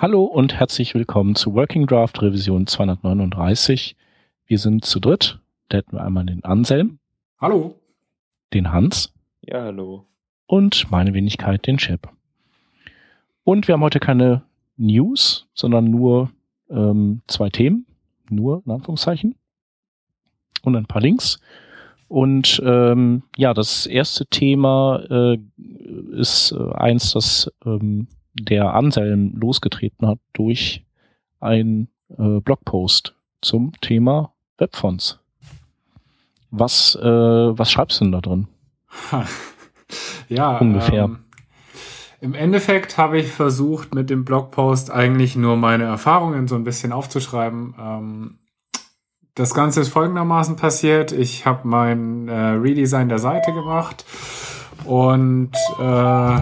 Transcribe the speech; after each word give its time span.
Hallo 0.00 0.22
und 0.22 0.54
herzlich 0.54 0.94
willkommen 0.94 1.34
zu 1.34 1.54
Working 1.54 1.88
Draft 1.88 2.22
Revision 2.22 2.68
239. 2.68 3.96
Wir 4.46 4.58
sind 4.60 4.84
zu 4.84 5.00
dritt. 5.00 5.40
Da 5.68 5.78
hätten 5.78 5.96
wir 5.96 6.04
einmal 6.04 6.24
den 6.24 6.44
Anselm. 6.44 7.00
Hallo. 7.40 7.74
Den 8.54 8.70
Hans. 8.70 9.12
Ja, 9.40 9.62
hallo. 9.62 10.06
Und 10.46 10.88
meine 10.92 11.14
Wenigkeit, 11.14 11.66
den 11.66 11.78
Chip. 11.78 12.08
Und 13.42 13.66
wir 13.66 13.72
haben 13.72 13.82
heute 13.82 13.98
keine 13.98 14.42
News, 14.76 15.48
sondern 15.52 15.90
nur 15.90 16.30
ähm, 16.70 17.22
zwei 17.26 17.50
Themen. 17.50 17.84
Nur, 18.30 18.62
in 18.66 18.70
Anführungszeichen. 18.70 19.34
Und 20.62 20.76
ein 20.76 20.86
paar 20.86 21.02
Links. 21.02 21.40
Und 22.06 22.62
ähm, 22.64 23.24
ja, 23.36 23.52
das 23.52 23.84
erste 23.86 24.26
Thema 24.26 25.02
äh, 25.10 25.38
ist 26.12 26.52
äh, 26.52 26.72
eins, 26.74 27.14
das 27.14 27.50
ähm, 27.66 28.06
der 28.34 28.74
Anselm 28.74 29.32
losgetreten 29.36 30.06
hat 30.06 30.18
durch 30.32 30.84
ein 31.40 31.88
äh, 32.16 32.40
Blogpost 32.40 33.14
zum 33.40 33.72
Thema 33.80 34.32
Webfonts. 34.58 35.18
Was, 36.50 36.96
äh, 37.00 37.04
was 37.04 37.70
schreibst 37.70 38.00
du 38.00 38.04
denn 38.04 38.12
da 38.12 38.20
drin? 38.20 38.48
ja, 40.28 40.58
ungefähr. 40.58 41.04
Ähm, 41.04 41.18
Im 42.20 42.34
Endeffekt 42.34 42.96
habe 42.98 43.18
ich 43.18 43.28
versucht, 43.28 43.94
mit 43.94 44.10
dem 44.10 44.24
Blogpost 44.24 44.90
eigentlich 44.90 45.36
nur 45.36 45.56
meine 45.56 45.84
Erfahrungen 45.84 46.48
so 46.48 46.54
ein 46.54 46.64
bisschen 46.64 46.92
aufzuschreiben. 46.92 47.74
Ähm, 47.78 48.38
das 49.34 49.54
Ganze 49.54 49.80
ist 49.82 49.90
folgendermaßen 49.90 50.56
passiert. 50.56 51.12
Ich 51.12 51.46
habe 51.46 51.68
mein 51.68 52.26
äh, 52.28 52.34
Redesign 52.34 53.08
der 53.08 53.20
Seite 53.20 53.52
gemacht 53.52 54.04
und 54.84 55.52
äh, 55.78 56.40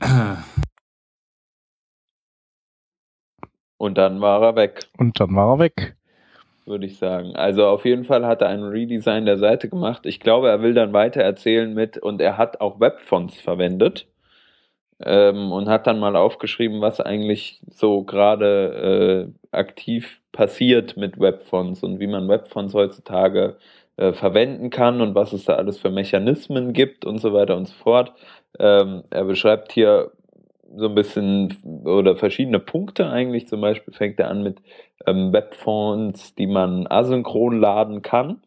und 3.78 3.98
dann 3.98 4.20
war 4.20 4.42
er 4.42 4.56
weg. 4.56 4.80
Und 4.98 5.18
dann 5.20 5.34
war 5.34 5.54
er 5.54 5.58
weg. 5.58 5.96
Würde 6.64 6.86
ich 6.86 6.98
sagen. 6.98 7.36
Also 7.36 7.66
auf 7.66 7.84
jeden 7.84 8.04
Fall 8.04 8.26
hat 8.26 8.42
er 8.42 8.48
ein 8.48 8.64
Redesign 8.64 9.24
der 9.24 9.38
Seite 9.38 9.68
gemacht. 9.68 10.04
Ich 10.04 10.18
glaube, 10.18 10.48
er 10.48 10.62
will 10.62 10.74
dann 10.74 10.92
weiter 10.92 11.22
erzählen 11.22 11.72
mit, 11.72 11.96
und 11.98 12.20
er 12.20 12.36
hat 12.38 12.60
auch 12.60 12.80
Webfonts 12.80 13.40
verwendet. 13.40 14.06
Ähm, 14.98 15.52
und 15.52 15.68
hat 15.68 15.86
dann 15.86 15.98
mal 16.00 16.16
aufgeschrieben, 16.16 16.80
was 16.80 17.00
eigentlich 17.00 17.60
so 17.70 18.02
gerade 18.02 19.28
äh, 19.52 19.56
aktiv 19.56 20.22
passiert 20.32 20.96
mit 20.96 21.20
Webfonts 21.20 21.82
und 21.82 22.00
wie 22.00 22.06
man 22.06 22.28
Webfonts 22.28 22.72
heutzutage 22.72 23.58
äh, 23.98 24.12
verwenden 24.12 24.70
kann 24.70 25.00
und 25.02 25.14
was 25.14 25.32
es 25.32 25.44
da 25.44 25.54
alles 25.54 25.78
für 25.78 25.90
Mechanismen 25.90 26.72
gibt 26.72 27.04
und 27.04 27.18
so 27.18 27.32
weiter 27.32 27.56
und 27.56 27.68
so 27.68 27.74
fort. 27.74 28.12
Ähm, 28.58 29.04
er 29.10 29.24
beschreibt 29.24 29.72
hier 29.72 30.12
so 30.74 30.88
ein 30.88 30.94
bisschen 30.94 31.56
oder 31.84 32.16
verschiedene 32.16 32.58
Punkte 32.58 33.08
eigentlich. 33.08 33.48
Zum 33.48 33.60
Beispiel 33.60 33.94
fängt 33.94 34.18
er 34.18 34.28
an 34.28 34.42
mit 34.42 34.60
ähm, 35.06 35.32
Webfonts, 35.32 36.34
die 36.34 36.46
man 36.46 36.86
asynchron 36.86 37.60
laden 37.60 38.02
kann. 38.02 38.42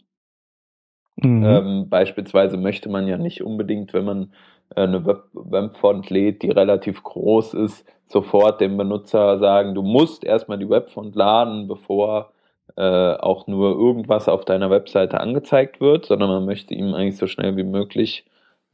Mhm. 1.17 1.44
Ähm, 1.45 1.89
beispielsweise 1.89 2.58
möchte 2.58 2.89
man 2.89 3.08
ja 3.08 3.17
nicht 3.17 3.42
unbedingt, 3.42 3.94
wenn 3.94 4.06
man 4.06 4.34
äh, 4.76 4.81
eine 4.81 5.06
Web 5.06 5.23
Webfont 5.34 6.09
lädt, 6.09 6.44
die 6.44 6.52
relativ 6.52 7.03
groß 7.03 7.53
ist, 7.56 7.86
sofort 8.08 8.61
dem 8.61 8.78
Benutzer 8.78 9.38
sagen, 9.39 9.76
du 9.76 9.81
musst 9.81 10.23
erstmal 10.23 10.58
die 10.58 10.70
Webfont 10.70 11.16
laden, 11.16 11.67
bevor 11.67 12.31
äh, 12.78 13.14
auch 13.16 13.48
nur 13.48 13.72
irgendwas 13.78 14.30
auf 14.30 14.45
deiner 14.45 14.70
Webseite 14.70 15.20
angezeigt 15.20 15.81
wird, 15.81 16.06
sondern 16.06 16.30
man 16.30 16.45
möchte 16.45 16.73
ihm 16.73 16.94
eigentlich 16.94 17.17
so 17.17 17.28
schnell 17.28 17.58
wie 17.58 17.64
möglich 17.64 18.26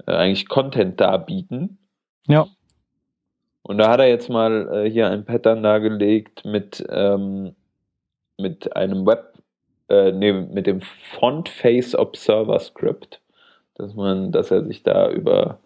äh, 0.05 0.11
eigentlich 0.11 0.47
Content 0.47 0.99
darbieten. 0.99 1.80
Ja. 2.27 2.47
Und 3.67 3.80
da 3.80 3.89
hat 3.89 3.99
er 3.99 4.08
jetzt 4.08 4.30
mal 4.30 4.69
äh, 4.71 4.89
hier 4.91 5.09
ein 5.09 5.25
Pattern 5.25 5.63
dargelegt 5.63 6.45
mit, 6.45 6.85
ähm, 6.88 7.55
mit 8.38 8.75
einem 8.75 9.08
Web, 9.08 9.33
äh, 9.89 10.11
nee, 10.11 10.33
mit 10.33 10.67
dem 10.67 10.81
Font 10.81 11.49
Face 11.49 11.95
Observer 11.95 12.59
Script, 12.59 13.21
dass 13.73 13.95
man, 13.95 14.31
dass 14.31 14.52
er 14.52 14.64
sich 14.65 14.83
da 14.83 15.09
über 15.09 15.58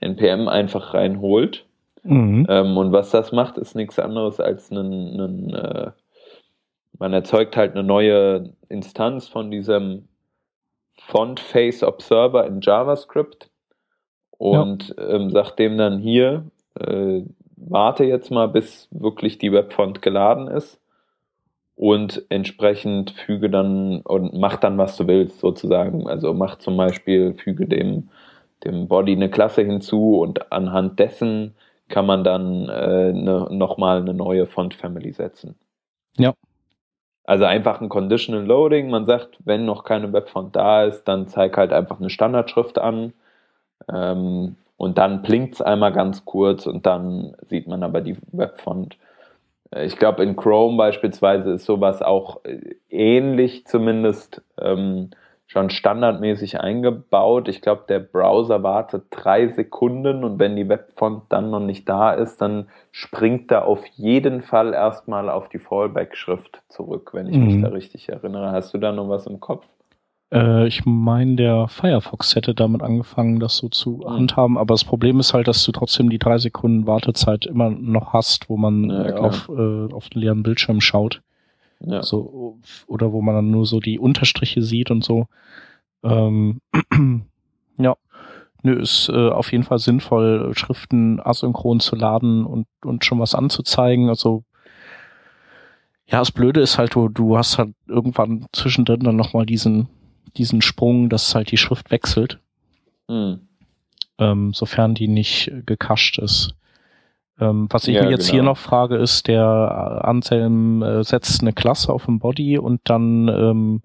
NPM 0.00 0.48
einfach 0.48 0.94
reinholt. 0.94 1.64
Mhm. 2.02 2.44
Ähm, 2.48 2.76
und 2.76 2.90
was 2.90 3.10
das 3.10 3.30
macht, 3.30 3.56
ist 3.56 3.76
nichts 3.76 4.00
anderes 4.00 4.40
als 4.40 4.72
ein, 4.72 5.20
ein 5.20 5.54
äh, 5.54 5.90
man 6.98 7.12
erzeugt 7.12 7.56
halt 7.56 7.74
eine 7.74 7.84
neue 7.84 8.52
Instanz 8.68 9.28
von 9.28 9.52
diesem 9.52 10.08
Font 10.96 11.38
Face 11.38 11.84
Observer 11.84 12.48
in 12.48 12.60
JavaScript 12.60 13.48
und 14.32 14.92
ja. 14.98 15.08
ähm, 15.08 15.30
sagt 15.30 15.60
dem 15.60 15.78
dann 15.78 16.00
hier, 16.00 16.50
äh, 16.78 17.22
warte 17.56 18.04
jetzt 18.04 18.30
mal, 18.30 18.48
bis 18.48 18.88
wirklich 18.90 19.38
die 19.38 19.52
Webfont 19.52 20.02
geladen 20.02 20.48
ist 20.48 20.80
und 21.76 22.24
entsprechend 22.28 23.10
füge 23.12 23.50
dann 23.50 24.02
und 24.02 24.34
mach 24.34 24.56
dann, 24.56 24.78
was 24.78 24.96
du 24.96 25.06
willst, 25.06 25.40
sozusagen. 25.40 26.06
Also 26.06 26.34
mach 26.34 26.56
zum 26.56 26.76
Beispiel, 26.76 27.34
füge 27.34 27.66
dem, 27.66 28.08
dem 28.64 28.88
Body 28.88 29.12
eine 29.12 29.30
Klasse 29.30 29.62
hinzu 29.62 30.20
und 30.20 30.52
anhand 30.52 30.98
dessen 30.98 31.54
kann 31.88 32.06
man 32.06 32.24
dann 32.24 32.68
äh, 32.68 33.12
ne, 33.12 33.48
nochmal 33.50 34.00
eine 34.00 34.14
neue 34.14 34.46
Font 34.46 34.74
Family 34.74 35.12
setzen. 35.12 35.56
Ja. 36.16 36.34
Also 37.24 37.44
einfach 37.44 37.80
ein 37.80 37.88
Conditional 37.88 38.44
Loading. 38.44 38.90
Man 38.90 39.06
sagt, 39.06 39.38
wenn 39.44 39.64
noch 39.64 39.84
keine 39.84 40.12
Webfont 40.12 40.56
da 40.56 40.84
ist, 40.84 41.04
dann 41.04 41.28
zeig 41.28 41.56
halt 41.56 41.72
einfach 41.72 42.00
eine 42.00 42.10
Standardschrift 42.10 42.78
an. 42.78 43.12
Ähm, 43.92 44.56
und 44.82 44.98
dann 44.98 45.22
blinkt 45.22 45.54
es 45.54 45.62
einmal 45.62 45.92
ganz 45.92 46.24
kurz 46.24 46.66
und 46.66 46.86
dann 46.86 47.36
sieht 47.48 47.68
man 47.68 47.84
aber 47.84 48.00
die 48.00 48.16
Webfont. 48.32 48.98
Äh, 49.70 49.84
ich 49.84 49.96
glaube, 49.96 50.24
in 50.24 50.34
Chrome 50.34 50.76
beispielsweise 50.76 51.52
ist 51.52 51.66
sowas 51.66 52.02
auch 52.02 52.44
äh, 52.44 52.74
ähnlich 52.90 53.64
zumindest 53.64 54.42
ähm, 54.60 55.10
schon 55.46 55.70
standardmäßig 55.70 56.58
eingebaut. 56.58 57.46
Ich 57.46 57.62
glaube, 57.62 57.84
der 57.88 58.00
Browser 58.00 58.64
wartet 58.64 59.04
drei 59.10 59.46
Sekunden 59.46 60.24
und 60.24 60.40
wenn 60.40 60.56
die 60.56 60.68
Webfont 60.68 61.26
dann 61.28 61.52
noch 61.52 61.60
nicht 61.60 61.88
da 61.88 62.12
ist, 62.12 62.40
dann 62.40 62.66
springt 62.90 63.52
er 63.52 63.66
auf 63.66 63.86
jeden 63.86 64.42
Fall 64.42 64.74
erstmal 64.74 65.30
auf 65.30 65.48
die 65.48 65.60
Fallback-Schrift 65.60 66.60
zurück, 66.68 67.10
wenn 67.12 67.28
ich 67.28 67.36
mhm. 67.36 67.46
mich 67.46 67.62
da 67.62 67.68
richtig 67.68 68.08
erinnere. 68.08 68.50
Hast 68.50 68.74
du 68.74 68.78
da 68.78 68.90
noch 68.90 69.08
was 69.08 69.28
im 69.28 69.38
Kopf? 69.38 69.64
Äh, 70.32 70.66
ich 70.66 70.84
meine, 70.86 71.36
der 71.36 71.68
Firefox 71.68 72.34
hätte 72.34 72.54
damit 72.54 72.82
angefangen, 72.82 73.38
das 73.38 73.56
so 73.58 73.68
zu 73.68 74.00
mhm. 74.02 74.10
handhaben, 74.10 74.58
aber 74.58 74.74
das 74.74 74.84
Problem 74.84 75.20
ist 75.20 75.34
halt, 75.34 75.46
dass 75.46 75.62
du 75.64 75.72
trotzdem 75.72 76.08
die 76.08 76.18
drei 76.18 76.38
Sekunden 76.38 76.86
Wartezeit 76.86 77.46
immer 77.46 77.70
noch 77.70 78.12
hast, 78.12 78.48
wo 78.48 78.56
man 78.56 78.88
ja, 78.88 79.16
auf, 79.16 79.48
äh, 79.50 79.92
auf 79.92 80.08
den 80.08 80.22
leeren 80.22 80.42
Bildschirm 80.42 80.80
schaut. 80.80 81.20
Ja. 81.84 82.02
So, 82.02 82.58
oder 82.86 83.12
wo 83.12 83.22
man 83.22 83.34
dann 83.34 83.50
nur 83.50 83.66
so 83.66 83.80
die 83.80 83.98
Unterstriche 83.98 84.62
sieht 84.62 84.90
und 84.90 85.04
so. 85.04 85.26
Ähm, 86.02 86.60
ja. 87.76 87.96
Nö, 88.64 88.80
ist 88.80 89.08
äh, 89.08 89.28
auf 89.28 89.50
jeden 89.50 89.64
Fall 89.64 89.80
sinnvoll, 89.80 90.52
Schriften 90.54 91.20
asynchron 91.20 91.80
zu 91.80 91.96
laden 91.96 92.46
und, 92.46 92.68
und 92.84 93.04
schon 93.04 93.18
was 93.18 93.34
anzuzeigen. 93.34 94.08
Also 94.08 94.44
ja, 96.06 96.20
das 96.20 96.30
Blöde 96.30 96.60
ist 96.60 96.78
halt, 96.78 96.94
du, 96.94 97.08
du 97.08 97.36
hast 97.36 97.58
halt 97.58 97.74
irgendwann 97.88 98.46
zwischendrin 98.52 99.00
dann 99.00 99.16
nochmal 99.16 99.46
diesen 99.46 99.88
diesen 100.36 100.62
Sprung, 100.62 101.08
dass 101.08 101.34
halt 101.34 101.50
die 101.50 101.56
Schrift 101.56 101.90
wechselt. 101.90 102.38
Mhm. 103.08 103.40
Ähm, 104.18 104.52
sofern 104.54 104.94
die 104.94 105.08
nicht 105.08 105.52
gekascht 105.66 106.18
ist. 106.18 106.54
Ähm, 107.40 107.66
was 107.70 107.88
ich 107.88 107.96
ja, 107.96 108.04
mir 108.04 108.10
jetzt 108.10 108.26
genau. 108.26 108.32
hier 108.32 108.42
noch 108.42 108.58
frage, 108.58 108.96
ist, 108.96 109.26
der 109.26 110.02
Anselm 110.04 110.82
äh, 110.82 111.02
setzt 111.02 111.40
eine 111.40 111.52
Klasse 111.52 111.92
auf 111.92 112.04
dem 112.04 112.18
Body 112.18 112.58
und 112.58 112.80
dann 112.84 113.28
ähm, 113.28 113.82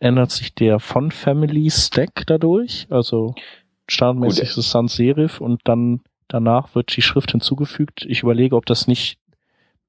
ändert 0.00 0.30
sich 0.30 0.54
der 0.54 0.80
Font 0.80 1.14
Family 1.14 1.70
Stack 1.70 2.24
dadurch. 2.26 2.86
Also 2.90 3.34
standardmäßig 3.86 4.48
ist 4.48 4.56
es 4.56 4.70
Sans 4.70 4.94
Serif 4.94 5.40
und 5.40 5.60
dann 5.64 6.00
danach 6.28 6.74
wird 6.74 6.96
die 6.96 7.02
Schrift 7.02 7.30
hinzugefügt. 7.30 8.04
Ich 8.08 8.22
überlege, 8.22 8.56
ob 8.56 8.66
das 8.66 8.88
nicht 8.88 9.18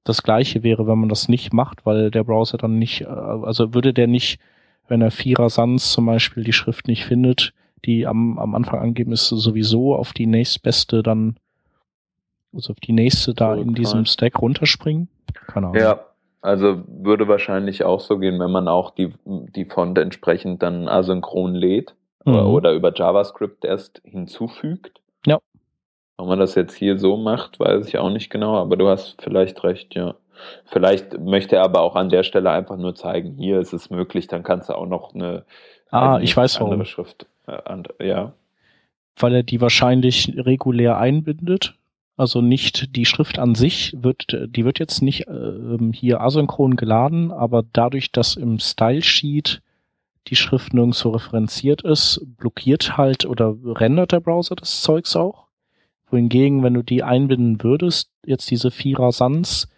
das 0.04 0.22
gleiche 0.22 0.62
wäre, 0.62 0.86
wenn 0.86 0.98
man 0.98 1.08
das 1.08 1.28
nicht 1.28 1.52
macht, 1.52 1.86
weil 1.86 2.10
der 2.10 2.24
Browser 2.24 2.58
dann 2.58 2.78
nicht, 2.78 3.02
äh, 3.02 3.06
also 3.06 3.74
würde 3.74 3.94
der 3.94 4.06
nicht 4.06 4.38
wenn 4.88 5.02
er 5.02 5.10
Vierer 5.10 5.50
Sans 5.50 5.92
zum 5.92 6.06
Beispiel 6.06 6.44
die 6.44 6.52
Schrift 6.52 6.88
nicht 6.88 7.04
findet, 7.04 7.52
die 7.84 8.06
am, 8.06 8.38
am 8.38 8.54
Anfang 8.54 8.80
angeben 8.80 9.12
ist, 9.12 9.28
sowieso 9.28 9.94
auf 9.94 10.12
die 10.12 10.26
nächstbeste 10.26 11.02
dann, 11.02 11.36
also 12.52 12.72
auf 12.72 12.80
die 12.80 12.92
nächste 12.92 13.34
da 13.34 13.54
so, 13.54 13.62
in 13.62 13.74
diesem 13.74 14.04
Stack 14.04 14.40
runterspringen? 14.40 15.08
Keine 15.46 15.68
Ahnung. 15.68 15.80
Ja, 15.80 16.00
also 16.40 16.82
würde 16.86 17.28
wahrscheinlich 17.28 17.84
auch 17.84 18.00
so 18.00 18.18
gehen, 18.18 18.38
wenn 18.38 18.50
man 18.50 18.68
auch 18.68 18.90
die, 18.90 19.10
die 19.24 19.64
Font 19.64 19.98
entsprechend 19.98 20.62
dann 20.62 20.88
asynchron 20.88 21.54
lädt 21.54 21.94
mhm. 22.24 22.32
oder, 22.32 22.46
oder 22.46 22.72
über 22.72 22.92
JavaScript 22.94 23.64
erst 23.64 24.02
hinzufügt. 24.04 25.00
Ja. 25.26 25.38
Ob 26.16 26.28
man 26.28 26.38
das 26.38 26.54
jetzt 26.54 26.74
hier 26.74 26.98
so 26.98 27.16
macht, 27.16 27.58
weiß 27.58 27.88
ich 27.88 27.98
auch 27.98 28.10
nicht 28.10 28.30
genau, 28.30 28.56
aber 28.56 28.76
du 28.76 28.88
hast 28.88 29.22
vielleicht 29.22 29.64
recht, 29.64 29.94
ja. 29.94 30.14
Vielleicht 30.66 31.18
möchte 31.18 31.56
er 31.56 31.62
aber 31.62 31.80
auch 31.80 31.96
an 31.96 32.08
der 32.08 32.22
Stelle 32.22 32.50
einfach 32.50 32.76
nur 32.76 32.94
zeigen, 32.94 33.36
hier 33.36 33.60
ist 33.60 33.72
es 33.72 33.90
möglich, 33.90 34.26
dann 34.26 34.42
kannst 34.42 34.68
du 34.68 34.74
auch 34.74 34.86
noch 34.86 35.14
eine 35.14 35.44
ah, 35.90 36.18
ich 36.20 36.36
weiß 36.36 36.56
andere 36.56 36.70
warum. 36.70 36.84
Schrift. 36.84 37.26
Äh, 37.46 37.58
and, 37.64 37.88
ja. 38.00 38.32
Weil 39.16 39.34
er 39.34 39.42
die 39.42 39.60
wahrscheinlich 39.60 40.34
regulär 40.36 40.98
einbindet 40.98 41.74
Also 42.16 42.40
nicht 42.40 42.96
die 42.96 43.04
Schrift 43.04 43.38
an 43.38 43.54
sich 43.54 43.94
wird, 43.96 44.36
die 44.48 44.64
wird 44.64 44.78
jetzt 44.78 45.02
nicht 45.02 45.28
äh, 45.28 45.92
hier 45.92 46.20
asynchron 46.20 46.76
geladen, 46.76 47.30
aber 47.30 47.62
dadurch, 47.72 48.12
dass 48.12 48.36
im 48.36 48.58
Style 48.58 49.02
Sheet 49.02 49.62
die 50.28 50.36
Schrift 50.36 50.72
nirgendwo 50.72 51.10
referenziert 51.10 51.82
ist, 51.82 52.20
blockiert 52.38 52.96
halt 52.96 53.26
oder 53.26 53.54
rendert 53.64 54.12
der 54.12 54.20
Browser 54.20 54.56
das 54.56 54.80
Zeugs 54.80 55.16
auch. 55.16 55.46
Wohingegen, 56.10 56.62
wenn 56.62 56.74
du 56.74 56.82
die 56.82 57.02
einbinden 57.02 57.62
würdest, 57.62 58.10
jetzt 58.24 58.50
diese 58.50 58.70
Vierer 58.70 59.12
Sans 59.12 59.68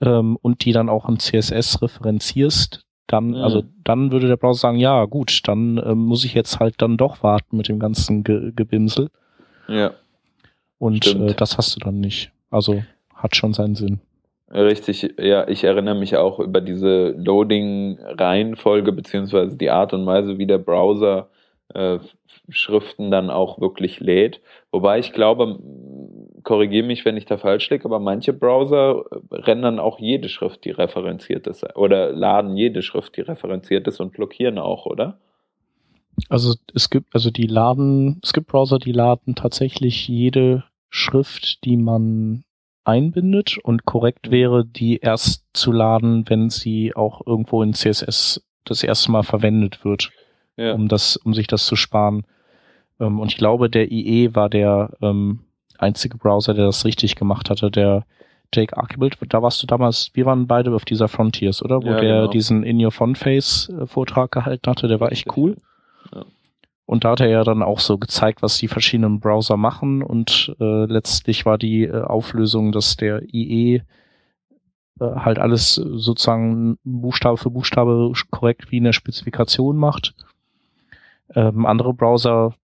ähm, 0.00 0.36
und 0.40 0.64
die 0.64 0.72
dann 0.72 0.88
auch 0.88 1.08
im 1.08 1.18
CSS 1.18 1.82
referenzierst, 1.82 2.84
dann, 3.06 3.28
mhm. 3.28 3.36
also 3.36 3.64
dann 3.82 4.12
würde 4.12 4.28
der 4.28 4.36
Browser 4.36 4.60
sagen, 4.60 4.78
ja 4.78 5.04
gut, 5.04 5.40
dann 5.46 5.80
ähm, 5.84 5.98
muss 5.98 6.24
ich 6.24 6.34
jetzt 6.34 6.58
halt 6.60 6.76
dann 6.78 6.96
doch 6.96 7.22
warten 7.22 7.56
mit 7.56 7.68
dem 7.68 7.78
ganzen 7.78 8.24
Ge 8.24 8.52
Gebimsel. 8.54 9.10
Ja. 9.68 9.92
Und 10.78 11.06
äh, 11.06 11.34
das 11.34 11.56
hast 11.58 11.76
du 11.76 11.80
dann 11.80 12.00
nicht. 12.00 12.32
Also 12.50 12.82
hat 13.14 13.36
schon 13.36 13.52
seinen 13.52 13.74
Sinn. 13.74 14.00
Richtig, 14.50 15.14
ja, 15.18 15.48
ich 15.48 15.64
erinnere 15.64 15.94
mich 15.96 16.16
auch 16.16 16.38
über 16.38 16.60
diese 16.60 17.08
Loading-Reihenfolge 17.16 18.92
beziehungsweise 18.92 19.56
die 19.56 19.70
Art 19.70 19.92
und 19.92 20.06
Weise, 20.06 20.38
wie 20.38 20.46
der 20.46 20.58
Browser 20.58 21.28
äh, 21.72 21.98
Schriften 22.50 23.10
dann 23.10 23.30
auch 23.30 23.60
wirklich 23.60 24.00
lädt. 24.00 24.40
Wobei 24.70 24.98
ich 24.98 25.12
glaube, 25.12 25.58
korrigiere 26.44 26.86
mich, 26.86 27.04
wenn 27.04 27.16
ich 27.16 27.24
da 27.24 27.36
falsch 27.36 27.68
liege, 27.70 27.84
aber 27.86 27.98
manche 27.98 28.32
Browser 28.32 29.04
rendern 29.30 29.78
auch 29.78 29.98
jede 29.98 30.28
Schrift, 30.28 30.64
die 30.64 30.70
referenziert 30.70 31.46
ist, 31.46 31.64
oder 31.76 32.12
laden 32.12 32.56
jede 32.56 32.82
Schrift, 32.82 33.16
die 33.16 33.22
referenziert 33.22 33.88
ist 33.88 34.00
und 34.00 34.12
blockieren 34.12 34.58
auch, 34.58 34.86
oder? 34.86 35.18
Also 36.28 36.54
es 36.74 36.90
gibt, 36.90 37.14
also 37.14 37.30
die 37.30 37.46
laden, 37.46 38.20
es 38.22 38.32
gibt 38.32 38.46
Browser, 38.46 38.78
die 38.78 38.92
laden 38.92 39.34
tatsächlich 39.34 40.06
jede 40.06 40.64
Schrift, 40.88 41.64
die 41.64 41.76
man 41.76 42.44
einbindet 42.84 43.58
und 43.62 43.84
korrekt 43.84 44.30
wäre, 44.30 44.64
die 44.64 44.98
erst 44.98 45.44
zu 45.54 45.72
laden, 45.72 46.28
wenn 46.28 46.50
sie 46.50 46.94
auch 46.94 47.26
irgendwo 47.26 47.62
in 47.62 47.72
CSS 47.72 48.44
das 48.64 48.82
erste 48.82 49.10
Mal 49.10 49.22
verwendet 49.22 49.84
wird, 49.84 50.10
ja. 50.56 50.74
um 50.74 50.88
das, 50.88 51.16
um 51.16 51.34
sich 51.34 51.46
das 51.46 51.66
zu 51.66 51.76
sparen. 51.76 52.26
Ähm, 53.00 53.18
und 53.20 53.32
ich 53.32 53.36
glaube, 53.36 53.70
der 53.70 53.90
IE 53.90 54.34
war 54.34 54.48
der 54.48 54.96
ähm, 55.00 55.40
einzige 55.78 56.16
Browser, 56.16 56.54
der 56.54 56.66
das 56.66 56.84
richtig 56.84 57.16
gemacht 57.16 57.50
hatte, 57.50 57.70
der 57.70 58.04
Jake 58.54 58.76
Archibald, 58.76 59.16
da 59.28 59.42
warst 59.42 59.62
du 59.62 59.66
damals, 59.66 60.10
wir 60.14 60.26
waren 60.26 60.46
beide 60.46 60.74
auf 60.74 60.84
dieser 60.84 61.08
Frontiers, 61.08 61.62
oder? 61.62 61.82
Wo 61.82 61.88
ja, 61.88 62.00
der 62.00 62.20
genau. 62.20 62.30
diesen 62.30 62.62
In 62.62 62.82
Your 62.82 62.92
Phone 62.92 63.16
Face 63.16 63.68
äh, 63.68 63.86
Vortrag 63.86 64.30
gehalten 64.30 64.70
hatte, 64.70 64.88
der 64.88 65.00
war 65.00 65.12
echt 65.12 65.36
cool. 65.36 65.56
Ja. 66.14 66.24
Und 66.86 67.04
da 67.04 67.12
hat 67.12 67.20
er 67.20 67.28
ja 67.28 67.44
dann 67.44 67.62
auch 67.62 67.80
so 67.80 67.98
gezeigt, 67.98 68.42
was 68.42 68.58
die 68.58 68.68
verschiedenen 68.68 69.18
Browser 69.18 69.56
machen 69.56 70.02
und 70.02 70.54
äh, 70.60 70.84
letztlich 70.84 71.46
war 71.46 71.56
die 71.56 71.84
äh, 71.84 72.02
Auflösung, 72.02 72.72
dass 72.72 72.96
der 72.96 73.22
IE 73.32 73.82
äh, 75.00 75.14
halt 75.16 75.38
alles 75.38 75.74
sozusagen 75.74 76.78
Buchstabe 76.84 77.38
für 77.38 77.50
Buchstabe 77.50 78.12
korrekt 78.30 78.70
wie 78.70 78.76
in 78.76 78.84
der 78.84 78.92
Spezifikation 78.92 79.76
macht. 79.76 80.14
Ähm, 81.34 81.64
andere 81.64 81.94
Browser 81.94 82.54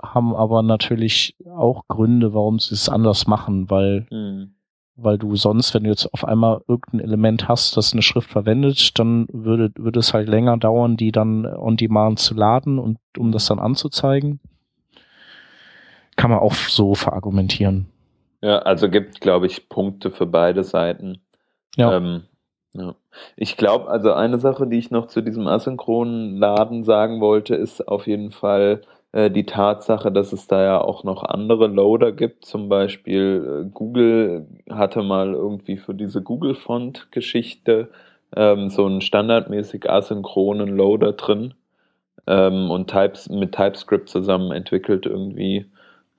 haben 0.00 0.34
aber 0.34 0.62
natürlich 0.62 1.36
auch 1.48 1.86
Gründe, 1.88 2.34
warum 2.34 2.58
sie 2.58 2.74
es 2.74 2.88
anders 2.88 3.26
machen, 3.26 3.70
weil 3.70 4.06
mhm 4.10 4.54
weil 4.96 5.18
du 5.18 5.36
sonst, 5.36 5.74
wenn 5.74 5.84
du 5.84 5.90
jetzt 5.90 6.12
auf 6.12 6.24
einmal 6.24 6.62
irgendein 6.68 7.00
Element 7.00 7.48
hast, 7.48 7.76
das 7.76 7.92
eine 7.92 8.02
Schrift 8.02 8.30
verwendet, 8.30 8.98
dann 8.98 9.26
würde, 9.32 9.70
würde 9.76 10.00
es 10.00 10.12
halt 10.12 10.28
länger 10.28 10.56
dauern, 10.58 10.96
die 10.96 11.12
dann 11.12 11.46
on 11.46 11.76
demand 11.76 12.18
zu 12.18 12.34
laden 12.34 12.78
und 12.78 12.98
um 13.16 13.32
das 13.32 13.46
dann 13.46 13.58
anzuzeigen. 13.58 14.40
Kann 16.16 16.30
man 16.30 16.40
auch 16.40 16.54
so 16.54 16.94
verargumentieren. 16.94 17.86
Ja, 18.42 18.58
also 18.58 18.90
gibt, 18.90 19.20
glaube 19.20 19.46
ich, 19.46 19.68
Punkte 19.68 20.10
für 20.10 20.26
beide 20.26 20.62
Seiten. 20.62 21.22
Ja. 21.76 21.96
Ähm, 21.96 22.24
ja. 22.74 22.94
Ich 23.36 23.56
glaube, 23.56 23.88
also 23.88 24.12
eine 24.12 24.38
Sache, 24.38 24.66
die 24.66 24.78
ich 24.78 24.90
noch 24.90 25.06
zu 25.06 25.22
diesem 25.22 25.46
asynchronen 25.46 26.36
Laden 26.36 26.84
sagen 26.84 27.20
wollte, 27.20 27.54
ist 27.54 27.86
auf 27.88 28.06
jeden 28.06 28.30
Fall, 28.30 28.82
die 29.14 29.44
Tatsache, 29.44 30.10
dass 30.10 30.32
es 30.32 30.46
da 30.46 30.62
ja 30.62 30.80
auch 30.80 31.04
noch 31.04 31.22
andere 31.22 31.66
Loader 31.66 32.12
gibt, 32.12 32.46
zum 32.46 32.68
Beispiel 32.70 33.64
äh, 33.66 33.70
Google 33.70 34.46
hatte 34.70 35.02
mal 35.02 35.34
irgendwie 35.34 35.76
für 35.76 35.94
diese 35.94 36.22
Google-Font-Geschichte 36.22 37.90
ähm, 38.34 38.70
so 38.70 38.86
einen 38.86 39.02
standardmäßig 39.02 39.90
asynchronen 39.90 40.68
Loader 40.76 41.12
drin 41.12 41.54
ähm, 42.26 42.70
und 42.70 42.90
Types, 42.90 43.28
mit 43.28 43.52
TypeScript 43.52 44.08
zusammen 44.08 44.52
entwickelt 44.52 45.06
irgendwie. 45.06 45.66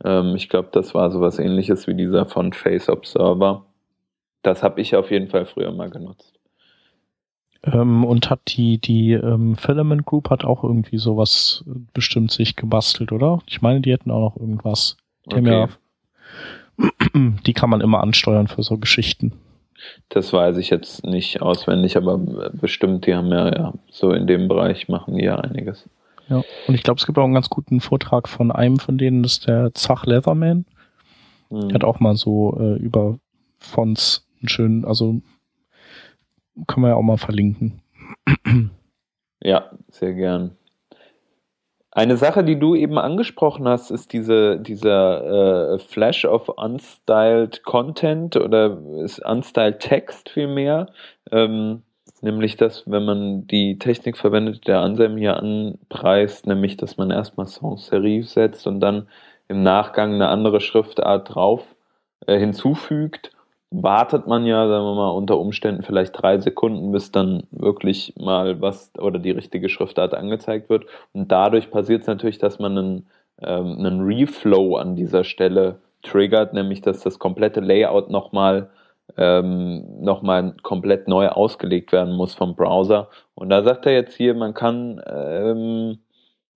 Ähm, 0.04 0.36
ich 0.36 0.50
glaube, 0.50 0.70
das 0.72 0.94
war 0.94 1.12
sowas 1.12 1.40
ähnliches 1.40 1.88
wie 1.88 1.96
dieser 1.96 2.26
Font 2.26 2.56
Face 2.56 2.90
Observer. 2.90 3.66
Das 4.44 4.62
habe 4.62 4.82
ich 4.82 4.96
auf 4.96 5.10
jeden 5.12 5.30
Fall 5.30 5.46
früher 5.46 5.72
mal 5.72 5.90
genutzt. 5.90 6.43
Ähm, 7.66 8.04
und 8.04 8.30
hat 8.30 8.42
die, 8.48 8.78
die 8.78 9.14
ähm, 9.14 9.56
Filament 9.56 10.06
Group 10.06 10.30
hat 10.30 10.44
auch 10.44 10.64
irgendwie 10.64 10.98
sowas 10.98 11.64
bestimmt 11.94 12.32
sich 12.32 12.56
gebastelt, 12.56 13.12
oder? 13.12 13.40
Ich 13.48 13.62
meine, 13.62 13.82
die 13.82 13.92
hätten 13.92 14.12
auch 14.12 14.36
noch 14.36 14.38
irgendwas. 14.38 14.98
Die, 15.32 15.36
okay. 15.36 15.50
ja, 15.50 15.70
die 17.46 17.54
kann 17.54 17.70
man 17.70 17.82
immer 17.82 18.02
ansteuern 18.02 18.48
für 18.48 18.64
so 18.64 18.78
Geschichten. 18.78 19.34
Das 20.10 20.32
weiß 20.34 20.58
ich 20.58 20.70
jetzt 20.70 21.06
nicht 21.06 21.42
auswendig, 21.42 21.98
aber 21.98 22.18
bestimmt, 22.18 23.06
die 23.06 23.16
haben 23.16 23.32
ja, 23.32 23.54
ja 23.54 23.74
so 23.90 24.12
in 24.12 24.28
dem 24.28 24.48
Bereich 24.48 24.88
machen 24.88 25.16
die 25.16 25.26
ja 25.26 25.36
einiges. 25.36 25.90
Ja, 26.30 26.42
und 26.68 26.76
ich 26.76 26.84
glaube, 26.84 27.00
es 27.00 27.06
gibt 27.06 27.18
auch 27.18 27.24
einen 27.24 27.34
ganz 27.34 27.50
guten 27.50 27.82
Vortrag 27.82 28.30
von 28.30 28.52
einem 28.52 28.80
von 28.80 28.98
denen, 28.98 29.24
das 29.24 29.34
ist 29.34 29.48
der 29.48 29.74
Zach 29.74 30.06
Leatherman. 30.06 30.66
Mhm. 31.50 31.70
Der 31.70 31.76
hat 31.76 31.84
auch 31.84 32.00
mal 32.00 32.16
so 32.16 32.58
äh, 32.60 32.76
über 32.78 33.18
Fonts 33.60 34.26
einen 34.42 34.50
schönen, 34.50 34.86
also 34.86 35.22
können 36.68 36.86
wir 36.86 36.90
ja 36.90 36.96
auch 36.96 37.02
mal 37.02 37.18
verlinken. 37.18 37.82
Ja, 39.46 39.72
sehr 39.90 40.14
gern. 40.14 40.56
Eine 41.92 42.16
Sache, 42.16 42.44
die 42.44 42.58
du 42.58 42.76
eben 42.76 42.98
angesprochen 42.98 43.68
hast, 43.68 43.92
ist 43.92 44.14
diese, 44.14 44.58
dieser 44.60 45.74
äh, 45.74 45.80
Flash 45.80 46.26
of 46.26 46.50
Unstyled 46.50 47.64
Content 47.64 48.38
oder 48.38 48.80
ist 49.04 49.20
Unstyled 49.20 49.80
Text 49.80 50.30
vielmehr. 50.30 50.88
Ähm, 51.30 51.84
nämlich 52.22 52.56
dass, 52.56 52.90
wenn 52.90 53.06
man 53.06 53.48
die 53.48 53.78
Technik 53.78 54.18
verwendet, 54.18 54.66
der 54.68 54.80
Anselm 54.80 55.18
hier 55.18 55.38
anpreist, 55.38 56.48
nämlich 56.48 56.78
dass 56.78 56.98
man 56.98 57.12
erstmal 57.12 57.48
Sans 57.48 57.86
Serif 57.86 58.30
setzt 58.30 58.66
und 58.66 58.80
dann 58.80 59.08
im 59.50 59.62
Nachgang 59.62 60.14
eine 60.14 60.30
andere 60.30 60.62
Schriftart 60.62 61.36
drauf 61.36 61.76
äh, 62.26 62.40
hinzufügt 62.40 63.33
wartet 63.74 64.28
man 64.28 64.46
ja, 64.46 64.68
sagen 64.68 64.86
wir 64.86 64.96
mal, 64.96 65.10
unter 65.10 65.40
Umständen 65.40 65.82
vielleicht 65.82 66.22
drei 66.22 66.38
Sekunden, 66.40 66.92
bis 66.92 67.12
dann 67.12 67.44
wirklich 67.50 68.14
mal 68.18 68.62
was 68.62 68.92
oder 69.00 69.18
die 69.18 69.32
richtige 69.32 69.68
Schriftart 69.68 70.14
angezeigt 70.14 70.70
wird. 70.70 70.86
Und 71.12 71.32
dadurch 71.32 71.72
passiert 71.72 72.02
es 72.02 72.08
natürlich, 72.08 72.38
dass 72.38 72.60
man 72.60 72.78
einen, 72.78 73.08
ähm, 73.42 73.78
einen 73.80 74.02
Reflow 74.02 74.76
an 74.76 74.96
dieser 74.96 75.24
Stelle 75.24 75.80
triggert, 76.04 76.54
nämlich 76.54 76.82
dass 76.82 77.02
das 77.02 77.18
komplette 77.18 77.62
Layout 77.62 78.12
nochmal 78.12 78.70
ähm, 79.18 80.02
nochmal 80.02 80.56
komplett 80.62 81.08
neu 81.08 81.28
ausgelegt 81.28 81.92
werden 81.92 82.16
muss 82.16 82.36
vom 82.36 82.56
Browser. 82.56 83.10
Und 83.36 83.50
da 83.50 83.64
sagt 83.64 83.86
er 83.86 83.94
jetzt 83.94 84.16
hier, 84.16 84.34
man 84.34 84.54
kann 84.54 85.02
ähm, 85.06 85.98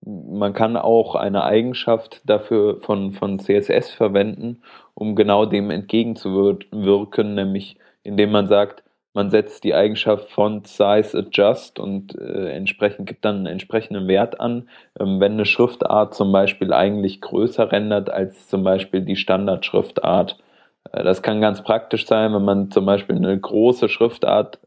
man 0.04 0.52
kann 0.52 0.76
auch 0.76 1.14
eine 1.14 1.44
Eigenschaft 1.44 2.22
dafür 2.24 2.80
von, 2.80 3.12
von 3.12 3.38
CSS 3.38 3.90
verwenden, 3.90 4.62
um 4.94 5.16
genau 5.16 5.44
dem 5.44 5.70
entgegenzuwirken, 5.70 7.34
nämlich 7.34 7.76
indem 8.02 8.30
man 8.30 8.46
sagt, 8.46 8.84
man 9.14 9.30
setzt 9.30 9.64
die 9.64 9.74
Eigenschaft 9.74 10.30
Font 10.30 10.68
Size 10.68 11.18
Adjust 11.18 11.80
und 11.80 12.16
äh, 12.16 12.50
entsprechend 12.52 13.08
gibt 13.08 13.24
dann 13.24 13.38
einen 13.38 13.46
entsprechenden 13.46 14.06
Wert 14.06 14.38
an, 14.38 14.68
ähm, 15.00 15.18
wenn 15.18 15.32
eine 15.32 15.46
Schriftart 15.46 16.14
zum 16.14 16.30
Beispiel 16.30 16.72
eigentlich 16.72 17.20
größer 17.20 17.72
rendert 17.72 18.10
als 18.10 18.48
zum 18.48 18.62
Beispiel 18.62 19.00
die 19.00 19.16
Standardschriftart. 19.16 20.38
Äh, 20.92 21.02
das 21.02 21.22
kann 21.22 21.40
ganz 21.40 21.62
praktisch 21.62 22.06
sein, 22.06 22.32
wenn 22.32 22.44
man 22.44 22.70
zum 22.70 22.86
Beispiel 22.86 23.16
eine 23.16 23.36
große 23.36 23.88
Schriftart 23.88 24.60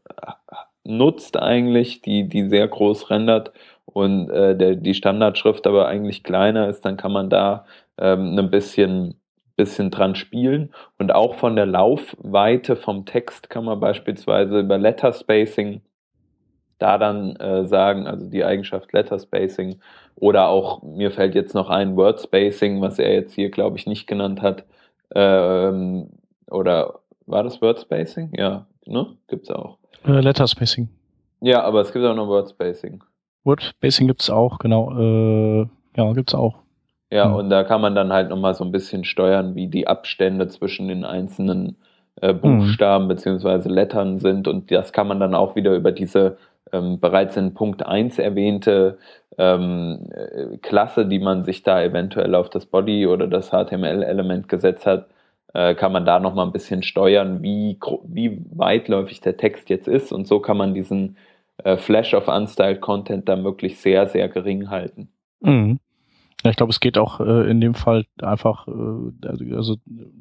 nutzt 0.84 1.38
eigentlich, 1.38 2.02
die, 2.02 2.28
die 2.28 2.48
sehr 2.48 2.66
groß 2.66 3.10
rendert 3.10 3.52
und 3.92 4.30
äh, 4.30 4.56
der, 4.56 4.76
die 4.76 4.94
Standardschrift 4.94 5.66
aber 5.66 5.86
eigentlich 5.86 6.22
kleiner 6.22 6.68
ist, 6.68 6.84
dann 6.84 6.96
kann 6.96 7.12
man 7.12 7.30
da 7.30 7.66
ähm, 7.98 8.38
ein 8.38 8.50
bisschen, 8.50 9.20
bisschen 9.56 9.90
dran 9.90 10.14
spielen. 10.14 10.72
Und 10.98 11.14
auch 11.14 11.34
von 11.34 11.56
der 11.56 11.66
Laufweite 11.66 12.76
vom 12.76 13.04
Text 13.04 13.50
kann 13.50 13.64
man 13.64 13.80
beispielsweise 13.80 14.60
über 14.60 14.78
Letter 14.78 15.12
Spacing 15.12 15.82
da 16.82 16.98
dann 16.98 17.36
äh, 17.36 17.64
sagen, 17.66 18.08
also 18.08 18.28
die 18.28 18.44
Eigenschaft 18.44 18.92
Letter 18.92 19.18
Spacing 19.18 19.78
oder 20.16 20.48
auch, 20.48 20.82
mir 20.82 21.12
fällt 21.12 21.36
jetzt 21.36 21.54
noch 21.54 21.70
ein 21.70 21.96
Word 21.96 22.20
Spacing, 22.20 22.80
was 22.80 22.98
er 22.98 23.12
jetzt 23.12 23.34
hier, 23.34 23.50
glaube 23.50 23.78
ich, 23.78 23.86
nicht 23.86 24.08
genannt 24.08 24.42
hat. 24.42 24.64
Ähm, 25.14 26.08
oder 26.50 27.00
war 27.26 27.44
das 27.44 27.62
Word 27.62 27.80
Spacing? 27.80 28.32
Ja, 28.36 28.66
ne? 28.84 29.16
Gibt's 29.28 29.50
auch. 29.50 29.78
Äh, 30.04 30.20
Letter 30.20 30.48
Spacing. 30.48 30.88
Ja, 31.40 31.62
aber 31.62 31.82
es 31.82 31.92
gibt 31.92 32.04
auch 32.04 32.16
noch 32.16 32.26
Word 32.26 32.50
Spacing. 32.50 33.02
Word 33.44 33.62
Spacing 33.62 34.06
gibt's 34.06 34.30
auch, 34.30 34.58
genau. 34.58 34.92
Äh, 34.98 35.66
ja, 35.96 36.12
gibt's 36.12 36.34
auch. 36.34 36.58
Ja, 37.10 37.28
mhm. 37.28 37.34
und 37.34 37.50
da 37.50 37.64
kann 37.64 37.80
man 37.80 37.94
dann 37.94 38.12
halt 38.12 38.30
nochmal 38.30 38.54
so 38.54 38.64
ein 38.64 38.72
bisschen 38.72 39.04
steuern, 39.04 39.54
wie 39.54 39.66
die 39.66 39.86
Abstände 39.86 40.48
zwischen 40.48 40.88
den 40.88 41.04
einzelnen 41.04 41.76
äh, 42.20 42.32
Buchstaben 42.32 43.04
mhm. 43.04 43.08
beziehungsweise 43.08 43.68
Lettern 43.68 44.18
sind. 44.18 44.48
Und 44.48 44.70
das 44.70 44.92
kann 44.92 45.08
man 45.08 45.20
dann 45.20 45.34
auch 45.34 45.54
wieder 45.56 45.74
über 45.74 45.92
diese 45.92 46.38
ähm, 46.72 47.00
bereits 47.00 47.36
in 47.36 47.54
Punkt 47.54 47.84
1 47.84 48.18
erwähnte 48.18 48.98
ähm, 49.38 50.08
äh, 50.10 50.56
Klasse, 50.58 51.06
die 51.06 51.18
man 51.18 51.44
sich 51.44 51.62
da 51.62 51.82
eventuell 51.82 52.34
auf 52.34 52.48
das 52.48 52.66
Body 52.66 53.06
oder 53.06 53.26
das 53.26 53.50
HTML-Element 53.50 54.48
gesetzt 54.48 54.86
hat, 54.86 55.08
äh, 55.54 55.74
kann 55.74 55.92
man 55.92 56.06
da 56.06 56.18
nochmal 56.18 56.46
ein 56.46 56.52
bisschen 56.52 56.82
steuern, 56.82 57.42
wie, 57.42 57.78
wie 58.04 58.42
weitläufig 58.50 59.20
der 59.20 59.36
Text 59.36 59.68
jetzt 59.68 59.88
ist. 59.88 60.12
Und 60.12 60.26
so 60.26 60.40
kann 60.40 60.56
man 60.56 60.74
diesen 60.74 61.16
äh, 61.64 61.76
Flash 61.76 62.14
of 62.14 62.28
Unstyled 62.28 62.80
Content 62.80 63.28
da 63.28 63.36
möglichst 63.36 63.82
sehr, 63.82 64.08
sehr 64.08 64.28
gering 64.28 64.70
halten. 64.70 65.08
Mhm. 65.40 65.78
Ja, 66.44 66.50
ich 66.50 66.56
glaube, 66.56 66.70
es 66.70 66.80
geht 66.80 66.98
auch 66.98 67.20
äh, 67.20 67.48
in 67.48 67.60
dem 67.60 67.74
Fall 67.74 68.04
einfach, 68.20 68.66
äh, 68.66 69.28
also, 69.28 69.44
also 69.54 69.76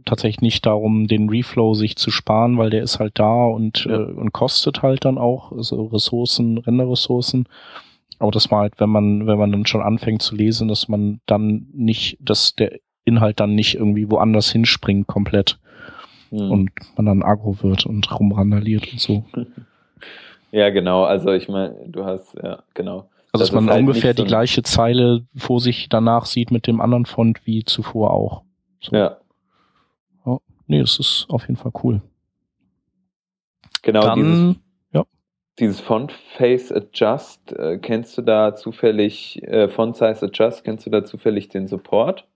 tatsächlich 0.05 0.41
nicht 0.41 0.65
darum, 0.65 1.07
den 1.07 1.29
Reflow 1.29 1.73
sich 1.73 1.95
zu 1.95 2.11
sparen, 2.11 2.59
weil 2.59 2.69
der 2.69 2.83
ist 2.83 2.99
halt 2.99 3.17
da 3.17 3.45
und, 3.45 3.85
ja. 3.85 3.99
äh, 3.99 4.03
und 4.03 4.31
kostet 4.31 4.83
halt 4.83 5.03
dann 5.03 5.17
auch, 5.17 5.51
also 5.51 5.85
Ressourcen, 5.85 6.59
Renderressourcen. 6.59 7.47
Aber 8.19 8.29
das 8.29 8.51
war 8.51 8.61
halt, 8.61 8.73
wenn 8.77 8.89
man, 8.89 9.25
wenn 9.25 9.39
man 9.39 9.51
dann 9.51 9.65
schon 9.65 9.81
anfängt 9.81 10.21
zu 10.21 10.35
lesen, 10.35 10.67
dass 10.67 10.87
man 10.87 11.21
dann 11.25 11.67
nicht, 11.73 12.17
dass 12.21 12.55
der 12.55 12.77
Inhalt 13.03 13.39
dann 13.39 13.55
nicht 13.55 13.73
irgendwie 13.75 14.11
woanders 14.11 14.51
hinspringt 14.51 15.07
komplett 15.07 15.59
hm. 16.29 16.51
und 16.51 16.71
man 16.95 17.07
dann 17.07 17.23
agro 17.23 17.57
wird 17.63 17.87
und 17.87 18.19
rumrandaliert 18.19 18.91
und 18.91 18.99
so. 18.99 19.25
Ja, 20.51 20.69
genau. 20.69 21.03
Also 21.03 21.31
ich 21.31 21.47
meine, 21.47 21.75
du 21.87 22.05
hast, 22.05 22.35
ja, 22.41 22.63
genau. 22.73 23.09
Also 23.33 23.45
dass 23.45 23.51
man 23.53 23.69
halt 23.69 23.79
ungefähr 23.79 24.13
die 24.13 24.25
gleiche 24.25 24.63
Zeile 24.63 25.25
vor 25.35 25.61
sich 25.61 25.87
danach 25.87 26.25
sieht 26.25 26.51
mit 26.51 26.67
dem 26.67 26.81
anderen 26.81 27.05
Font 27.05 27.45
wie 27.45 27.63
zuvor 27.63 28.11
auch. 28.11 28.43
So. 28.81 28.95
Ja. 28.95 29.17
ja. 30.25 30.37
Nee, 30.67 30.81
das 30.81 30.99
ist 30.99 31.27
auf 31.29 31.43
jeden 31.43 31.55
Fall 31.55 31.71
cool. 31.83 32.01
Genau, 33.83 34.01
Dann, 34.01 34.19
dieses, 34.19 34.55
ja. 34.91 35.05
dieses 35.59 35.79
Font 35.79 36.11
Face 36.11 36.71
Adjust, 36.71 37.53
äh, 37.53 37.77
kennst 37.77 38.17
du 38.17 38.21
da 38.21 38.55
zufällig, 38.55 39.41
äh, 39.43 39.69
Font 39.69 39.95
Size 39.95 40.25
Adjust, 40.25 40.63
kennst 40.65 40.85
du 40.85 40.89
da 40.89 41.05
zufällig 41.05 41.47
den 41.47 41.67
Support? 41.67 42.27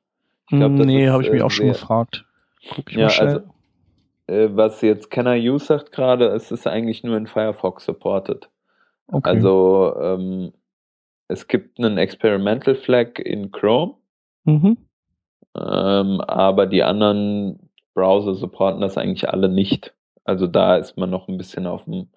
Ich 0.50 0.58
glaub, 0.58 0.72
nee, 0.72 1.10
habe 1.10 1.24
ich 1.24 1.32
mich 1.32 1.42
äh, 1.42 1.44
auch 1.44 1.52
schon 1.52 1.68
gefragt. 1.68 2.26
Guck 2.74 2.92
ich 2.92 2.98
ja, 2.98 3.04
mal 3.04 3.10
schnell. 3.10 3.28
Also, 3.28 3.55
äh, 4.28 4.50
was 4.52 4.82
jetzt 4.82 5.16
I 5.16 5.50
Use 5.50 5.66
sagt 5.66 5.92
gerade, 5.92 6.26
ist 6.28 6.52
es 6.52 6.68
eigentlich 6.68 7.04
nur 7.04 7.18
in 7.18 7.28
Firefox 7.28 7.86
supported. 7.86 8.50
Okay. 9.08 9.30
Also 9.30 9.96
ähm, 10.02 10.54
es 11.28 11.48
gibt 11.48 11.80
einen 11.80 11.98
Experimental 11.98 12.76
Flag 12.76 13.20
in 13.20 13.52
Chrome, 13.52 13.96
mhm. 14.44 14.78
ähm, 15.56 16.22
aber 16.22 16.66
die 16.66 16.84
anderen 16.84 17.70
Browser 17.94 18.36
supporten 18.36 18.82
das 18.82 18.98
eigentlich 18.98 19.30
alle 19.30 19.50
nicht. 19.50 19.94
Also 20.24 20.48
da 20.48 20.78
ist 20.78 20.98
man 20.98 21.10
noch 21.10 21.28
ein 21.28 21.38
bisschen 21.38 21.68
auf 21.68 21.88
einem 21.88 22.10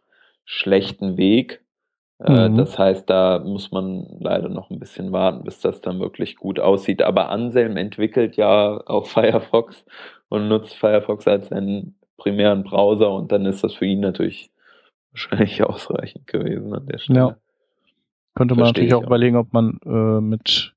schlechten 0.44 1.16
Weg. 1.16 1.62
Äh, 2.20 2.48
mhm. 2.48 2.56
Das 2.56 2.78
heißt, 2.78 3.08
da 3.08 3.38
muss 3.38 3.70
man 3.70 4.06
leider 4.18 4.48
noch 4.48 4.70
ein 4.70 4.80
bisschen 4.80 5.12
warten, 5.12 5.44
bis 5.44 5.60
das 5.60 5.80
dann 5.80 6.00
wirklich 6.00 6.36
gut 6.36 6.58
aussieht. 6.58 7.02
Aber 7.02 7.30
Anselm 7.30 7.76
entwickelt 7.76 8.36
ja 8.36 8.80
auch 8.86 9.06
Firefox 9.08 9.84
und 10.28 10.48
nutzt 10.48 10.74
Firefox 10.74 11.26
als 11.28 11.48
seinen 11.48 11.96
primären 12.16 12.64
Browser 12.64 13.12
und 13.12 13.30
dann 13.30 13.46
ist 13.46 13.62
das 13.62 13.74
für 13.74 13.86
ihn 13.86 14.00
natürlich 14.00 14.50
wahrscheinlich 15.12 15.62
ausreichend 15.64 16.26
gewesen 16.26 16.74
an 16.74 16.86
der 16.86 16.98
Stelle. 16.98 17.18
Ja. 17.18 17.36
Könnte 18.34 18.54
man 18.54 18.66
natürlich 18.66 18.94
auch, 18.94 19.02
auch 19.02 19.06
überlegen, 19.06 19.36
ob 19.36 19.52
man 19.52 19.78
äh, 19.84 20.20
mit, 20.20 20.74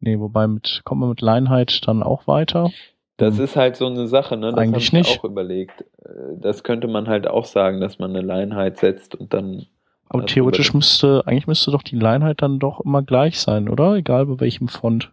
nee, 0.00 0.18
wobei 0.18 0.46
mit, 0.46 0.80
kommt 0.84 1.00
man 1.00 1.10
mit 1.10 1.20
Leinheit 1.20 1.86
dann 1.86 2.02
auch 2.02 2.26
weiter? 2.26 2.70
Das 3.18 3.36
hm. 3.36 3.44
ist 3.44 3.56
halt 3.56 3.76
so 3.76 3.86
eine 3.86 4.06
Sache, 4.06 4.36
ne? 4.36 4.50
Das 4.50 4.58
Eigentlich 4.58 4.92
ich 4.92 5.18
auch 5.18 5.24
überlegt. 5.24 5.82
Äh, 6.04 6.38
das 6.38 6.62
könnte 6.62 6.88
man 6.88 7.08
halt 7.08 7.26
auch 7.26 7.44
sagen, 7.44 7.80
dass 7.80 7.98
man 7.98 8.10
eine 8.10 8.26
Leinheit 8.26 8.78
setzt 8.78 9.14
und 9.14 9.32
dann. 9.34 9.66
Aber 10.08 10.26
theoretisch 10.26 10.72
müsste, 10.72 11.22
eigentlich 11.26 11.46
müsste 11.46 11.70
doch 11.70 11.82
die 11.82 11.96
Leinheit 11.96 12.42
dann 12.42 12.58
doch 12.58 12.80
immer 12.80 13.02
gleich 13.02 13.38
sein, 13.38 13.68
oder? 13.68 13.94
Egal 13.94 14.26
bei 14.26 14.40
welchem 14.40 14.68
Font. 14.68 15.12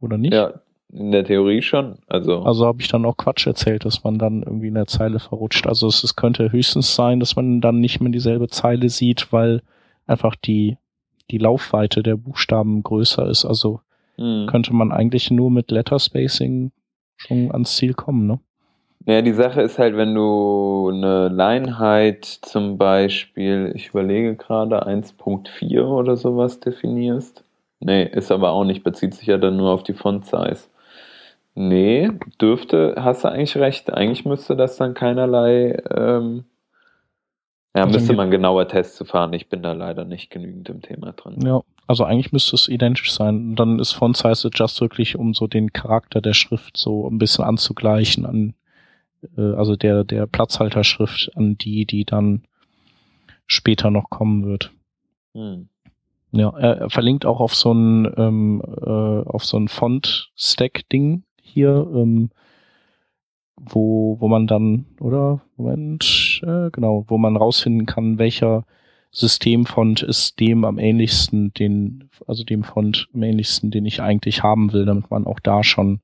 Oder 0.00 0.18
nicht? 0.18 0.32
Ja, 0.32 0.54
in 0.92 1.12
der 1.12 1.24
Theorie 1.24 1.62
schon. 1.62 1.96
Also, 2.06 2.42
also 2.42 2.66
habe 2.66 2.80
ich 2.80 2.88
dann 2.88 3.04
auch 3.04 3.16
Quatsch 3.16 3.46
erzählt, 3.46 3.84
dass 3.84 4.04
man 4.04 4.18
dann 4.18 4.42
irgendwie 4.42 4.68
in 4.68 4.74
der 4.74 4.86
Zeile 4.86 5.20
verrutscht. 5.20 5.66
Also 5.66 5.86
es, 5.86 6.02
es 6.02 6.16
könnte 6.16 6.50
höchstens 6.50 6.94
sein, 6.94 7.20
dass 7.20 7.36
man 7.36 7.60
dann 7.60 7.80
nicht 7.80 8.00
mehr 8.00 8.10
dieselbe 8.10 8.48
Zeile 8.48 8.88
sieht, 8.88 9.32
weil 9.32 9.62
einfach 10.06 10.34
die 10.34 10.76
die 11.30 11.38
Laufweite 11.38 12.02
der 12.02 12.16
Buchstaben 12.16 12.82
größer 12.82 13.26
ist. 13.28 13.44
Also 13.44 13.80
mhm. 14.18 14.46
könnte 14.46 14.74
man 14.74 14.92
eigentlich 14.92 15.30
nur 15.30 15.50
mit 15.50 15.70
Letter 15.70 15.98
Spacing 15.98 16.72
schon 17.16 17.50
ans 17.50 17.76
Ziel 17.76 17.94
kommen, 17.94 18.26
ne? 18.26 18.38
Ja, 19.06 19.20
die 19.22 19.32
Sache 19.32 19.62
ist 19.62 19.78
halt, 19.78 19.96
wenn 19.96 20.14
du 20.14 20.90
eine 20.92 21.28
Leinheit 21.28 22.24
zum 22.24 22.78
Beispiel, 22.78 23.72
ich 23.74 23.88
überlege 23.88 24.36
gerade, 24.36 24.86
1.4 24.86 25.84
oder 25.84 26.16
sowas 26.16 26.60
definierst. 26.60 27.44
Nee, 27.80 28.04
ist 28.04 28.30
aber 28.30 28.50
auch 28.50 28.64
nicht, 28.64 28.84
bezieht 28.84 29.14
sich 29.14 29.26
ja 29.26 29.38
dann 29.38 29.56
nur 29.56 29.70
auf 29.70 29.82
die 29.82 29.94
Font-Size. 29.94 30.68
Nee, 31.54 32.10
dürfte, 32.40 32.94
hast 32.96 33.24
du 33.24 33.28
eigentlich 33.28 33.56
recht. 33.56 33.92
Eigentlich 33.92 34.24
müsste 34.24 34.56
das 34.56 34.76
dann 34.76 34.94
keinerlei 34.94 35.82
ähm, 35.90 36.44
ja, 37.74 37.86
müsste 37.86 38.12
man 38.12 38.30
genauer 38.30 38.68
Tests 38.68 38.96
zu 38.96 39.04
fahren. 39.04 39.32
Ich 39.32 39.48
bin 39.48 39.62
da 39.62 39.72
leider 39.72 40.04
nicht 40.04 40.30
genügend 40.30 40.68
im 40.68 40.82
Thema 40.82 41.12
drin. 41.12 41.40
Ja, 41.44 41.62
also 41.86 42.04
eigentlich 42.04 42.30
müsste 42.32 42.54
es 42.54 42.68
identisch 42.68 43.12
sein. 43.12 43.56
Dann 43.56 43.78
ist 43.78 43.92
Font 43.92 44.16
Size 44.16 44.48
Adjust 44.48 44.80
wirklich, 44.82 45.16
um 45.16 45.32
so 45.32 45.46
den 45.46 45.72
Charakter 45.72 46.20
der 46.20 46.34
Schrift 46.34 46.76
so 46.76 47.08
ein 47.08 47.16
bisschen 47.16 47.44
anzugleichen 47.44 48.26
an, 48.26 48.54
äh, 49.36 49.54
also 49.54 49.76
der, 49.76 50.04
der 50.04 50.26
Platzhalterschrift 50.26 51.30
an 51.34 51.56
die, 51.58 51.86
die 51.86 52.04
dann 52.04 52.42
später 53.46 53.90
noch 53.90 54.10
kommen 54.10 54.44
wird. 54.44 54.72
Hm. 55.34 55.68
Ja, 56.32 56.50
er, 56.56 56.78
er, 56.78 56.90
verlinkt 56.90 57.26
auch 57.26 57.40
auf 57.40 57.54
so 57.54 57.72
ein, 57.72 58.10
ähm, 58.16 58.62
äh, 58.64 58.88
auf 59.28 59.44
so 59.44 59.58
ein 59.58 59.68
Font-Stack-Ding 59.68 61.24
hier, 61.42 61.86
ähm, 61.94 62.30
wo, 63.56 64.16
wo 64.18 64.28
man 64.28 64.46
dann, 64.46 64.86
oder? 64.98 65.42
Moment, 65.56 66.40
äh, 66.42 66.70
genau, 66.70 67.04
wo 67.08 67.18
man 67.18 67.36
rausfinden 67.36 67.86
kann, 67.86 68.18
welcher 68.18 68.64
Systemfont 69.10 70.02
ist 70.02 70.40
dem 70.40 70.64
am 70.64 70.78
ähnlichsten, 70.78 71.52
den, 71.52 72.08
also 72.26 72.44
dem 72.44 72.64
Font 72.64 73.08
am 73.12 73.22
ähnlichsten, 73.22 73.70
den 73.70 73.84
ich 73.84 74.00
eigentlich 74.00 74.42
haben 74.42 74.72
will, 74.72 74.86
damit 74.86 75.10
man 75.10 75.26
auch 75.26 75.38
da 75.38 75.62
schon 75.62 76.00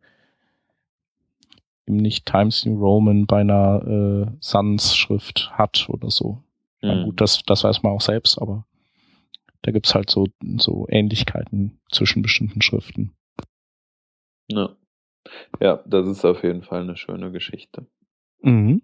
eben 1.89 1.97
nicht 1.97 2.27
Times 2.27 2.65
New 2.67 2.79
Roman 2.79 3.27
bei 3.27 3.41
einer 3.41 3.83
äh, 4.29 4.37
Sans-Schrift 4.41 5.51
hat 5.53 5.89
oder 5.89 6.11
so. 6.11 6.43
Mhm. 6.83 6.89
Ja, 6.89 7.05
gut, 7.05 7.21
das, 7.21 7.43
das 7.47 7.65
weiß 7.65 7.83
man 7.83 7.93
auch 7.93 8.01
selbst, 8.01 8.41
aber 8.41 8.65
da 9.63 9.73
gibt's 9.73 9.95
halt 9.95 10.11
so, 10.11 10.27
so 10.59 10.87
Ähnlichkeiten 10.89 11.81
zwischen 11.91 12.23
bestimmten 12.23 12.63
Schriften. 12.63 13.13
Ja. 14.49 14.71
Ja, 15.61 15.83
das 15.87 16.07
ist 16.07 16.25
auf 16.25 16.43
jeden 16.43 16.63
Fall 16.63 16.83
eine 16.83 16.97
schöne 16.97 17.31
Geschichte. 17.33 17.87
Mhm. 18.41 18.83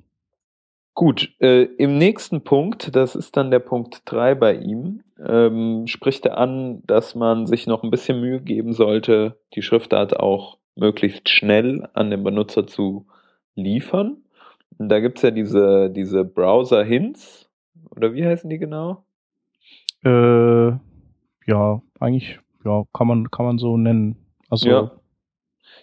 Gut, 0.94 1.34
äh, 1.40 1.62
im 1.62 1.98
nächsten 1.98 2.42
Punkt, 2.42 2.94
das 2.94 3.16
ist 3.16 3.36
dann 3.36 3.50
der 3.50 3.58
Punkt 3.58 4.02
3 4.04 4.34
bei 4.36 4.54
ihm, 4.54 5.02
ähm, 5.18 5.86
spricht 5.86 6.24
er 6.26 6.38
an, 6.38 6.82
dass 6.86 7.14
man 7.14 7.46
sich 7.46 7.66
noch 7.66 7.82
ein 7.82 7.90
bisschen 7.90 8.20
Mühe 8.20 8.40
geben 8.40 8.72
sollte, 8.72 9.40
die 9.54 9.62
Schriftart 9.62 10.20
auch 10.20 10.58
möglichst 10.76 11.28
schnell 11.28 11.88
an 11.94 12.10
den 12.10 12.24
Benutzer 12.24 12.66
zu 12.66 13.06
liefern. 13.54 14.18
Und 14.78 14.88
da 14.88 15.00
gibt 15.00 15.18
es 15.18 15.22
ja 15.22 15.30
diese, 15.30 15.90
diese 15.90 16.24
Browser-Hints, 16.24 17.48
oder 17.90 18.12
wie 18.14 18.24
heißen 18.24 18.50
die 18.50 18.58
genau? 18.58 19.04
Äh, 20.04 20.72
ja, 21.46 21.82
eigentlich, 22.00 22.40
ja, 22.64 22.84
kann 22.92 23.06
man, 23.06 23.30
kann 23.30 23.46
man 23.46 23.58
so 23.58 23.76
nennen. 23.76 24.16
Also 24.50 24.68
ja. 24.68 24.90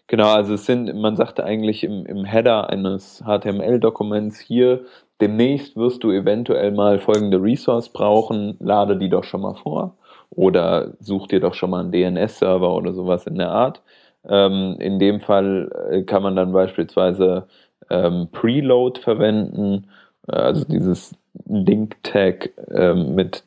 Genau, 0.07 0.27
also 0.27 0.55
es 0.55 0.65
sind, 0.65 0.93
man 0.95 1.15
sagte 1.15 1.43
eigentlich 1.43 1.83
im, 1.83 2.05
im 2.05 2.25
Header 2.25 2.69
eines 2.69 3.23
HTML-Dokuments 3.25 4.39
hier, 4.39 4.85
demnächst 5.21 5.77
wirst 5.77 6.03
du 6.03 6.11
eventuell 6.11 6.71
mal 6.71 6.99
folgende 6.99 7.41
Resource 7.41 7.89
brauchen, 7.89 8.57
lade 8.59 8.97
die 8.97 9.09
doch 9.09 9.23
schon 9.23 9.41
mal 9.41 9.55
vor 9.55 9.97
oder 10.29 10.93
such 10.99 11.27
dir 11.27 11.39
doch 11.39 11.53
schon 11.53 11.69
mal 11.69 11.81
einen 11.81 11.91
DNS-Server 11.91 12.73
oder 12.73 12.93
sowas 12.93 13.27
in 13.27 13.35
der 13.35 13.51
Art. 13.51 13.81
Ähm, 14.27 14.77
in 14.79 14.99
dem 14.99 15.19
Fall 15.19 15.71
äh, 15.91 16.03
kann 16.03 16.23
man 16.23 16.35
dann 16.35 16.51
beispielsweise 16.51 17.47
ähm, 17.89 18.29
Preload 18.31 18.99
verwenden, 19.01 19.87
äh, 20.27 20.33
also 20.33 20.65
dieses 20.65 21.15
Link-Tag 21.45 22.51
äh, 22.69 22.93
mit, 22.93 23.43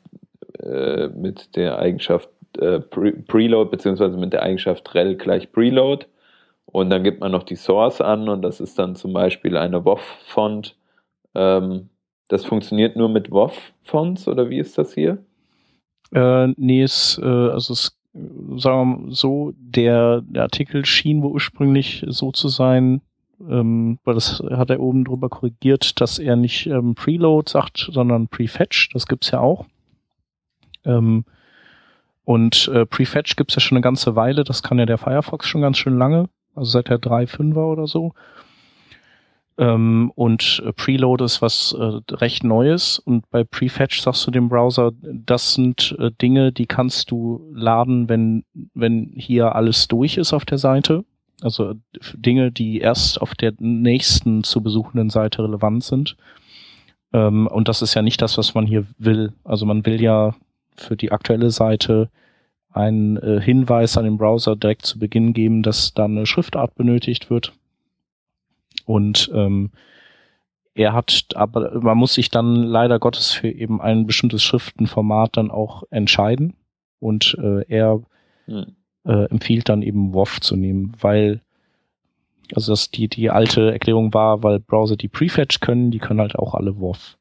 äh, 0.62 1.08
mit 1.08 1.56
der 1.56 1.78
Eigenschaft 1.78 2.28
äh, 2.58 2.80
Pre 2.80 3.12
Preload 3.12 3.70
beziehungsweise 3.70 4.16
mit 4.16 4.32
der 4.32 4.42
Eigenschaft 4.42 4.94
rel 4.94 5.16
gleich 5.16 5.50
Preload. 5.52 6.06
Und 6.66 6.90
dann 6.90 7.04
gibt 7.04 7.20
man 7.20 7.32
noch 7.32 7.44
die 7.44 7.56
Source 7.56 8.00
an 8.00 8.28
und 8.28 8.42
das 8.42 8.60
ist 8.60 8.78
dann 8.78 8.96
zum 8.96 9.12
Beispiel 9.12 9.56
eine 9.56 9.84
WOF-Font. 9.84 10.76
Ähm, 11.34 11.88
das 12.28 12.44
funktioniert 12.44 12.96
nur 12.96 13.08
mit 13.08 13.30
WOF-Fonts 13.30 14.26
oder 14.28 14.50
wie 14.50 14.58
ist 14.58 14.76
das 14.76 14.94
hier? 14.94 15.18
Äh, 16.12 16.48
nee, 16.56 16.82
es, 16.82 17.20
äh, 17.22 17.26
also 17.26 17.74
es 17.74 17.96
sagen 18.14 18.60
wir 18.60 18.84
mal 18.84 19.10
so, 19.10 19.52
der, 19.56 20.22
der 20.22 20.42
Artikel 20.42 20.86
schien 20.86 21.22
wohl 21.22 21.32
ursprünglich 21.32 22.04
so 22.08 22.30
zu 22.30 22.48
sein, 22.48 23.00
ähm, 23.40 23.98
weil 24.04 24.14
das 24.14 24.42
hat 24.50 24.70
er 24.70 24.80
oben 24.80 25.04
drüber 25.04 25.28
korrigiert, 25.28 26.00
dass 26.00 26.18
er 26.18 26.36
nicht 26.36 26.66
ähm, 26.66 26.94
Preload 26.94 27.50
sagt, 27.50 27.88
sondern 27.92 28.28
Prefetch. 28.28 28.90
Das 28.92 29.06
gibt's 29.06 29.30
ja 29.32 29.40
auch. 29.40 29.66
Ähm, 30.84 31.24
und 32.24 32.68
äh, 32.72 32.86
Prefetch 32.86 33.36
gibt's 33.36 33.56
ja 33.56 33.60
schon 33.60 33.76
eine 33.76 33.82
ganze 33.82 34.16
Weile. 34.16 34.44
Das 34.44 34.62
kann 34.62 34.78
ja 34.78 34.86
der 34.86 34.98
Firefox 34.98 35.46
schon 35.48 35.60
ganz 35.60 35.78
schön 35.78 35.98
lange. 35.98 36.28
Also 36.54 36.70
seit 36.70 36.88
der 36.88 36.98
3.5er 36.98 37.72
oder 37.72 37.86
so. 37.86 38.14
Ähm, 39.56 40.10
und 40.14 40.62
äh, 40.64 40.72
Preload 40.72 41.24
ist 41.24 41.40
was 41.40 41.74
äh, 41.78 42.14
recht 42.14 42.44
Neues. 42.44 42.98
Und 42.98 43.28
bei 43.30 43.44
Prefetch 43.44 44.00
sagst 44.00 44.26
du 44.26 44.30
dem 44.30 44.48
Browser, 44.48 44.92
das 45.00 45.54
sind 45.54 45.94
äh, 45.98 46.10
Dinge, 46.20 46.52
die 46.52 46.66
kannst 46.66 47.10
du 47.10 47.40
laden, 47.52 48.08
wenn, 48.08 48.44
wenn 48.74 49.12
hier 49.14 49.54
alles 49.54 49.86
durch 49.86 50.16
ist 50.16 50.32
auf 50.32 50.44
der 50.44 50.58
Seite. 50.58 51.04
Also 51.40 51.74
Dinge, 52.14 52.50
die 52.50 52.78
erst 52.78 53.20
auf 53.20 53.34
der 53.34 53.52
nächsten 53.58 54.44
zu 54.44 54.62
besuchenden 54.62 55.10
Seite 55.10 55.42
relevant 55.42 55.84
sind. 55.84 56.16
Ähm, 57.12 57.46
und 57.46 57.68
das 57.68 57.80
ist 57.80 57.94
ja 57.94 58.02
nicht 58.02 58.20
das, 58.22 58.36
was 58.38 58.54
man 58.54 58.66
hier 58.66 58.86
will. 58.98 59.32
Also 59.44 59.66
man 59.66 59.86
will 59.86 60.00
ja 60.00 60.34
für 60.76 60.96
die 60.96 61.12
aktuelle 61.12 61.50
Seite 61.50 62.10
einen 62.72 63.16
äh, 63.18 63.40
Hinweis 63.40 63.96
an 63.96 64.04
den 64.04 64.18
Browser 64.18 64.56
direkt 64.56 64.84
zu 64.84 64.98
Beginn 64.98 65.32
geben, 65.32 65.62
dass 65.62 65.94
da 65.94 66.06
eine 66.06 66.26
Schriftart 66.26 66.74
benötigt 66.74 67.30
wird. 67.30 67.52
Und 68.84 69.30
ähm, 69.34 69.70
er 70.74 70.92
hat, 70.92 71.26
aber 71.34 71.80
man 71.80 71.96
muss 71.96 72.14
sich 72.14 72.30
dann 72.30 72.54
leider 72.54 72.98
Gottes 72.98 73.32
für 73.32 73.48
eben 73.48 73.80
ein 73.80 74.06
bestimmtes 74.06 74.42
Schriftenformat 74.42 75.36
dann 75.36 75.50
auch 75.50 75.84
entscheiden. 75.90 76.54
Und 76.98 77.36
äh, 77.40 77.64
er 77.68 78.02
hm. 78.46 78.74
äh, 79.04 79.24
empfiehlt 79.30 79.68
dann 79.68 79.82
eben 79.82 80.14
WoW 80.14 80.40
zu 80.40 80.56
nehmen, 80.56 80.92
weil 81.00 81.40
also 82.54 82.72
dass 82.72 82.90
die 82.90 83.08
die 83.08 83.30
alte 83.30 83.72
Erklärung 83.72 84.12
war, 84.12 84.42
weil 84.42 84.60
Browser 84.60 84.96
die 84.96 85.08
Prefetch 85.08 85.60
können, 85.60 85.90
die 85.90 85.98
können 85.98 86.20
halt 86.20 86.36
auch 86.36 86.54
alle 86.54 86.78
WoW. 86.78 87.16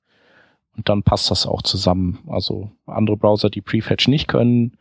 Und 0.76 0.90
dann 0.90 1.04
passt 1.04 1.30
das 1.32 1.46
auch 1.46 1.62
zusammen. 1.62 2.20
Also 2.28 2.72
andere 2.86 3.16
Browser, 3.16 3.50
die 3.50 3.62
Prefetch 3.62 4.08
nicht 4.08 4.28
können, 4.28 4.78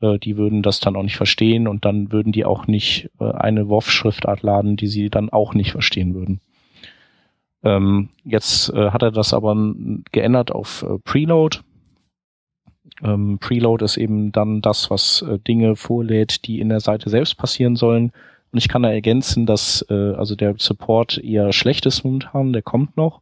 äh, 0.00 0.18
die 0.18 0.36
würden 0.36 0.62
das 0.62 0.80
dann 0.80 0.96
auch 0.96 1.02
nicht 1.02 1.16
verstehen 1.16 1.68
und 1.68 1.84
dann 1.84 2.12
würden 2.12 2.32
die 2.32 2.44
auch 2.44 2.66
nicht 2.66 3.10
äh, 3.20 3.30
eine 3.30 3.68
WoW-Schriftart 3.68 4.42
laden, 4.42 4.76
die 4.76 4.86
sie 4.86 5.10
dann 5.10 5.30
auch 5.30 5.54
nicht 5.54 5.72
verstehen 5.72 6.14
würden. 6.14 6.40
Ähm, 7.62 8.10
jetzt 8.24 8.70
äh, 8.70 8.90
hat 8.90 9.02
er 9.02 9.10
das 9.10 9.34
aber 9.34 9.56
geändert 10.12 10.52
auf 10.52 10.84
äh, 10.88 10.98
Preload. 10.98 11.58
Ähm, 13.02 13.38
Preload 13.38 13.84
ist 13.84 13.96
eben 13.96 14.32
dann 14.32 14.60
das, 14.60 14.90
was 14.90 15.22
äh, 15.22 15.38
Dinge 15.38 15.76
vorlädt, 15.76 16.46
die 16.46 16.60
in 16.60 16.68
der 16.68 16.80
Seite 16.80 17.10
selbst 17.10 17.36
passieren 17.36 17.76
sollen. 17.76 18.12
Und 18.50 18.58
ich 18.58 18.68
kann 18.68 18.82
da 18.82 18.90
ergänzen, 18.90 19.44
dass 19.44 19.84
äh, 19.90 20.14
also 20.14 20.34
der 20.34 20.54
Support 20.58 21.18
eher 21.18 21.52
schlecht 21.52 21.84
ist 21.86 22.04
momentan, 22.04 22.52
der 22.52 22.62
kommt 22.62 22.96
noch. 22.96 23.20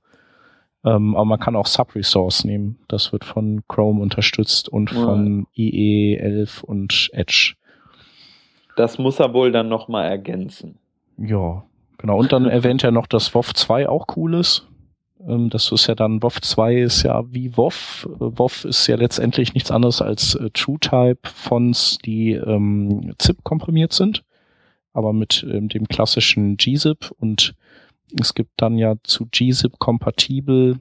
Ähm, 0.85 1.17
aber 1.17 1.25
man 1.25 1.41
kann 1.41 1.57
auch 1.57 1.67
Subresource 1.67 2.45
nehmen. 2.45 2.79
Das 2.89 3.13
wird 3.13 3.25
von 3.25 3.63
Chrome 3.69 4.01
unterstützt 4.01 4.69
und 4.69 4.93
ja. 4.93 5.05
von 5.05 5.47
IE 5.57 6.17
11 6.17 6.63
und 6.63 7.11
Edge. 7.13 7.55
Das 8.77 8.99
muss 8.99 9.19
er 9.19 9.33
wohl 9.33 9.51
dann 9.53 9.69
nochmal 9.69 10.07
ergänzen. 10.09 10.79
Ja, 11.19 11.65
genau. 11.99 12.19
Und 12.19 12.33
dann 12.33 12.45
erwähnt 12.47 12.85
er 12.85 12.93
noch, 12.93 13.07
dass 13.07 13.35
WoW 13.35 13.53
2 13.53 13.89
auch 13.89 14.07
cool 14.17 14.35
ist. 14.35 14.69
Ähm, 15.27 15.51
das 15.51 15.73
ist 15.73 15.87
ja 15.87 15.95
dann, 15.95 16.23
WoW 16.23 16.41
2 16.41 16.77
ist 16.77 17.03
ja 17.03 17.25
wie 17.33 17.57
WoW. 17.57 18.07
WoW 18.19 18.65
ist 18.65 18.87
ja 18.87 18.97
letztendlich 18.97 19.55
nichts 19.55 19.71
anderes 19.71 20.03
als 20.03 20.35
äh, 20.35 20.51
TrueType-Fonts, 20.51 21.99
die 22.05 22.33
ähm, 22.33 23.15
ZIP 23.19 23.43
komprimiert 23.45 23.93
sind, 23.93 24.25
aber 24.93 25.13
mit 25.13 25.45
ähm, 25.51 25.69
dem 25.69 25.89
klassischen 25.89 26.57
gzip 26.57 27.11
und 27.19 27.55
es 28.19 28.35
gibt 28.35 28.53
dann 28.57 28.79
ja 28.79 28.95
zu 29.03 29.27
gzip 29.27 29.79
kompatibel 29.79 30.79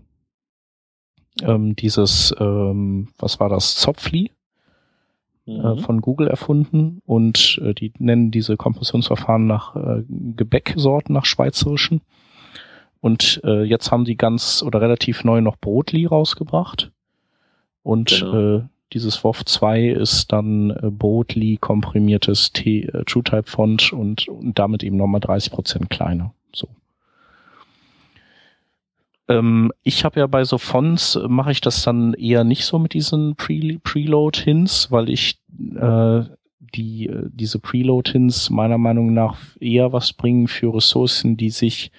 ähm, 1.41 1.75
dieses, 1.75 2.33
ähm, 2.39 3.09
was 3.17 3.39
war 3.39 3.49
das, 3.49 3.75
Zopfli 3.75 4.31
äh, 5.47 5.51
mhm. 5.51 5.65
äh, 5.65 5.77
von 5.77 6.01
Google 6.01 6.27
erfunden 6.27 7.01
und 7.05 7.59
äh, 7.63 7.73
die 7.73 7.91
nennen 7.99 8.31
diese 8.31 8.57
Kompressionsverfahren 8.57 9.47
nach 9.47 9.75
äh, 9.75 10.03
Gebäcksorten, 10.07 11.13
nach 11.13 11.25
schweizerischen. 11.25 12.01
Und 13.01 13.41
äh, 13.43 13.63
jetzt 13.63 13.91
haben 13.91 14.05
die 14.05 14.17
ganz 14.17 14.63
oder 14.65 14.81
relativ 14.81 15.23
neu 15.23 15.41
noch 15.41 15.57
Brotli 15.57 16.05
rausgebracht. 16.05 16.91
Und 17.83 18.19
genau. 18.19 18.57
äh, 18.57 18.63
dieses 18.93 19.23
WoW 19.23 19.45
2 19.45 19.89
ist 19.89 20.31
dann 20.31 20.71
äh, 20.71 20.89
Brotli 20.89 21.57
komprimiertes 21.57 22.51
T 22.51 22.83
äh, 22.83 23.03
TrueType 23.05 23.47
Font 23.47 23.93
und, 23.93 24.27
und 24.27 24.57
damit 24.57 24.83
eben 24.83 24.97
nochmal 24.97 25.21
30 25.21 25.51
Prozent 25.51 25.89
kleiner. 25.91 26.33
So. 26.51 26.67
Ähm, 29.27 29.71
ich 29.83 30.05
habe 30.05 30.19
ja 30.19 30.27
bei 30.27 30.43
so 30.43 30.57
Fonts, 30.57 31.15
äh, 31.15 31.27
mache 31.27 31.51
ich 31.51 31.61
das 31.61 31.83
dann 31.83 32.13
eher 32.13 32.43
nicht 32.43 32.65
so 32.65 32.79
mit 32.79 32.93
diesen 32.93 33.35
Pre 33.35 33.79
Preload-Hints, 33.83 34.91
weil 34.91 35.09
ich 35.09 35.39
äh, 35.75 36.23
die, 36.59 37.07
äh, 37.07 37.29
diese 37.31 37.59
Preload-Hints 37.59 38.49
meiner 38.49 38.77
Meinung 38.77 39.13
nach 39.13 39.39
eher 39.59 39.93
was 39.93 40.13
bringen 40.13 40.47
für 40.47 40.73
Ressourcen, 40.73 41.37
die 41.37 41.49
sich 41.49 41.91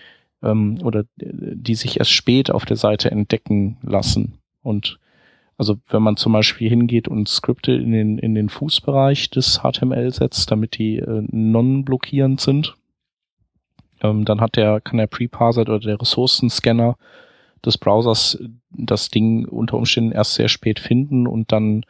ähm, 0.43 0.79
oder 0.83 1.05
die 1.17 1.75
sich 1.75 1.99
erst 1.99 2.13
spät 2.13 2.51
auf 2.51 2.65
der 2.65 2.77
Seite 2.77 3.11
entdecken 3.11 3.79
lassen. 3.83 4.35
Und 4.63 4.99
also 5.59 5.77
wenn 5.89 6.03
man 6.03 6.17
zum 6.17 6.33
Beispiel 6.33 6.69
hingeht 6.69 7.09
und 7.09 7.29
Skripte 7.29 7.73
in 7.73 7.93
den, 7.93 8.19
in 8.19 8.35
den 8.35 8.51
Fußbereich 8.51 9.31
des 9.31 9.61
HTML 9.63 10.13
setzt, 10.13 10.51
damit 10.51 10.79
die 10.79 10.99
äh, 10.99 11.23
non-blockierend 11.31 12.41
sind, 12.41 12.77
ähm, 14.03 14.25
dann 14.25 14.41
hat 14.41 14.57
der, 14.57 14.81
kann 14.81 14.99
der 14.99 15.07
Preparser 15.07 15.63
oder 15.63 15.81
der 15.81 16.01
Ressourcenscanner 16.01 16.97
des 17.65 17.79
Browsers 17.79 18.39
das 18.71 19.09
Ding 19.09 19.47
unter 19.47 19.77
Umständen 19.77 20.13
erst 20.13 20.35
sehr 20.35 20.49
spät 20.49 20.79
finden 20.79 21.27
und 21.27 21.53
dann, 21.53 21.85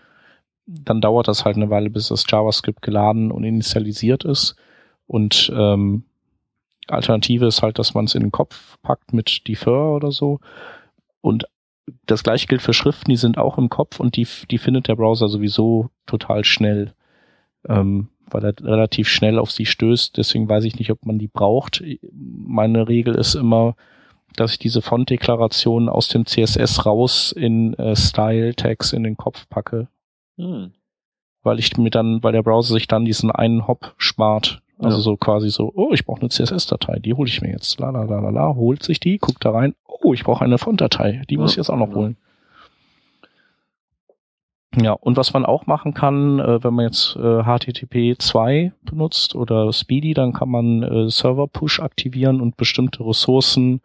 dann 0.66 1.00
dauert 1.00 1.28
das 1.28 1.44
halt 1.44 1.56
eine 1.56 1.70
Weile, 1.70 1.90
bis 1.90 2.08
das 2.08 2.24
JavaScript 2.28 2.82
geladen 2.82 3.30
und 3.30 3.44
initialisiert 3.44 4.24
ist. 4.24 4.56
Und 5.06 5.52
ähm, 5.54 6.04
Alternative 6.88 7.46
ist 7.46 7.62
halt, 7.62 7.78
dass 7.78 7.94
man 7.94 8.04
es 8.04 8.14
in 8.14 8.22
den 8.22 8.32
Kopf 8.32 8.76
packt 8.82 9.12
mit 9.12 9.46
Defer 9.48 9.92
oder 9.92 10.12
so. 10.12 10.40
Und 11.20 11.46
das 12.06 12.22
gleiche 12.22 12.46
gilt 12.46 12.62
für 12.62 12.72
Schriften, 12.72 13.10
die 13.10 13.16
sind 13.16 13.38
auch 13.38 13.58
im 13.58 13.68
Kopf 13.68 14.00
und 14.00 14.16
die, 14.16 14.26
die 14.50 14.58
findet 14.58 14.88
der 14.88 14.96
Browser 14.96 15.28
sowieso 15.28 15.90
total 16.06 16.44
schnell. 16.44 16.94
Ähm, 17.68 18.08
weil 18.30 18.44
er 18.44 18.54
relativ 18.62 19.08
schnell 19.08 19.38
auf 19.38 19.50
sie 19.50 19.66
stößt. 19.66 20.16
Deswegen 20.16 20.48
weiß 20.48 20.64
ich 20.64 20.78
nicht, 20.78 20.90
ob 20.90 21.04
man 21.06 21.18
die 21.18 21.28
braucht. 21.28 21.82
Meine 22.12 22.88
Regel 22.88 23.14
ist 23.14 23.34
immer, 23.34 23.76
dass 24.36 24.52
ich 24.52 24.58
diese 24.58 24.82
Font-Deklaration 24.82 25.88
aus 25.88 26.08
dem 26.08 26.26
CSS 26.26 26.86
raus 26.86 27.32
in 27.32 27.74
äh, 27.74 27.96
Style-Tags 27.96 28.92
in 28.92 29.02
den 29.02 29.16
Kopf 29.16 29.48
packe. 29.48 29.88
Hm. 30.36 30.72
Weil 31.42 31.58
ich 31.58 31.76
mir 31.76 31.90
dann, 31.90 32.22
weil 32.22 32.32
der 32.32 32.42
Browser 32.42 32.74
sich 32.74 32.88
dann 32.88 33.04
diesen 33.04 33.30
einen 33.30 33.66
Hop 33.66 33.94
spart. 33.96 34.62
Also 34.78 34.98
ja. 34.98 35.02
so 35.02 35.16
quasi 35.16 35.48
so, 35.48 35.72
oh, 35.74 35.92
ich 35.94 36.04
brauche 36.04 36.20
eine 36.20 36.28
CSS-Datei, 36.28 36.98
die 36.98 37.14
hole 37.14 37.28
ich 37.28 37.40
mir 37.40 37.50
jetzt. 37.50 37.80
La 37.80 37.88
la 37.90 38.02
la 38.02 38.20
la 38.20 38.28
la, 38.28 38.54
holt 38.54 38.82
sich 38.82 39.00
die, 39.00 39.16
guckt 39.16 39.42
da 39.42 39.52
rein, 39.52 39.74
oh, 39.86 40.12
ich 40.12 40.24
brauche 40.24 40.44
eine 40.44 40.58
Font-Datei, 40.58 41.22
die 41.30 41.36
ja, 41.36 41.40
muss 41.40 41.52
ich 41.52 41.56
jetzt 41.56 41.70
auch 41.70 41.78
noch 41.78 41.86
genau. 41.86 42.00
holen. 42.00 42.16
Ja, 44.78 44.92
und 44.92 45.16
was 45.16 45.32
man 45.32 45.46
auch 45.46 45.66
machen 45.66 45.94
kann, 45.94 46.38
äh, 46.38 46.62
wenn 46.62 46.74
man 46.74 46.84
jetzt 46.84 47.16
äh, 47.16 47.42
HTTP 47.44 48.14
2 48.18 48.72
benutzt 48.82 49.34
oder 49.34 49.72
Speedy, 49.72 50.12
dann 50.12 50.34
kann 50.34 50.50
man 50.50 50.82
äh, 50.82 51.08
Server-Push 51.08 51.80
aktivieren 51.80 52.42
und 52.42 52.58
bestimmte 52.58 53.06
Ressourcen 53.06 53.80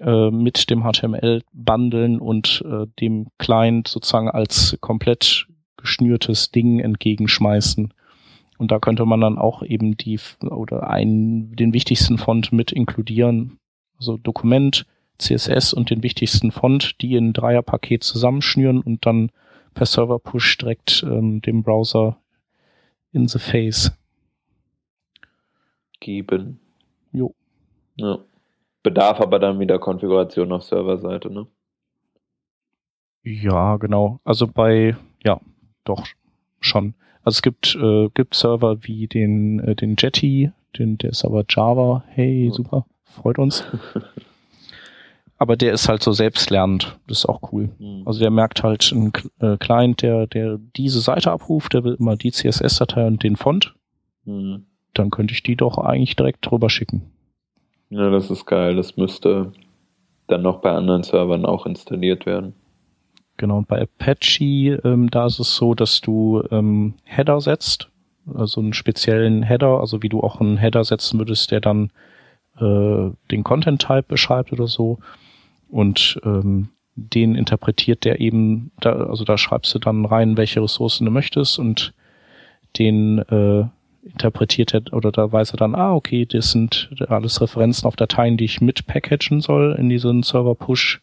äh, 0.00 0.30
mit 0.30 0.70
dem 0.70 0.84
HTML 0.84 1.42
bundeln 1.52 2.20
und 2.20 2.64
äh, 2.70 2.86
dem 3.00 3.26
Client 3.38 3.88
sozusagen 3.88 4.30
als 4.30 4.78
komplett 4.80 5.48
geschnürtes 5.76 6.52
Ding 6.52 6.78
entgegenschmeißen. 6.78 7.92
Und 8.58 8.70
da 8.70 8.78
könnte 8.78 9.04
man 9.06 9.20
dann 9.20 9.38
auch 9.38 9.62
eben 9.62 9.96
die 9.96 10.20
oder 10.42 10.88
einen, 10.88 11.56
den 11.56 11.72
wichtigsten 11.72 12.16
Font 12.18 12.52
mit 12.52 12.72
inkludieren. 12.72 13.58
Also 13.98 14.16
Dokument, 14.18 14.86
CSS 15.18 15.72
und 15.72 15.90
den 15.90 16.02
wichtigsten 16.02 16.52
Font, 16.52 17.00
die 17.00 17.16
in 17.16 17.32
Dreierpaket 17.32 18.04
zusammenschnüren 18.04 18.80
und 18.80 19.04
dann 19.04 19.30
per 19.76 19.86
Server-Push 19.86 20.56
direkt 20.56 21.04
ähm, 21.06 21.42
dem 21.42 21.62
Browser 21.62 22.16
in 23.12 23.28
the 23.28 23.38
face 23.38 23.92
geben. 26.00 26.58
Jo. 27.12 27.34
Ja. 27.96 28.18
Bedarf 28.82 29.20
aber 29.20 29.38
dann 29.38 29.60
wieder 29.60 29.78
Konfiguration 29.78 30.52
auf 30.52 30.62
Serverseite, 30.62 31.30
ne? 31.30 31.46
Ja, 33.22 33.76
genau. 33.76 34.20
Also 34.24 34.46
bei, 34.46 34.96
ja, 35.22 35.40
doch 35.84 36.06
schon. 36.60 36.94
Also 37.22 37.36
es 37.36 37.42
gibt, 37.42 37.76
äh, 37.76 38.08
gibt 38.14 38.34
Server 38.34 38.82
wie 38.84 39.08
den, 39.08 39.58
äh, 39.58 39.74
den 39.74 39.96
Jetty, 39.98 40.52
den, 40.78 40.96
der 40.96 41.10
ist 41.10 41.24
aber 41.24 41.44
Java. 41.48 42.04
Hey, 42.08 42.50
super, 42.50 42.86
freut 43.04 43.38
uns. 43.38 43.64
aber 45.38 45.56
der 45.56 45.72
ist 45.72 45.88
halt 45.88 46.02
so 46.02 46.12
selbstlernend. 46.12 46.98
Das 47.06 47.18
ist 47.18 47.26
auch 47.26 47.52
cool. 47.52 47.70
Mhm. 47.78 48.02
Also 48.06 48.20
der 48.20 48.30
merkt 48.30 48.62
halt 48.62 48.90
ein 48.92 49.12
äh, 49.40 49.56
Client, 49.58 50.02
der, 50.02 50.26
der 50.26 50.58
diese 50.76 51.00
Seite 51.00 51.30
abruft, 51.30 51.74
der 51.74 51.84
will 51.84 51.96
immer 51.98 52.16
die 52.16 52.32
CSS-Datei 52.32 53.06
und 53.06 53.22
den 53.22 53.36
Font. 53.36 53.74
Mhm. 54.24 54.64
Dann 54.94 55.10
könnte 55.10 55.34
ich 55.34 55.42
die 55.42 55.56
doch 55.56 55.78
eigentlich 55.78 56.16
direkt 56.16 56.50
drüber 56.50 56.70
schicken. 56.70 57.02
Ja, 57.90 58.10
das 58.10 58.30
ist 58.30 58.46
geil. 58.46 58.76
Das 58.76 58.96
müsste 58.96 59.52
dann 60.26 60.42
noch 60.42 60.60
bei 60.60 60.72
anderen 60.72 61.02
Servern 61.02 61.44
auch 61.44 61.66
installiert 61.66 62.26
werden. 62.26 62.54
Genau, 63.36 63.58
und 63.58 63.68
bei 63.68 63.82
Apache, 63.82 64.80
ähm, 64.84 65.10
da 65.10 65.26
ist 65.26 65.38
es 65.38 65.54
so, 65.56 65.74
dass 65.74 66.00
du 66.00 66.42
ähm, 66.50 66.94
Header 67.04 67.40
setzt, 67.42 67.90
also 68.34 68.60
einen 68.60 68.72
speziellen 68.72 69.42
Header, 69.42 69.78
also 69.78 70.02
wie 70.02 70.08
du 70.08 70.22
auch 70.22 70.40
einen 70.40 70.56
Header 70.56 70.84
setzen 70.84 71.18
würdest, 71.18 71.50
der 71.50 71.60
dann 71.60 71.90
äh, 72.58 73.10
den 73.30 73.44
Content-Type 73.44 74.04
beschreibt 74.08 74.52
oder 74.52 74.66
so. 74.66 74.98
Und 75.68 76.20
ähm, 76.24 76.68
den 76.94 77.34
interpretiert 77.34 78.04
der 78.04 78.20
eben, 78.20 78.70
da, 78.80 78.92
also 78.92 79.24
da 79.24 79.36
schreibst 79.36 79.74
du 79.74 79.78
dann 79.78 80.04
rein, 80.04 80.36
welche 80.36 80.62
Ressourcen 80.62 81.04
du 81.04 81.10
möchtest 81.10 81.58
und 81.58 81.92
den 82.78 83.18
äh, 83.18 83.64
interpretiert 84.04 84.72
er 84.72 84.92
oder 84.92 85.10
da 85.12 85.30
weiß 85.30 85.52
er 85.52 85.56
dann, 85.56 85.74
ah, 85.74 85.92
okay, 85.92 86.26
das 86.26 86.52
sind 86.52 86.90
alles 87.08 87.40
Referenzen 87.40 87.86
auf 87.86 87.96
Dateien, 87.96 88.36
die 88.36 88.44
ich 88.44 88.60
mit 88.60 88.86
packagen 88.86 89.40
soll 89.40 89.76
in 89.78 89.88
diesen 89.88 90.22
Server-Push. 90.22 91.00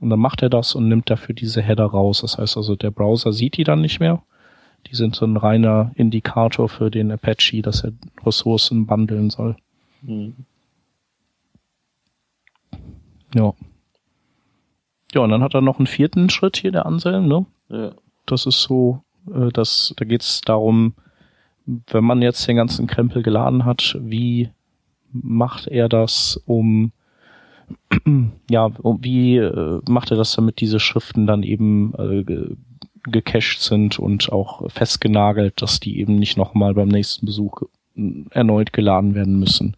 Und 0.00 0.08
dann 0.08 0.20
macht 0.20 0.42
er 0.42 0.48
das 0.48 0.74
und 0.74 0.88
nimmt 0.88 1.10
dafür 1.10 1.34
diese 1.34 1.60
Header 1.60 1.86
raus. 1.86 2.22
Das 2.22 2.38
heißt 2.38 2.56
also, 2.56 2.76
der 2.76 2.90
Browser 2.90 3.32
sieht 3.32 3.58
die 3.58 3.64
dann 3.64 3.82
nicht 3.82 4.00
mehr. 4.00 4.22
Die 4.86 4.94
sind 4.94 5.14
so 5.14 5.26
ein 5.26 5.36
reiner 5.36 5.92
Indikator 5.96 6.68
für 6.70 6.90
den 6.90 7.10
Apache, 7.12 7.60
dass 7.60 7.84
er 7.84 7.92
Ressourcen 8.24 8.86
bundeln 8.86 9.28
soll. 9.28 9.56
Mhm. 10.00 10.34
Ja. 13.34 13.52
Ja, 15.14 15.22
und 15.22 15.30
dann 15.30 15.42
hat 15.42 15.54
er 15.54 15.60
noch 15.60 15.78
einen 15.78 15.86
vierten 15.86 16.30
Schritt 16.30 16.56
hier, 16.56 16.72
der 16.72 16.86
Anselm, 16.86 17.26
ne? 17.26 17.46
Ja. 17.68 17.92
Das 18.26 18.46
ist 18.46 18.62
so, 18.62 19.02
äh, 19.32 19.50
das, 19.52 19.92
da 19.96 20.04
geht's 20.04 20.40
darum, 20.40 20.94
wenn 21.66 22.04
man 22.04 22.22
jetzt 22.22 22.46
den 22.46 22.56
ganzen 22.56 22.86
Krempel 22.86 23.22
geladen 23.22 23.64
hat, 23.64 23.96
wie 24.00 24.50
macht 25.12 25.66
er 25.66 25.88
das, 25.88 26.40
um 26.46 26.92
ja, 28.50 28.70
um, 28.82 29.02
wie 29.02 29.36
äh, 29.36 29.80
macht 29.88 30.10
er 30.10 30.16
das, 30.16 30.34
damit 30.34 30.60
diese 30.60 30.80
Schriften 30.80 31.26
dann 31.26 31.42
eben 31.42 31.94
äh, 31.98 32.24
ge 32.24 32.56
gecached 33.04 33.62
sind 33.62 33.98
und 33.98 34.30
auch 34.30 34.70
festgenagelt, 34.70 35.62
dass 35.62 35.80
die 35.80 36.00
eben 36.00 36.16
nicht 36.16 36.36
nochmal 36.36 36.74
beim 36.74 36.88
nächsten 36.88 37.24
Besuch 37.24 37.62
äh, 37.96 38.24
erneut 38.30 38.74
geladen 38.74 39.14
werden 39.14 39.38
müssen. 39.38 39.74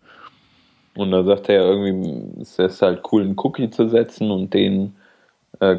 Und 0.97 1.13
da 1.13 1.23
sagt 1.23 1.49
er 1.49 1.63
ja 1.63 1.71
irgendwie, 1.71 2.41
es 2.41 2.59
ist 2.59 2.83
halt 2.83 3.03
cool, 3.13 3.23
einen 3.23 3.39
Cookie 3.39 3.71
zu 3.71 3.89
setzen 3.89 4.31
und 4.31 4.53
den 4.53 4.95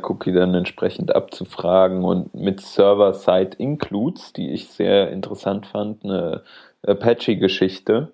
Cookie 0.02 0.32
dann 0.32 0.54
entsprechend 0.54 1.16
abzufragen 1.16 2.04
und 2.04 2.34
mit 2.34 2.62
Server-Side-Includes, 2.62 4.34
die 4.34 4.52
ich 4.52 4.70
sehr 4.70 5.12
interessant 5.12 5.66
fand, 5.66 6.04
eine 6.04 6.44
Apache-Geschichte, 6.86 8.14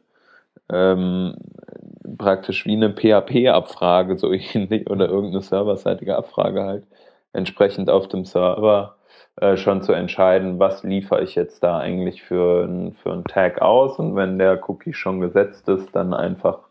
ähm, 0.71 1.36
praktisch 2.17 2.65
wie 2.65 2.73
eine 2.73 2.91
PHP-Abfrage, 2.91 4.17
so 4.17 4.32
ähnlich, 4.53 4.89
oder 4.89 5.10
irgendeine 5.10 5.41
serverseitige 5.41 6.15
Abfrage 6.15 6.63
halt, 6.63 6.88
entsprechend 7.34 7.89
auf 7.89 8.08
dem 8.08 8.25
Server 8.25 8.95
äh, 9.36 9.55
schon 9.55 9.82
zu 9.82 9.93
entscheiden, 9.93 10.60
was 10.60 10.84
liefere 10.84 11.23
ich 11.23 11.36
jetzt 11.36 11.63
da 11.63 11.77
eigentlich 11.77 12.23
für, 12.23 12.91
für 13.01 13.13
einen 13.13 13.25
Tag 13.25 13.62
aus. 13.62 13.99
Und 13.99 14.15
wenn 14.15 14.39
der 14.39 14.60
Cookie 14.69 14.93
schon 14.93 15.21
gesetzt 15.21 15.69
ist, 15.69 15.95
dann 15.95 16.13
einfach 16.13 16.68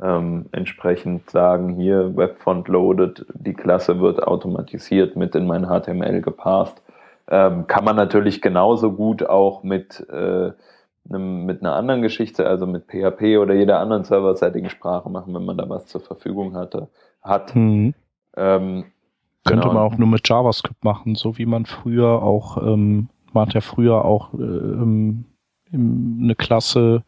ähm, 0.00 0.46
entsprechend 0.52 1.30
sagen, 1.30 1.76
hier 1.76 2.16
Webfont 2.16 2.68
loaded, 2.68 3.26
die 3.34 3.54
Klasse 3.54 4.00
wird 4.00 4.22
automatisiert 4.22 5.16
mit 5.16 5.34
in 5.34 5.46
mein 5.46 5.66
HTML 5.66 6.20
gepasst. 6.20 6.82
Ähm, 7.28 7.66
kann 7.66 7.84
man 7.84 7.96
natürlich 7.96 8.42
genauso 8.42 8.92
gut 8.92 9.24
auch 9.24 9.62
mit, 9.62 10.06
äh, 10.10 10.52
einem, 11.08 11.44
mit 11.46 11.62
einer 11.62 11.74
anderen 11.74 12.02
Geschichte, 12.02 12.46
also 12.46 12.66
mit 12.66 12.86
PHP 12.86 13.38
oder 13.38 13.54
jeder 13.54 13.78
anderen 13.80 14.04
serverseitigen 14.04 14.70
Sprache 14.70 15.08
machen, 15.08 15.34
wenn 15.34 15.44
man 15.44 15.56
da 15.56 15.68
was 15.68 15.86
zur 15.86 16.00
Verfügung 16.00 16.56
hatte, 16.56 16.88
hat. 17.22 17.54
Mhm. 17.54 17.94
Ähm, 18.36 18.84
Könnte 19.44 19.68
genau. 19.68 19.74
man 19.74 19.82
auch 19.82 19.98
nur 19.98 20.08
mit 20.08 20.28
JavaScript 20.28 20.84
machen, 20.84 21.14
so 21.14 21.38
wie 21.38 21.46
man 21.46 21.66
früher 21.66 22.22
auch, 22.22 22.58
ähm, 22.58 23.08
man 23.32 23.46
hat 23.46 23.54
ja 23.54 23.60
früher 23.60 24.04
auch 24.04 24.34
äh, 24.34 24.42
ähm, 24.42 25.24
eine 25.72 26.34
Klasse 26.34 27.02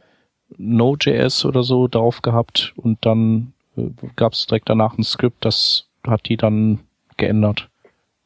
Node.js 0.57 1.45
oder 1.45 1.62
so 1.62 1.88
drauf 1.88 2.23
gehabt 2.23 2.73
und 2.77 3.05
dann 3.05 3.53
äh, 3.77 3.90
gab 4.17 4.33
es 4.33 4.47
direkt 4.47 4.69
danach 4.69 4.97
ein 4.99 5.05
Skript, 5.05 5.45
das 5.45 5.88
hat 6.07 6.29
die 6.29 6.37
dann 6.37 6.81
geändert 7.17 7.69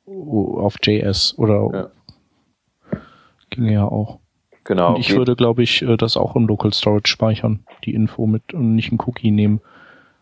auf 0.07 0.77
JS 0.83 1.35
oder 1.39 1.91
ja. 2.93 2.99
ging 3.51 3.67
ja 3.67 3.85
auch. 3.85 4.19
Genau. 4.65 4.95
Und 4.95 5.01
ich 5.01 5.17
würde, 5.17 5.35
glaube 5.35 5.63
ich, 5.63 5.83
äh, 5.83 5.97
das 5.97 6.17
auch 6.17 6.37
im 6.37 6.47
Local 6.47 6.73
Storage 6.73 7.09
speichern, 7.09 7.65
die 7.85 7.95
Info 7.95 8.27
mit 8.27 8.53
und 8.53 8.75
nicht 8.75 8.91
einen 8.91 9.01
Cookie 9.01 9.31
nehmen. 9.31 9.61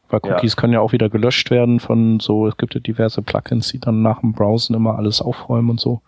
Weil 0.08 0.20
Cookies 0.22 0.54
ja. 0.54 0.60
können 0.60 0.72
ja 0.72 0.80
auch 0.80 0.92
wieder 0.92 1.08
gelöscht 1.08 1.50
werden 1.50 1.80
von 1.80 2.20
so, 2.20 2.46
es 2.46 2.56
gibt 2.56 2.74
ja 2.74 2.80
diverse 2.80 3.22
Plugins, 3.22 3.68
die 3.72 3.80
dann 3.80 4.02
nach 4.02 4.20
dem 4.20 4.32
Browsen 4.32 4.76
immer 4.76 4.96
alles 4.96 5.20
aufräumen 5.20 5.70
und 5.70 5.80
so. 5.80 6.00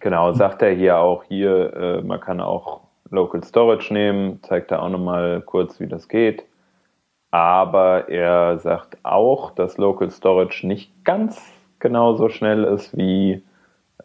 Genau, 0.00 0.32
sagt 0.32 0.62
er 0.62 0.74
hier 0.74 0.98
auch 0.98 1.22
hier, 1.24 1.72
äh, 1.74 2.02
man 2.02 2.20
kann 2.20 2.40
auch 2.40 2.80
Local 3.10 3.42
Storage 3.42 3.92
nehmen, 3.92 4.42
zeigt 4.42 4.70
da 4.70 4.80
auch 4.80 4.88
nochmal 4.88 5.40
kurz, 5.40 5.80
wie 5.80 5.86
das 5.86 6.08
geht. 6.08 6.44
Aber 7.30 8.08
er 8.08 8.58
sagt 8.58 8.98
auch, 9.02 9.50
dass 9.50 9.78
Local 9.78 10.10
Storage 10.10 10.66
nicht 10.66 11.04
ganz 11.04 11.40
genauso 11.78 12.28
schnell 12.28 12.64
ist 12.64 12.96
wie 12.96 13.42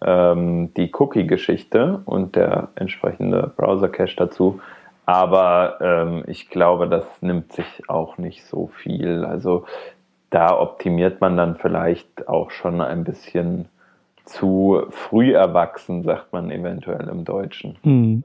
ähm, 0.01 0.73
die 0.75 0.91
Cookie-Geschichte 0.93 2.01
und 2.05 2.35
der 2.35 2.69
entsprechende 2.75 3.51
Browser-Cache 3.55 4.15
dazu. 4.17 4.59
Aber 5.05 5.77
ähm, 5.81 6.23
ich 6.27 6.49
glaube, 6.49 6.87
das 6.87 7.05
nimmt 7.21 7.53
sich 7.53 7.89
auch 7.89 8.17
nicht 8.17 8.45
so 8.45 8.67
viel. 8.67 9.25
Also 9.25 9.65
da 10.29 10.57
optimiert 10.57 11.21
man 11.21 11.37
dann 11.37 11.55
vielleicht 11.55 12.27
auch 12.27 12.51
schon 12.51 12.81
ein 12.81 13.03
bisschen 13.03 13.67
zu 14.25 14.83
früh 14.89 15.33
erwachsen, 15.33 16.03
sagt 16.03 16.31
man 16.31 16.51
eventuell 16.51 17.07
im 17.09 17.25
Deutschen. 17.25 17.77
Mhm. 17.83 18.23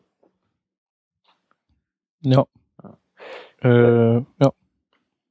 Ja. 2.26 2.46
Äh, 3.62 4.16
ja. 4.16 4.52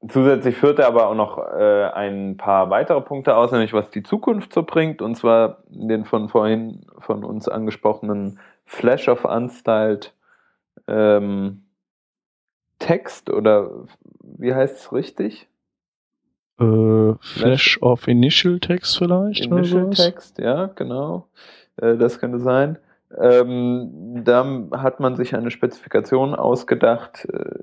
Zusätzlich 0.08 0.56
führt 0.56 0.80
er 0.80 0.88
aber 0.88 1.08
auch 1.08 1.16
noch 1.16 1.38
äh, 1.38 1.86
ein 1.94 2.38
paar 2.38 2.70
weitere 2.70 3.02
Punkte 3.02 3.36
aus, 3.36 3.52
nämlich 3.52 3.74
was 3.74 3.90
die 3.90 4.04
Zukunft 4.04 4.54
so 4.54 4.64
bringt, 4.64 5.02
und 5.02 5.16
zwar 5.16 5.64
den 5.68 6.06
von 6.06 6.30
vorhin 6.30 6.86
von 7.00 7.24
uns 7.24 7.48
angesprochenen 7.48 8.40
Flash 8.66 9.08
of 9.08 9.26
Unstyled 9.26 10.14
ähm, 10.88 11.64
Text 12.80 13.30
oder 13.30 13.72
wie 14.22 14.54
heißt 14.54 14.78
es 14.78 14.94
richtig? 14.94 15.48
Äh, 16.60 17.14
Flash 17.20 17.82
of 17.82 18.08
Initial 18.08 18.60
Text 18.60 18.98
vielleicht? 18.98 19.46
Initial 19.46 19.90
Text, 19.90 20.38
ja, 20.40 20.68
genau. 20.68 21.28
Äh, 21.78 21.98
das 21.98 22.20
könnte 22.20 22.40
sein. 22.40 22.78
Ähm, 23.18 24.24
da 24.24 24.46
hat 24.72 25.00
man 25.00 25.16
sich 25.16 25.36
eine 25.36 25.52
Spezifikation 25.52 26.36
ausgedacht, 26.36 27.28
äh, 27.32 27.60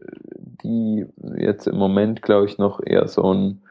die 0.62 1.06
jetzt 1.36 1.66
im 1.66 1.76
Moment, 1.76 2.22
glaube 2.22 2.46
ich, 2.46 2.58
noch 2.58 2.80
eher 2.84 3.08
so 3.08 3.32
ein 3.32 3.62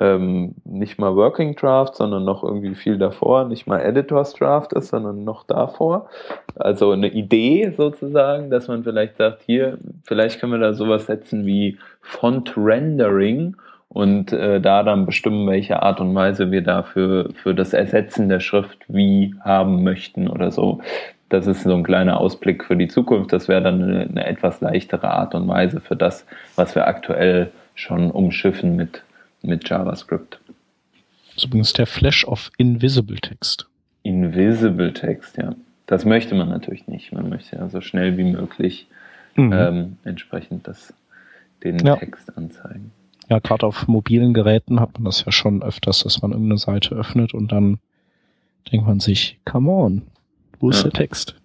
ähm, 0.00 0.54
nicht 0.64 0.98
mal 0.98 1.14
Working 1.14 1.54
Draft, 1.54 1.96
sondern 1.96 2.24
noch 2.24 2.42
irgendwie 2.42 2.74
viel 2.74 2.98
davor, 2.98 3.46
nicht 3.46 3.66
mal 3.66 3.80
Editors 3.80 4.34
Draft 4.34 4.72
ist, 4.72 4.88
sondern 4.88 5.24
noch 5.24 5.44
davor. 5.44 6.08
Also 6.56 6.90
eine 6.90 7.08
Idee 7.08 7.72
sozusagen, 7.76 8.50
dass 8.50 8.68
man 8.68 8.84
vielleicht 8.84 9.16
sagt, 9.16 9.42
hier, 9.42 9.78
vielleicht 10.02 10.40
können 10.40 10.52
wir 10.52 10.58
da 10.58 10.74
sowas 10.74 11.06
setzen 11.06 11.46
wie 11.46 11.78
Font 12.00 12.54
Rendering 12.56 13.56
und 13.88 14.32
äh, 14.32 14.60
da 14.60 14.82
dann 14.82 15.06
bestimmen, 15.06 15.46
welche 15.46 15.82
Art 15.82 16.00
und 16.00 16.14
Weise 16.14 16.50
wir 16.50 16.62
dafür 16.62 17.30
für 17.34 17.54
das 17.54 17.72
Ersetzen 17.72 18.28
der 18.28 18.40
Schrift 18.40 18.78
wie 18.88 19.34
haben 19.40 19.84
möchten 19.84 20.28
oder 20.28 20.50
so 20.50 20.80
das 21.34 21.46
ist 21.48 21.64
so 21.64 21.74
ein 21.74 21.82
kleiner 21.82 22.20
Ausblick 22.20 22.64
für 22.64 22.76
die 22.76 22.88
Zukunft. 22.88 23.32
Das 23.32 23.48
wäre 23.48 23.60
dann 23.60 23.82
eine, 23.82 24.00
eine, 24.02 24.24
etwas 24.24 24.60
leichtere 24.60 25.10
Art 25.10 25.34
und 25.34 25.48
Weise 25.48 25.80
für 25.80 25.96
das, 25.96 26.24
was 26.54 26.74
wir 26.74 26.86
aktuell 26.86 27.50
schon 27.74 28.10
umschiffen 28.10 28.76
mit, 28.76 29.02
mit 29.42 29.68
JavaScript. 29.68 30.38
Das 31.26 31.36
ist 31.38 31.44
übrigens 31.46 31.72
der 31.72 31.86
Flash 31.86 32.24
of 32.24 32.50
Invisible 32.56 33.16
Text. 33.16 33.66
Invisible 34.04 34.92
Text, 34.92 35.36
ja. 35.36 35.54
Das 35.86 36.04
möchte 36.04 36.34
man 36.34 36.48
natürlich 36.48 36.86
nicht. 36.86 37.12
Man 37.12 37.28
möchte 37.28 37.56
ja 37.56 37.68
so 37.68 37.80
schnell 37.80 38.16
wie 38.16 38.24
möglich 38.24 38.86
mhm. 39.34 39.52
ähm, 39.52 39.96
entsprechend 40.04 40.68
das, 40.68 40.94
den 41.64 41.78
ja. 41.84 41.96
Text 41.96 42.36
anzeigen. 42.38 42.92
Ja, 43.28 43.40
gerade 43.40 43.66
auf 43.66 43.88
mobilen 43.88 44.34
Geräten 44.34 44.78
hat 44.78 44.94
man 44.94 45.06
das 45.06 45.24
ja 45.24 45.32
schon 45.32 45.62
öfters, 45.62 46.04
dass 46.04 46.22
man 46.22 46.30
irgendeine 46.30 46.58
Seite 46.58 46.94
öffnet 46.94 47.34
und 47.34 47.50
dann 47.50 47.78
denkt 48.70 48.86
man 48.86 49.00
sich, 49.00 49.38
come 49.44 49.70
on, 49.70 50.02
wo 50.60 50.70
ist 50.70 50.78
ja. 50.78 50.90
der 50.90 50.92
Text? 50.92 51.36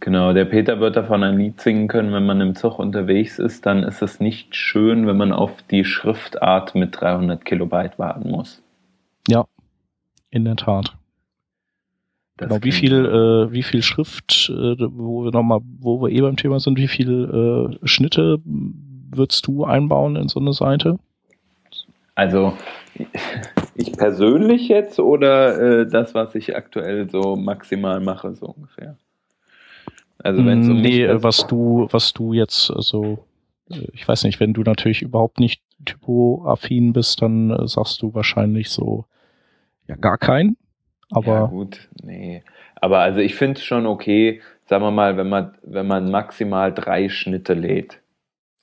Genau, 0.00 0.32
der 0.32 0.44
Peter 0.44 0.80
wird 0.80 0.96
davon 0.96 1.22
ein 1.22 1.38
Lied 1.38 1.60
singen 1.60 1.88
können, 1.88 2.12
wenn 2.12 2.26
man 2.26 2.40
im 2.40 2.54
Zug 2.54 2.78
unterwegs 2.78 3.38
ist, 3.38 3.66
dann 3.66 3.82
ist 3.82 4.02
es 4.02 4.18
nicht 4.18 4.56
schön, 4.56 5.06
wenn 5.06 5.16
man 5.16 5.32
auf 5.32 5.62
die 5.70 5.84
Schriftart 5.84 6.74
mit 6.74 7.00
300 7.00 7.44
Kilobyte 7.44 7.98
warten 7.98 8.30
muss. 8.30 8.62
Ja, 9.28 9.44
in 10.30 10.44
der 10.44 10.56
Tat. 10.56 10.94
Das 12.38 12.48
genau, 12.48 12.62
wie 12.62 12.72
viel, 12.72 13.04
äh, 13.04 13.52
wie 13.52 13.62
viel 13.62 13.82
Schrift, 13.82 14.48
äh, 14.48 14.76
wo 14.78 15.24
wir 15.24 15.32
nochmal, 15.32 15.60
wo 15.80 16.00
wir 16.00 16.10
eh 16.10 16.20
beim 16.20 16.36
Thema 16.36 16.60
sind, 16.60 16.78
wie 16.78 16.88
viel 16.88 17.78
äh, 17.82 17.86
Schnitte 17.86 18.38
würdest 18.44 19.46
du 19.46 19.64
einbauen 19.64 20.16
in 20.16 20.28
so 20.28 20.40
eine 20.40 20.52
Seite? 20.52 20.98
Also 22.14 22.54
ich 23.78 23.92
persönlich 23.92 24.66
jetzt 24.66 24.98
oder 24.98 25.80
äh, 25.80 25.86
das, 25.86 26.12
was 26.12 26.34
ich 26.34 26.56
aktuell 26.56 27.08
so 27.08 27.36
maximal 27.36 28.00
mache, 28.00 28.34
so 28.34 28.46
ungefähr? 28.46 28.96
Also 30.18 30.44
wenn 30.44 30.68
um 30.68 30.80
nee, 30.80 31.06
was 31.08 31.46
du, 31.46 31.86
was 31.92 32.12
du 32.12 32.32
jetzt, 32.32 32.72
also 32.72 33.24
ich 33.92 34.06
weiß 34.08 34.24
nicht, 34.24 34.40
wenn 34.40 34.52
du 34.52 34.62
natürlich 34.62 35.02
überhaupt 35.02 35.38
nicht 35.38 35.62
typoaffin 35.84 36.92
bist, 36.92 37.22
dann 37.22 37.50
äh, 37.50 37.68
sagst 37.68 38.02
du 38.02 38.12
wahrscheinlich 38.14 38.70
so, 38.70 39.04
ja, 39.86 39.94
gar 39.94 40.18
keinen. 40.18 40.56
Aber 41.12 41.32
ja, 41.32 41.46
gut, 41.46 41.88
nee. 42.02 42.42
Aber 42.80 42.98
also 42.98 43.20
ich 43.20 43.36
finde 43.36 43.60
es 43.60 43.64
schon 43.64 43.86
okay, 43.86 44.40
sagen 44.66 44.82
wir 44.82 44.90
mal, 44.90 45.16
wenn 45.16 45.28
man, 45.28 45.56
wenn 45.62 45.86
man 45.86 46.10
maximal 46.10 46.74
drei 46.74 47.08
Schnitte 47.08 47.54
lädt 47.54 48.00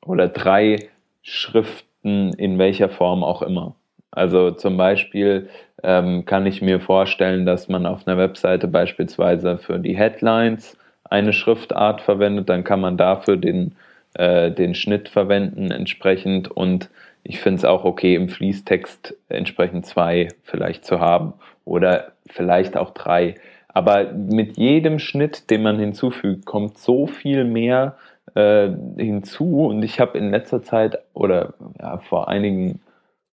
oder 0.06 0.28
drei 0.28 0.90
Schriften 1.22 2.34
in 2.34 2.58
welcher 2.58 2.90
Form 2.90 3.24
auch 3.24 3.42
immer. 3.42 3.76
Also 4.16 4.52
zum 4.52 4.78
Beispiel 4.78 5.50
ähm, 5.84 6.26
kann 6.26 6.46
ich 6.46 6.62
mir 6.62 6.80
vorstellen, 6.80 7.46
dass 7.46 7.68
man 7.68 7.86
auf 7.86 8.08
einer 8.08 8.18
Webseite 8.18 8.68
beispielsweise 8.68 9.58
für 9.58 9.78
die 9.78 9.98
Headlines 9.98 10.78
eine 11.04 11.34
Schriftart 11.34 12.02
verwendet, 12.02 12.50
dann 12.50 12.64
kann 12.64 12.82
man 12.82 12.98
dafür 12.98 13.38
den, 13.38 13.76
äh, 14.16 14.52
den 14.52 14.74
Schnitt 14.74 15.10
verwenden 15.10 15.70
entsprechend 15.70 16.50
und 16.50 16.90
ich 17.24 17.40
finde 17.40 17.58
es 17.58 17.66
auch 17.66 17.86
okay, 17.86 18.16
im 18.16 18.30
Fließtext 18.30 19.16
entsprechend 19.30 19.86
zwei 19.86 20.30
vielleicht 20.44 20.86
zu 20.86 21.00
haben 21.00 21.34
oder 21.66 22.12
vielleicht 22.28 22.78
auch 22.78 22.92
drei. 22.92 23.36
Aber 23.68 24.14
mit 24.14 24.58
jedem 24.58 25.00
Schnitt, 25.00 25.50
den 25.50 25.64
man 25.64 25.80
hinzufügt, 25.80 26.46
kommt 26.46 26.78
so 26.78 27.08
viel 27.08 27.44
mehr 27.44 27.98
äh, 28.36 28.70
hinzu. 28.98 29.66
Und 29.66 29.84
ich 29.84 30.00
habe 30.00 30.18
in 30.18 30.32
letzter 30.32 30.64
Zeit 30.64 31.00
oder 31.14 31.56
ja, 31.80 31.98
vor 31.98 32.30
einigen 32.30 32.80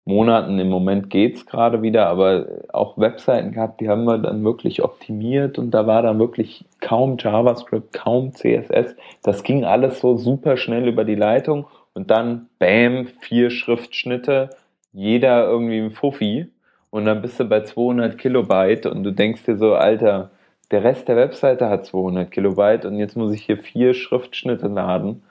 Monaten, 0.04 0.58
im 0.58 0.68
Moment 0.68 1.10
geht 1.10 1.36
es 1.36 1.46
gerade 1.46 1.80
wieder, 1.80 2.08
aber 2.08 2.46
auch 2.72 2.98
Webseiten 2.98 3.52
gehabt, 3.52 3.80
die 3.80 3.88
haben 3.88 4.04
wir 4.04 4.18
dann 4.18 4.44
wirklich 4.44 4.82
optimiert 4.82 5.58
und 5.58 5.70
da 5.70 5.86
war 5.86 6.02
dann 6.02 6.18
wirklich 6.18 6.64
kaum 6.80 7.16
JavaScript, 7.18 7.92
kaum 7.92 8.32
CSS. 8.32 8.96
Das 9.22 9.44
ging 9.44 9.64
alles 9.64 10.00
so 10.00 10.16
super 10.16 10.56
schnell 10.56 10.88
über 10.88 11.04
die 11.04 11.14
Leitung 11.14 11.66
und 11.94 12.10
dann, 12.10 12.48
bam, 12.58 13.06
vier 13.20 13.50
Schriftschnitte, 13.50 14.50
jeder 14.92 15.46
irgendwie 15.46 15.78
ein 15.78 15.92
Fuffi 15.92 16.48
und 16.90 17.04
dann 17.04 17.22
bist 17.22 17.38
du 17.38 17.44
bei 17.44 17.62
200 17.62 18.18
Kilobyte 18.18 18.86
und 18.86 19.04
du 19.04 19.12
denkst 19.12 19.44
dir 19.44 19.56
so, 19.56 19.74
Alter, 19.74 20.30
der 20.72 20.82
Rest 20.82 21.06
der 21.06 21.16
Webseite 21.16 21.68
hat 21.68 21.86
200 21.86 22.30
Kilobyte 22.30 22.86
und 22.86 22.96
jetzt 22.96 23.16
muss 23.16 23.32
ich 23.32 23.42
hier 23.42 23.58
vier 23.58 23.94
Schriftschnitte 23.94 24.66
laden, 24.66 25.22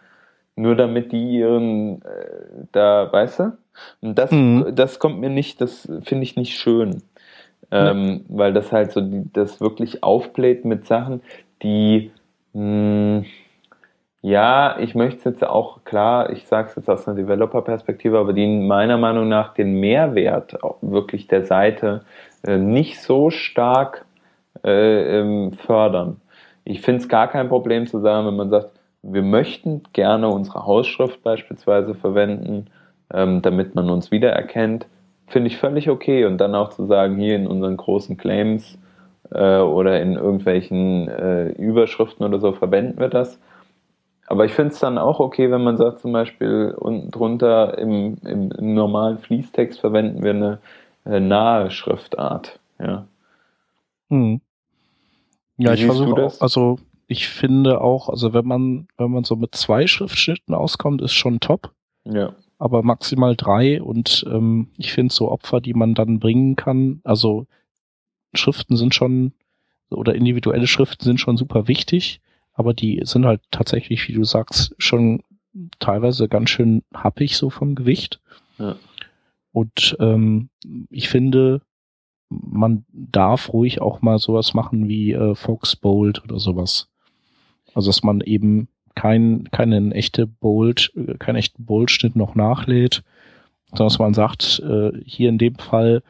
nur 0.62 0.76
damit 0.76 1.12
die 1.12 1.38
ihren, 1.38 2.02
äh, 2.02 2.66
da, 2.72 3.12
weißt 3.12 3.40
du? 3.40 3.58
Und 4.02 4.18
das, 4.18 4.32
mhm. 4.32 4.74
das 4.76 5.00
kommt 5.00 5.20
mir 5.20 5.30
nicht, 5.30 5.62
das 5.62 5.90
finde 6.04 6.24
ich 6.24 6.36
nicht 6.36 6.58
schön. 6.58 7.04
Ähm, 7.72 8.26
ja. 8.30 8.38
Weil 8.38 8.54
das 8.54 8.72
halt 8.72 8.92
so 8.92 9.02
die, 9.02 9.24
das 9.34 9.62
wirklich 9.62 10.04
aufbläht 10.04 10.66
mit 10.66 10.86
Sachen, 10.88 11.22
die 11.62 12.12
mh, 12.54 12.62
hm, 13.24 13.26
ja, 14.24 14.78
ich 14.80 14.94
möchte 14.94 15.18
es 15.18 15.24
jetzt 15.24 15.44
auch 15.44 15.84
klar, 15.84 16.30
ich 16.30 16.46
sage 16.46 16.70
es 16.70 16.76
jetzt 16.76 16.90
aus 16.90 17.08
einer 17.08 17.18
Developer-Perspektive, 17.18 18.20
aber 18.20 18.34
die 18.34 18.46
meiner 18.46 18.98
Meinung 18.98 19.28
nach 19.28 19.56
den 19.56 19.80
Mehrwert 19.80 20.60
wirklich 20.82 21.28
der 21.28 21.46
Seite 21.46 22.02
äh, 22.46 22.58
nicht 22.58 23.02
so 23.02 23.32
stark 23.32 24.06
äh, 24.64 25.20
ähm, 25.20 25.54
fördern. 25.54 26.22
Ich 26.66 26.82
finde 26.82 27.02
es 27.02 27.10
gar 27.10 27.30
kein 27.30 27.50
Problem 27.50 27.88
zu 27.88 28.00
sagen, 28.00 28.28
wenn 28.28 28.36
man 28.36 28.52
sagt, 28.52 28.70
wir 29.04 29.22
möchten 29.22 29.84
gerne 29.94 30.30
unsere 30.30 30.66
Hausschrift 30.66 31.24
beispielsweise 31.24 31.96
verwenden, 31.96 32.68
ähm, 33.14 33.42
damit 33.42 33.76
man 33.76 33.90
uns 33.90 34.12
wiedererkennt, 34.12 34.88
finde 35.28 35.48
ich 35.48 35.58
völlig 35.58 35.90
okay. 35.90 36.26
Und 36.26 36.38
dann 36.38 36.56
auch 36.56 36.70
zu 36.70 36.86
sagen, 36.86 37.18
hier 37.18 37.36
in 37.36 37.48
unseren 37.48 37.78
großen 37.78 38.18
Claims 38.18 38.78
äh, 39.32 39.58
oder 39.58 40.02
in 40.02 40.14
irgendwelchen 40.14 41.08
äh, 41.08 41.50
Überschriften 41.50 42.26
oder 42.26 42.40
so 42.40 42.52
verwenden 42.54 43.00
wir 43.00 43.10
das 43.10 43.40
aber 44.32 44.46
ich 44.46 44.54
finde 44.54 44.74
es 44.74 44.80
dann 44.80 44.98
auch 44.98 45.20
okay, 45.20 45.52
wenn 45.52 45.62
man 45.62 45.76
sagt, 45.76 46.00
zum 46.00 46.14
Beispiel 46.14 46.74
unten 46.80 47.12
drunter 47.12 47.78
im, 47.78 48.18
im, 48.24 48.50
im 48.52 48.74
normalen 48.74 49.18
Fließtext 49.18 49.82
verwenden 49.82 50.24
wir 50.24 50.32
eine 50.32 50.60
äh, 51.06 51.20
nahe 51.20 51.70
Schriftart. 51.70 52.58
Ja, 52.80 53.08
hm. 54.08 54.40
ja 55.58 55.74
ich 55.74 55.86
versuche 55.86 56.32
also 56.40 56.80
ich 57.12 57.28
finde 57.28 57.82
auch, 57.82 58.10
also 58.10 58.34
wenn 58.34 58.46
man, 58.46 58.88
wenn 58.98 59.12
man 59.12 59.24
so 59.24 59.36
mit 59.36 59.56
zwei 59.56 59.88
Schriftschnitten 59.88 60.54
auskommt, 60.54 61.02
ist 61.02 61.14
schon 61.14 61.40
top. 61.40 61.74
Ja. 62.06 62.36
Aber 62.58 62.84
maximal 62.84 63.36
drei 63.36 63.82
und 63.82 64.26
ähm, 64.28 64.70
ich 64.78 64.94
finde 64.94 65.14
so 65.14 65.32
Opfer, 65.32 65.62
die 65.62 65.74
man 65.74 65.94
dann 65.94 66.20
bringen 66.20 66.56
kann, 66.56 67.02
also 67.04 67.48
Schriften 68.34 68.78
sind 68.78 68.96
schon 68.96 69.34
oder 69.90 70.16
individuelle 70.16 70.68
Schriften 70.68 71.04
sind 71.04 71.20
schon 71.20 71.38
super 71.38 71.68
wichtig 71.68 72.22
aber 72.54 72.74
die 72.74 73.02
sind 73.04 73.26
halt 73.26 73.42
tatsächlich, 73.52 74.08
wie 74.08 74.14
du 74.14 74.24
sagst, 74.24 74.76
schon 74.78 75.24
teilweise 75.80 76.28
ganz 76.28 76.52
schön 76.52 76.84
happig 76.94 77.36
so 77.36 77.50
vom 77.50 77.74
Gewicht. 77.74 78.22
Ja. 78.60 78.76
Und 79.52 79.98
ähm, 80.00 80.50
ich 80.92 81.10
finde, 81.10 81.62
man 82.30 82.86
darf 82.92 83.52
ruhig 83.52 83.82
auch 83.82 84.04
mal 84.04 84.20
sowas 84.20 84.54
machen 84.54 84.88
wie 84.88 85.12
äh, 85.12 85.34
Fox 85.36 85.76
Bold 85.76 86.24
oder 86.24 86.40
sowas. 86.40 86.88
Also 87.74 87.90
dass 87.90 88.04
man 88.04 88.22
eben 88.22 88.68
kein, 88.96 89.50
keinen 89.52 89.92
echte 89.92 90.28
Bold, 90.28 90.92
äh, 90.96 91.18
keinen 91.18 91.38
echten 91.38 91.66
Bold-Schnitt 91.66 92.16
noch 92.16 92.36
nachlädt, 92.36 93.04
sondern 93.70 93.88
dass 93.88 94.00
man 94.00 94.14
sagt, 94.14 94.62
äh, 94.66 94.92
hier 95.06 95.30
in 95.30 95.38
dem 95.38 95.56
Fall 95.56 96.04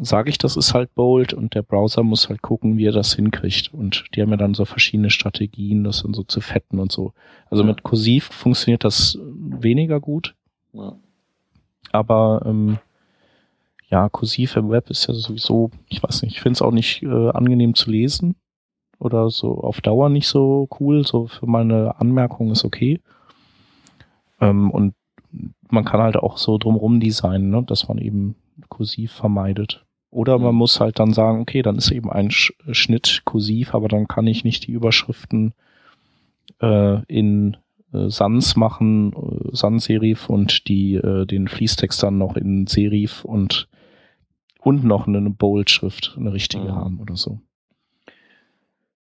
sage 0.00 0.30
ich, 0.30 0.38
das 0.38 0.56
ist 0.56 0.74
halt 0.74 0.94
bold 0.94 1.32
und 1.32 1.54
der 1.54 1.62
Browser 1.62 2.04
muss 2.04 2.28
halt 2.28 2.40
gucken, 2.40 2.78
wie 2.78 2.86
er 2.86 2.92
das 2.92 3.14
hinkriegt. 3.14 3.74
Und 3.74 4.04
die 4.14 4.22
haben 4.22 4.30
ja 4.30 4.36
dann 4.36 4.54
so 4.54 4.64
verschiedene 4.64 5.10
Strategien, 5.10 5.82
das 5.82 6.02
dann 6.02 6.14
so 6.14 6.22
zu 6.22 6.40
fetten 6.40 6.78
und 6.78 6.92
so. 6.92 7.14
Also 7.50 7.64
ja. 7.64 7.68
mit 7.68 7.82
Kursiv 7.82 8.26
funktioniert 8.26 8.84
das 8.84 9.18
weniger 9.20 9.98
gut. 9.98 10.36
Ja. 10.72 10.94
Aber 11.90 12.42
ähm, 12.44 12.78
ja, 13.88 14.08
Kursiv 14.08 14.56
im 14.56 14.70
Web 14.70 14.90
ist 14.90 15.08
ja 15.08 15.14
sowieso, 15.14 15.70
ich 15.88 16.00
weiß 16.02 16.22
nicht, 16.22 16.36
ich 16.36 16.42
finde 16.42 16.58
es 16.58 16.62
auch 16.62 16.70
nicht 16.70 17.02
äh, 17.02 17.30
angenehm 17.30 17.74
zu 17.74 17.90
lesen 17.90 18.36
oder 18.98 19.30
so 19.30 19.58
auf 19.58 19.80
Dauer 19.80 20.08
nicht 20.08 20.28
so 20.28 20.68
cool. 20.80 21.06
So 21.06 21.26
für 21.26 21.46
meine 21.46 22.00
Anmerkung 22.00 22.50
ist 22.50 22.64
okay. 22.64 23.00
Ähm, 24.40 24.70
und 24.70 24.94
man 25.70 25.84
kann 25.84 26.00
halt 26.00 26.16
auch 26.16 26.38
so 26.38 26.58
drumrum 26.58 27.00
designen, 27.00 27.50
ne, 27.50 27.62
dass 27.62 27.88
man 27.88 27.98
eben 27.98 28.36
kursiv 28.68 29.12
vermeidet. 29.12 29.84
Oder 30.10 30.38
man 30.38 30.52
mhm. 30.52 30.58
muss 30.58 30.80
halt 30.80 30.98
dann 30.98 31.12
sagen, 31.12 31.40
okay, 31.40 31.62
dann 31.62 31.76
ist 31.76 31.90
eben 31.90 32.10
ein 32.10 32.30
Schnitt 32.30 33.22
kursiv, 33.24 33.74
aber 33.74 33.88
dann 33.88 34.08
kann 34.08 34.26
ich 34.26 34.44
nicht 34.44 34.66
die 34.66 34.72
Überschriften 34.72 35.52
äh, 36.60 37.02
in 37.04 37.56
äh, 37.92 38.08
Sans 38.08 38.56
machen, 38.56 39.12
äh, 39.12 39.54
Sans-Serif 39.54 40.30
und 40.30 40.66
die 40.68 40.94
äh, 40.94 41.26
den 41.26 41.48
Fließtext 41.48 42.02
dann 42.02 42.18
noch 42.18 42.36
in 42.36 42.66
Serif 42.66 43.24
und 43.24 43.68
und 44.60 44.82
noch 44.84 45.06
eine 45.06 45.30
Bold-Schrift, 45.30 46.16
eine 46.18 46.32
richtige 46.32 46.64
mhm. 46.64 46.74
haben 46.74 47.00
oder 47.00 47.16
so. 47.16 47.40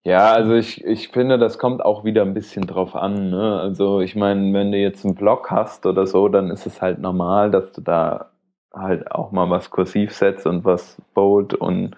Ja, 0.05 0.33
also 0.33 0.53
ich, 0.55 0.83
ich 0.83 1.09
finde, 1.09 1.37
das 1.37 1.57
kommt 1.57 1.83
auch 1.83 2.03
wieder 2.03 2.23
ein 2.23 2.33
bisschen 2.33 2.67
drauf 2.67 2.93
an. 2.95 3.29
Ne? 3.29 3.59
Also 3.59 4.01
ich 4.01 4.15
meine, 4.15 4.53
wenn 4.53 4.71
du 4.71 4.77
jetzt 4.77 5.05
einen 5.05 5.15
Blog 5.15 5.49
hast 5.49 5.85
oder 5.85 6.05
so, 6.07 6.27
dann 6.27 6.49
ist 6.49 6.65
es 6.65 6.81
halt 6.81 6.99
normal, 6.99 7.51
dass 7.51 7.71
du 7.71 7.79
da 7.81 8.31
halt 8.73 9.11
auch 9.11 9.31
mal 9.31 9.49
was 9.49 9.69
kursiv 9.69 10.13
setzt 10.13 10.45
und 10.45 10.65
was 10.65 11.01
bold 11.13 11.53
und 11.53 11.95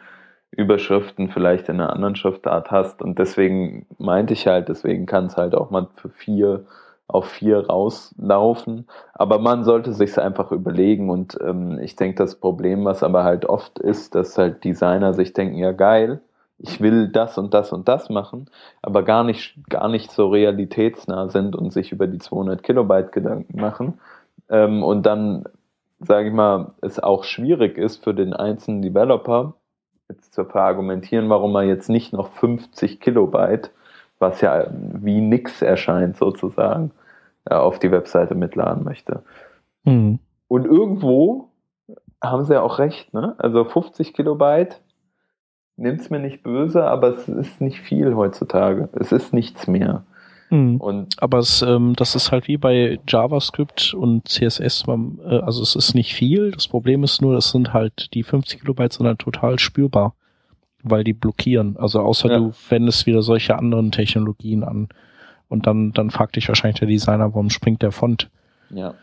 Überschriften 0.52 1.30
vielleicht 1.30 1.68
in 1.70 1.82
einer 1.82 1.92
anderen 1.94 2.16
Schriftart 2.16 2.70
hast. 2.70 3.02
Und 3.02 3.18
deswegen 3.18 3.88
meinte 3.98 4.34
ich 4.34 4.46
halt, 4.48 4.70
deswegen 4.70 5.06
kann 5.08 5.26
es 5.26 5.36
halt 5.38 5.56
auch 5.56 5.72
mal 5.72 5.88
für 5.96 6.10
vier 6.10 6.66
auf 7.08 7.26
vier 7.28 7.68
rauslaufen. 7.68 8.88
Aber 9.14 9.40
man 9.40 9.64
sollte 9.64 9.94
sich 9.94 10.18
einfach 10.20 10.52
überlegen. 10.52 11.10
Und 11.10 11.38
ähm, 11.42 11.80
ich 11.80 11.96
denke, 11.96 12.18
das 12.18 12.40
Problem, 12.40 12.86
was 12.86 13.04
aber 13.04 13.24
halt 13.24 13.46
oft 13.46 13.80
ist, 13.80 14.16
dass 14.16 14.38
halt 14.38 14.64
Designer 14.64 15.14
sich 15.14 15.34
denken, 15.34 15.58
ja 15.58 15.72
geil, 15.72 16.22
ich 16.58 16.80
will 16.82 17.10
das 17.10 17.38
und 17.38 17.54
das 17.54 17.74
und 17.74 17.88
das 17.88 18.10
machen, 18.10 18.50
aber 18.82 19.04
gar 19.04 19.24
nicht, 19.24 19.58
gar 19.70 19.90
nicht 19.90 20.12
so 20.12 20.30
realitätsnah 20.30 21.30
sind 21.30 21.56
und 21.56 21.72
sich 21.74 21.92
über 21.92 22.08
die 22.08 22.20
200 22.20 22.64
Kilobyte 22.64 23.12
Gedanken 23.12 23.60
machen. 23.60 24.00
Ähm, 24.50 24.84
und 24.84 25.06
dann 25.06 25.46
sage 26.00 26.30
ich 26.30 26.34
mal, 26.34 26.74
es 26.82 27.00
auch 27.00 27.24
schwierig 27.24 27.78
ist 27.78 28.04
für 28.04 28.14
den 28.14 28.34
einzelnen 28.34 28.82
Developer, 28.82 29.54
jetzt 30.10 30.34
zu 30.34 30.46
verargumentieren, 30.46 31.30
warum 31.30 31.56
er 31.56 31.64
jetzt 31.64 31.90
nicht 31.90 32.14
noch 32.14 32.30
50 32.30 33.00
Kilobyte 33.00 33.72
was 34.20 34.42
ja 34.42 34.68
wie 34.72 35.22
nix 35.22 35.62
erscheint 35.62 36.18
sozusagen, 36.18 36.92
äh, 37.46 37.56
auf 37.56 37.80
die 37.80 37.92
Webseite 37.92 38.36
mitladen 38.36 38.84
möchte. 38.84 39.24
Mhm. 39.84 40.20
Und 40.48 40.66
irgendwo 40.66 41.50
haben 42.24 42.46
sie 42.46 42.54
ja 42.54 42.62
auch 42.62 42.80
recht, 42.80 43.14
ne? 43.14 43.36
Also 43.38 43.66
50 43.66 44.14
Kilobyte, 44.14 44.82
nimm's 45.78 46.10
mir 46.10 46.20
nicht 46.20 46.44
böse, 46.44 46.86
aber 46.86 47.10
es 47.10 47.28
ist 47.28 47.62
nicht 47.62 47.80
viel 47.80 48.16
heutzutage. 48.16 48.90
Es 48.94 49.12
ist 49.12 49.34
nichts 49.34 49.68
mehr. 49.68 50.04
Mhm. 50.50 50.78
Und 50.78 51.22
aber 51.22 51.40
es, 51.40 51.62
ähm, 51.62 51.94
das 51.96 52.16
ist 52.16 52.32
halt 52.32 52.48
wie 52.48 52.58
bei 52.58 53.00
JavaScript 53.08 53.94
und 53.94 54.28
CSS, 54.28 54.88
man, 54.88 55.20
äh, 55.26 55.40
also 55.40 55.62
es 55.62 55.76
ist 55.76 55.96
nicht 55.96 56.14
viel. 56.14 56.52
Das 56.52 56.68
Problem 56.68 57.04
ist 57.04 57.22
nur, 57.22 57.36
es 57.36 57.52
sind 57.52 57.74
halt 57.74 58.14
die 58.14 58.24
50 58.24 58.62
Kilobyte 58.62 58.94
sind 58.94 59.08
halt 59.08 59.20
total 59.20 59.60
spürbar, 59.60 60.14
weil 60.84 61.04
die 61.04 61.14
blockieren. 61.14 61.78
Also 61.78 62.02
außer 62.02 62.30
ja. 62.30 62.38
du 62.38 62.54
wendest 62.70 63.06
wieder 63.06 63.22
solche 63.22 63.58
anderen 63.58 63.92
Technologien 63.92 64.64
an. 64.64 64.90
Und 65.48 65.68
dann, 65.68 65.94
dann 65.94 66.10
fragt 66.10 66.36
dich 66.36 66.48
wahrscheinlich 66.48 66.80
der 66.80 66.88
Designer, 66.88 67.34
warum 67.34 67.50
springt 67.50 67.82
der 67.82 67.92
Font? 67.92 68.30
Ja. 68.72 68.96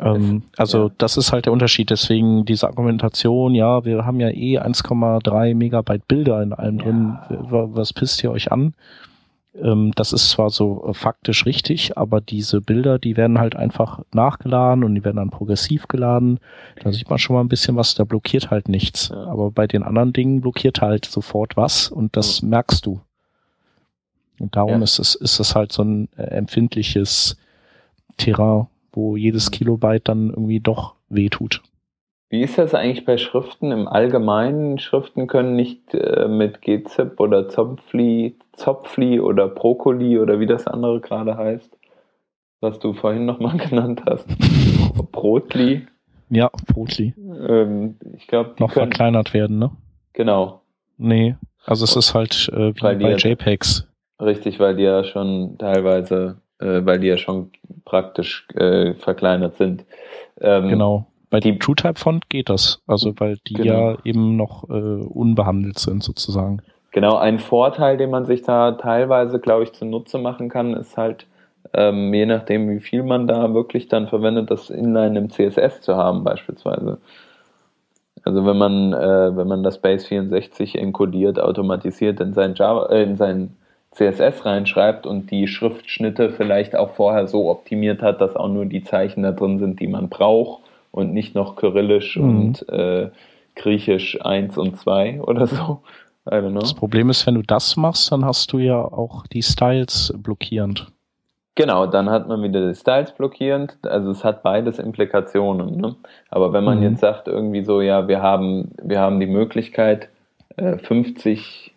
Ähm, 0.00 0.42
also 0.56 0.88
ja. 0.88 0.94
das 0.98 1.16
ist 1.16 1.32
halt 1.32 1.46
der 1.46 1.52
Unterschied. 1.52 1.90
Deswegen 1.90 2.44
diese 2.44 2.66
Argumentation, 2.66 3.54
ja, 3.54 3.84
wir 3.84 4.04
haben 4.04 4.20
ja 4.20 4.30
eh 4.30 4.58
1,3 4.58 5.54
Megabyte 5.54 6.06
Bilder 6.08 6.42
in 6.42 6.52
allem 6.52 6.78
ja. 6.78 6.84
drin. 6.84 7.18
Was 7.28 7.92
pisst 7.92 8.22
ihr 8.22 8.30
euch 8.30 8.50
an? 8.52 8.74
Ähm, 9.60 9.92
das 9.94 10.12
ist 10.12 10.30
zwar 10.30 10.50
so 10.50 10.84
äh, 10.88 10.94
faktisch 10.94 11.46
richtig, 11.46 11.96
aber 11.96 12.20
diese 12.20 12.60
Bilder, 12.60 12.98
die 12.98 13.16
werden 13.16 13.38
halt 13.38 13.54
einfach 13.54 14.00
nachgeladen 14.12 14.82
und 14.82 14.94
die 14.94 15.04
werden 15.04 15.16
dann 15.16 15.30
progressiv 15.30 15.86
geladen. 15.86 16.40
Da 16.82 16.92
sieht 16.92 17.08
man 17.08 17.18
schon 17.18 17.34
mal 17.34 17.40
ein 17.40 17.48
bisschen 17.48 17.76
was, 17.76 17.94
da 17.94 18.04
blockiert 18.04 18.50
halt 18.50 18.68
nichts. 18.68 19.10
Ja. 19.10 19.24
Aber 19.26 19.52
bei 19.52 19.66
den 19.66 19.84
anderen 19.84 20.12
Dingen 20.12 20.40
blockiert 20.40 20.80
halt 20.80 21.04
sofort 21.04 21.56
was 21.56 21.88
und 21.88 22.16
das 22.16 22.42
merkst 22.42 22.84
du. 22.84 23.00
Und 24.40 24.56
darum 24.56 24.82
ist 24.82 24.98
es, 24.98 25.14
ist 25.14 25.38
es 25.38 25.54
halt 25.54 25.70
so 25.70 25.84
ein 25.84 26.08
äh, 26.16 26.22
empfindliches 26.22 27.36
Terrain 28.16 28.66
wo 28.94 29.16
jedes 29.16 29.50
Kilobyte 29.50 30.08
dann 30.08 30.30
irgendwie 30.30 30.60
doch 30.60 30.94
wehtut. 31.08 31.62
Wie 32.30 32.42
ist 32.42 32.58
das 32.58 32.74
eigentlich 32.74 33.04
bei 33.04 33.16
Schriften? 33.16 33.70
Im 33.70 33.86
Allgemeinen 33.86 34.78
Schriften 34.78 35.26
können 35.26 35.54
nicht 35.54 35.94
äh, 35.94 36.26
mit 36.26 36.62
GZIP 36.62 37.20
oder 37.20 37.48
Zopfli, 37.48 38.36
Zopfli 38.54 39.20
oder 39.20 39.46
Brokkoli 39.46 40.18
oder 40.18 40.40
wie 40.40 40.46
das 40.46 40.66
andere 40.66 41.00
gerade 41.00 41.36
heißt, 41.36 41.78
was 42.60 42.78
du 42.80 42.92
vorhin 42.92 43.24
nochmal 43.24 43.56
genannt 43.68 44.02
hast. 44.08 44.26
Brotli. 45.12 45.86
Ja, 46.30 46.50
Brotli. 46.72 47.14
Ähm, 47.16 47.96
ich 48.16 48.26
glaube, 48.26 48.54
noch 48.58 48.72
können, 48.72 48.88
verkleinert 48.88 49.34
werden, 49.34 49.58
ne? 49.58 49.70
Genau. 50.12 50.62
Nee, 50.96 51.36
also 51.64 51.84
es 51.84 51.94
ist 51.94 52.14
halt 52.14 52.50
äh, 52.52 52.74
wie 52.74 52.80
bei 52.80 53.14
JPEGs. 53.14 53.86
Richtig, 54.20 54.58
weil 54.58 54.76
die 54.76 54.84
ja 54.84 55.04
schon 55.04 55.56
teilweise 55.58 56.38
äh, 56.60 56.84
weil 56.84 57.00
die 57.00 57.08
ja 57.08 57.16
schon 57.16 57.50
praktisch 57.84 58.46
äh, 58.54 58.94
verkleinert 58.94 59.56
sind. 59.56 59.84
Ähm, 60.40 60.68
genau. 60.68 61.06
Bei 61.30 61.40
dem 61.40 61.58
TrueType-Font 61.58 62.30
geht 62.30 62.48
das, 62.48 62.80
also 62.86 63.12
weil 63.18 63.38
die 63.48 63.54
genau. 63.54 63.90
ja 63.90 63.98
eben 64.04 64.36
noch 64.36 64.68
äh, 64.68 64.72
unbehandelt 64.72 65.78
sind 65.80 66.02
sozusagen. 66.02 66.62
Genau, 66.92 67.16
ein 67.16 67.40
Vorteil, 67.40 67.96
den 67.96 68.10
man 68.10 68.24
sich 68.24 68.42
da 68.42 68.70
teilweise, 68.72 69.40
glaube 69.40 69.64
ich, 69.64 69.72
zunutze 69.72 70.18
machen 70.18 70.48
kann, 70.48 70.74
ist 70.74 70.96
halt, 70.96 71.26
ähm, 71.72 72.14
je 72.14 72.24
nachdem, 72.24 72.70
wie 72.70 72.78
viel 72.78 73.02
man 73.02 73.26
da 73.26 73.52
wirklich 73.52 73.88
dann 73.88 74.06
verwendet, 74.06 74.48
das 74.52 74.70
Inline 74.70 75.18
im 75.18 75.28
CSS 75.28 75.80
zu 75.80 75.96
haben, 75.96 76.22
beispielsweise. 76.22 76.98
Also 78.22 78.46
wenn 78.46 78.56
man, 78.56 78.92
äh, 78.92 79.36
wenn 79.36 79.48
man 79.48 79.64
das 79.64 79.78
Base 79.78 80.06
64 80.06 80.78
encodiert, 80.78 81.40
automatisiert 81.40 82.20
in 82.20 82.32
sein 82.32 82.54
Java, 82.54 82.86
äh, 82.90 83.02
in 83.02 83.16
sein 83.16 83.56
CSS 83.94 84.44
reinschreibt 84.44 85.06
und 85.06 85.30
die 85.30 85.46
Schriftschnitte 85.46 86.30
vielleicht 86.30 86.76
auch 86.76 86.94
vorher 86.94 87.26
so 87.28 87.50
optimiert 87.50 88.02
hat, 88.02 88.20
dass 88.20 88.36
auch 88.36 88.48
nur 88.48 88.66
die 88.66 88.82
Zeichen 88.82 89.22
da 89.22 89.32
drin 89.32 89.58
sind, 89.58 89.80
die 89.80 89.86
man 89.86 90.08
braucht 90.08 90.62
und 90.90 91.12
nicht 91.12 91.34
noch 91.34 91.56
Kyrillisch 91.56 92.16
mhm. 92.16 92.40
und 92.40 92.68
äh, 92.68 93.10
Griechisch 93.56 94.20
1 94.20 94.58
und 94.58 94.78
2 94.78 95.20
oder 95.26 95.46
so. 95.46 95.80
Das 96.24 96.72
Problem 96.72 97.10
ist, 97.10 97.26
wenn 97.26 97.34
du 97.34 97.42
das 97.42 97.76
machst, 97.76 98.10
dann 98.10 98.24
hast 98.24 98.50
du 98.52 98.58
ja 98.58 98.80
auch 98.80 99.26
die 99.26 99.42
Styles 99.42 100.14
blockierend. 100.16 100.86
Genau, 101.54 101.86
dann 101.86 102.08
hat 102.08 102.26
man 102.28 102.42
wieder 102.42 102.66
die 102.66 102.74
Styles 102.74 103.12
blockierend. 103.12 103.76
Also 103.82 104.10
es 104.10 104.24
hat 104.24 104.42
beides 104.42 104.78
Implikationen. 104.78 105.76
Ne? 105.76 105.94
Aber 106.30 106.52
wenn 106.54 106.64
man 106.64 106.78
mhm. 106.78 106.84
jetzt 106.84 107.00
sagt 107.00 107.28
irgendwie 107.28 107.62
so, 107.62 107.82
ja, 107.82 108.08
wir 108.08 108.22
haben, 108.22 108.70
wir 108.82 109.00
haben 109.00 109.20
die 109.20 109.26
Möglichkeit, 109.26 110.08
50 110.56 111.73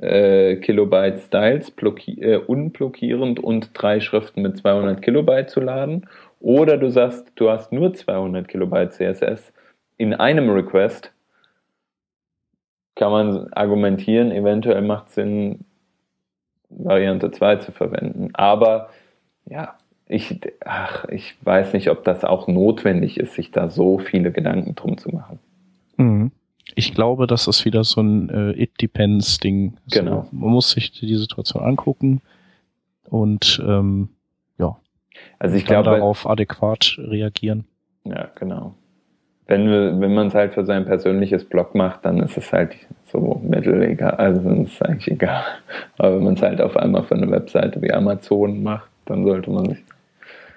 äh, 0.00 0.56
Kilobyte 0.56 1.20
Styles 1.20 1.72
äh, 2.06 2.36
unblockierend 2.36 3.40
und 3.40 3.70
drei 3.74 4.00
Schriften 4.00 4.42
mit 4.42 4.56
200 4.56 5.02
Kilobyte 5.02 5.50
zu 5.50 5.60
laden. 5.60 6.06
Oder 6.40 6.76
du 6.76 6.90
sagst, 6.90 7.32
du 7.36 7.50
hast 7.50 7.72
nur 7.72 7.94
200 7.94 8.48
Kilobyte 8.48 8.92
CSS 8.92 9.52
in 9.96 10.14
einem 10.14 10.50
Request. 10.50 11.12
Kann 12.96 13.10
man 13.10 13.52
argumentieren, 13.52 14.30
eventuell 14.30 14.82
macht 14.82 15.08
es 15.08 15.14
Sinn, 15.14 15.64
Variante 16.68 17.30
2 17.30 17.56
zu 17.56 17.72
verwenden. 17.72 18.30
Aber 18.34 18.90
ja, 19.46 19.76
ich, 20.06 20.40
ach, 20.64 21.06
ich 21.06 21.36
weiß 21.44 21.72
nicht, 21.72 21.90
ob 21.90 22.04
das 22.04 22.24
auch 22.24 22.46
notwendig 22.46 23.18
ist, 23.18 23.34
sich 23.34 23.50
da 23.50 23.70
so 23.70 23.98
viele 23.98 24.32
Gedanken 24.32 24.74
drum 24.74 24.98
zu 24.98 25.10
machen. 25.10 25.38
Mhm. 25.96 26.30
Ich 26.74 26.94
glaube, 26.94 27.26
das 27.26 27.46
ist 27.46 27.64
wieder 27.64 27.84
so 27.84 28.00
ein 28.00 28.28
äh, 28.30 28.62
It 28.62 28.80
Depends 28.80 29.38
Ding. 29.38 29.76
Genau. 29.90 30.26
So, 30.30 30.36
man 30.36 30.50
muss 30.50 30.70
sich 30.70 30.92
die 30.92 31.14
Situation 31.16 31.62
angucken 31.62 32.20
und 33.08 33.62
ähm, 33.66 34.08
ja. 34.58 34.76
Also 35.38 35.56
ich 35.56 35.64
glaube 35.64 35.90
darauf 35.90 36.28
adäquat 36.28 36.96
reagieren. 36.98 37.64
Ja, 38.04 38.30
genau. 38.34 38.74
Wenn 39.46 39.68
wir, 39.68 40.00
wenn 40.00 40.14
man 40.14 40.28
es 40.28 40.34
halt 40.34 40.54
für 40.54 40.64
sein 40.64 40.86
persönliches 40.86 41.44
Blog 41.44 41.74
macht, 41.74 42.04
dann 42.06 42.18
ist 42.20 42.36
es 42.38 42.50
halt 42.50 42.74
so 43.04 43.40
mittelegal, 43.44 44.12
also 44.12 44.40
dann 44.40 44.64
ist 44.64 44.74
es 44.74 44.82
eigentlich 44.82 45.10
egal. 45.10 45.44
Aber 45.98 46.16
wenn 46.16 46.24
man 46.24 46.34
es 46.34 46.42
halt 46.42 46.62
auf 46.62 46.76
einmal 46.76 47.04
für 47.04 47.14
eine 47.14 47.30
Webseite 47.30 47.80
wie 47.82 47.92
Amazon 47.92 48.62
macht, 48.62 48.88
dann 49.04 49.24
sollte 49.24 49.50
man 49.50 49.66
sich 49.66 49.84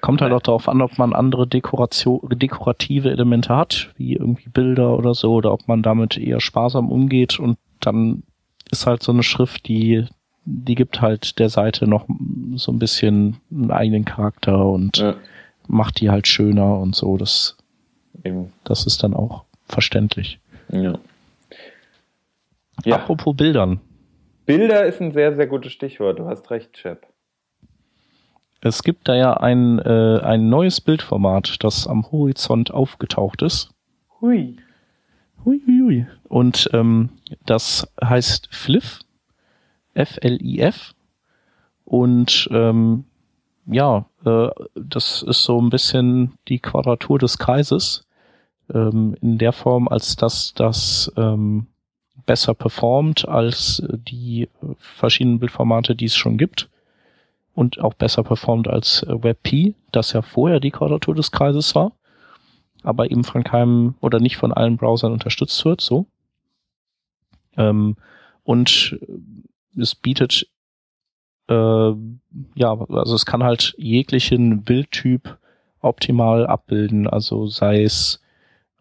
Kommt 0.02 0.22
halt 0.22 0.32
auch 0.32 0.42
darauf 0.42 0.70
an, 0.70 0.82
ob 0.82 0.98
man 0.98 1.14
andere 1.14 1.48
Dekoration, 1.48 2.22
dekorative 2.30 3.10
Elemente 3.10 3.56
hat, 3.56 3.94
wie 3.98 4.14
irgendwie 4.14 4.50
Bilder 4.50 4.98
oder 4.98 5.14
so, 5.14 5.34
oder 5.34 5.52
ob 5.54 5.68
man 5.68 5.82
damit 5.82 6.18
eher 6.18 6.40
sparsam 6.40 6.92
umgeht 6.92 7.40
und 7.40 7.58
dann 7.80 8.24
ist 8.72 8.86
halt 8.86 9.04
so 9.04 9.12
eine 9.12 9.24
Schrift, 9.24 9.68
die, 9.68 10.06
die 10.46 10.76
gibt 10.76 11.02
halt 11.02 11.40
der 11.40 11.50
Seite 11.50 11.88
noch 11.88 12.06
so 12.56 12.72
ein 12.72 12.80
bisschen 12.80 13.38
einen 13.52 13.72
eigenen 13.72 14.06
Charakter 14.06 14.66
und 14.66 14.98
ja. 14.98 15.16
macht 15.68 16.00
die 16.00 16.10
halt 16.10 16.28
schöner 16.28 16.78
und 16.80 16.96
so. 16.96 17.18
Das, 17.18 17.58
Eben. 18.24 18.52
das 18.64 18.86
ist 18.86 19.04
dann 19.04 19.14
auch 19.14 19.46
verständlich. 19.68 20.40
Ja. 20.70 20.96
ja. 22.86 22.96
Apropos 22.96 23.36
Bildern. 23.36 23.80
Bilder 24.46 24.86
ist 24.86 25.02
ein 25.02 25.12
sehr, 25.12 25.36
sehr 25.36 25.48
gutes 25.48 25.74
Stichwort. 25.74 26.20
Du 26.20 26.26
hast 26.26 26.50
recht, 26.52 26.74
Chap. 26.74 27.07
Es 28.68 28.84
gibt 28.84 29.08
da 29.08 29.16
ja 29.16 29.34
ein, 29.36 29.80
äh, 29.80 30.20
ein 30.22 30.50
neues 30.50 30.82
Bildformat, 30.82 31.64
das 31.64 31.88
am 31.88 32.12
Horizont 32.12 32.72
aufgetaucht 32.72 33.42
ist. 33.42 33.70
Hui. 34.20 34.58
Hui, 35.46 35.62
hui, 35.66 35.80
hui. 35.82 36.08
Und 36.28 36.70
ähm, 36.74 37.10
das 37.46 37.88
heißt 38.04 38.50
FLIF. 38.52 39.00
F-L-I-F. 39.94 40.94
Und 41.86 42.50
ähm, 42.52 43.06
ja, 43.66 44.06
äh, 44.26 44.50
das 44.76 45.24
ist 45.24 45.44
so 45.44 45.60
ein 45.62 45.70
bisschen 45.70 46.34
die 46.50 46.60
Quadratur 46.60 47.20
des 47.20 47.38
Kreises. 47.38 48.06
Ähm, 48.74 49.16
in 49.22 49.38
der 49.38 49.54
Form, 49.54 49.88
als 49.88 50.18
dass 50.18 50.54
das 50.54 51.12
ähm, 51.16 51.68
besser 52.26 52.54
performt 52.54 53.28
als 53.28 53.82
die 53.90 54.50
verschiedenen 54.78 55.40
Bildformate, 55.40 55.96
die 55.96 56.06
es 56.06 56.16
schon 56.16 56.38
gibt 56.38 56.70
und 57.58 57.80
auch 57.80 57.96
besser 57.96 58.22
performt 58.22 58.68
als 58.68 59.02
äh, 59.02 59.24
WebP, 59.24 59.74
das 59.92 60.14
ja 60.14 60.22
vorher 60.22 60.60
die 60.60 60.70
Quadratur 60.70 61.16
des 61.16 61.32
Kreises 61.32 61.74
war, 61.74 61.92
aber 62.84 63.10
eben 63.10 63.24
von 63.24 63.44
keinem 63.44 63.96
oder 64.00 64.20
nicht 64.20 64.38
von 64.38 64.54
allen 64.54 64.78
Browsern 64.78 65.12
unterstützt 65.12 65.66
wird, 65.66 65.82
so. 65.82 66.06
Ähm, 67.58 67.96
und 68.44 69.00
es 69.76 69.96
bietet 69.96 70.48
äh, 71.50 71.94
ja, 72.54 72.80
also 72.90 73.16
es 73.16 73.26
kann 73.26 73.44
halt 73.44 73.74
jeglichen 73.80 74.62
Bildtyp 74.62 75.40
optimal 75.82 76.46
abbilden, 76.46 77.08
also 77.08 77.48
sei 77.48 77.82
es 77.82 78.22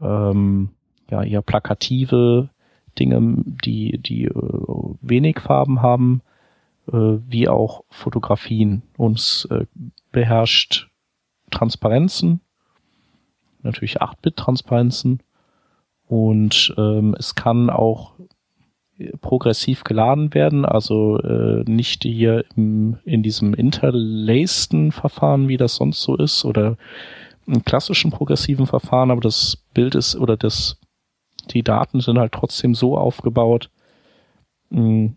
ähm, 0.03 0.69
ja 1.11 1.23
eher 1.23 1.41
plakative 1.41 2.51
Dinge, 2.99 3.43
die 3.65 3.97
die 3.97 4.25
äh, 4.25 4.95
wenig 5.01 5.41
Farben 5.41 5.81
haben, 5.81 6.21
äh, 6.21 6.36
wie 6.87 7.49
auch 7.49 7.85
Fotografien. 7.91 8.83
Uns 8.97 9.47
äh, 9.51 9.67
beherrscht 10.13 10.89
Transparenzen, 11.51 12.41
natürlich 13.63 14.01
8-Bit-Transparenzen 14.01 15.23
und 16.07 16.75
ähm, 16.77 17.15
es 17.19 17.35
kann 17.35 17.71
auch 17.71 18.15
progressiv 19.21 19.85
geladen 19.85 20.33
werden, 20.33 20.65
also 20.65 21.19
äh, 21.19 21.65
nicht 21.67 22.03
hier 22.05 22.45
im, 22.57 22.99
in 23.05 23.23
diesem 23.23 23.53
interlaceden 23.53 24.91
Verfahren, 24.91 25.49
wie 25.49 25.59
das 25.59 25.77
sonst 25.77 26.03
so 26.03 26.17
ist, 26.17 26.45
oder 26.45 26.77
im 27.47 27.65
klassischen 27.65 28.11
progressiven 28.11 28.67
Verfahren, 28.67 29.11
aber 29.11 29.21
das 29.21 29.65
Bild 29.75 29.95
ist 29.95 30.17
oder 30.17 30.37
das 30.37 30.79
die 31.51 31.63
Daten 31.63 32.01
sind 32.01 32.19
halt 32.19 32.33
trotzdem 32.33 32.75
so 32.75 32.99
aufgebaut, 32.99 33.71
mh, 34.71 35.13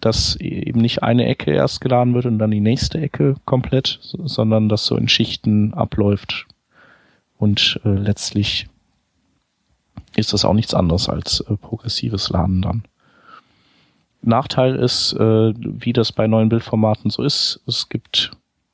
dass 0.00 0.36
eben 0.36 0.80
nicht 0.80 1.02
eine 1.02 1.26
Ecke 1.26 1.52
erst 1.52 1.80
geladen 1.80 2.14
wird 2.14 2.26
und 2.26 2.38
dann 2.38 2.50
die 2.50 2.60
nächste 2.60 3.00
Ecke 3.00 3.36
komplett, 3.44 3.98
sondern 4.02 4.68
dass 4.68 4.86
so 4.86 4.96
in 4.96 5.08
Schichten 5.08 5.72
abläuft 5.74 6.46
und 7.38 7.80
äh, 7.84 7.90
letztlich 7.90 8.66
ist 10.16 10.32
das 10.32 10.44
auch 10.44 10.54
nichts 10.54 10.74
anderes 10.74 11.08
als 11.08 11.40
äh, 11.40 11.56
progressives 11.56 12.30
Laden 12.30 12.62
dann. 12.62 12.84
Nachteil 14.22 14.76
ist, 14.76 15.12
äh, 15.14 15.52
wie 15.56 15.92
das 15.92 16.12
bei 16.12 16.26
neuen 16.26 16.48
Bildformaten 16.48 17.10
so 17.10 17.22
ist, 17.22 17.60
es 17.66 17.88
gibt 17.88 18.30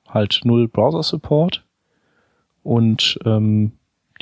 halt 0.09 0.41
null 0.45 0.69
Browser-Support 0.69 1.65
und 2.63 3.19
ähm, 3.25 3.73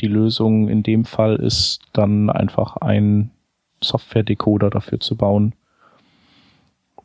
die 0.01 0.07
Lösung 0.07 0.68
in 0.68 0.82
dem 0.82 1.05
Fall 1.05 1.36
ist 1.36 1.80
dann 1.92 2.30
einfach 2.30 2.76
ein 2.76 3.30
Software-Decoder 3.82 4.70
dafür 4.70 5.01
zu 5.01 5.16
bauen. 5.16 5.55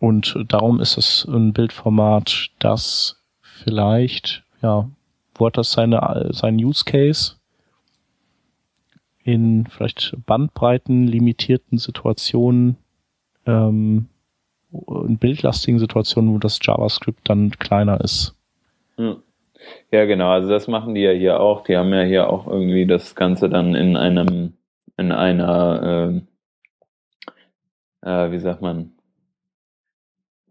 Und 0.04 0.36
darum 0.49 0.82
ist 0.82 0.97
es 0.97 1.24
ein 1.24 1.54
Bildformat, 1.54 2.49
das 2.60 3.24
vielleicht, 3.39 4.43
ja, 4.62 4.89
wo 5.34 5.45
hat 5.45 5.58
das 5.58 5.72
seine, 5.72 6.28
sein 6.34 6.58
Use 6.58 6.84
Case? 6.84 7.36
In 9.24 9.66
vielleicht 9.66 10.14
Bandbreiten 10.26 11.08
limitierten 11.08 11.78
Situationen 11.78 12.76
ähm, 13.45 14.10
in 14.74 15.18
bildlastigen 15.20 15.80
Situationen, 15.80 16.34
wo 16.34 16.38
das 16.38 16.60
JavaScript 16.62 17.22
dann 17.30 17.51
kleiner 17.51 18.01
ist. 18.01 18.36
Ja, 19.89 20.04
genau. 20.04 20.32
Also 20.32 20.49
das 20.49 20.68
machen 20.68 20.95
die 20.95 21.01
ja 21.01 21.12
hier 21.12 21.39
auch. 21.39 21.64
Die 21.64 21.78
haben 21.78 21.93
ja 21.93 22.01
hier 22.01 22.30
auch 22.30 22.45
irgendwie 22.45 22.86
das 22.86 23.16
Ganze 23.16 23.47
dann 23.47 23.74
in 23.74 23.95
einem, 23.95 24.51
in 24.97 25.14
einer, 25.14 26.22
äh, 28.04 28.10
äh, 28.26 28.32
wie 28.34 28.39
sagt 28.39 28.62
man, 28.62 28.93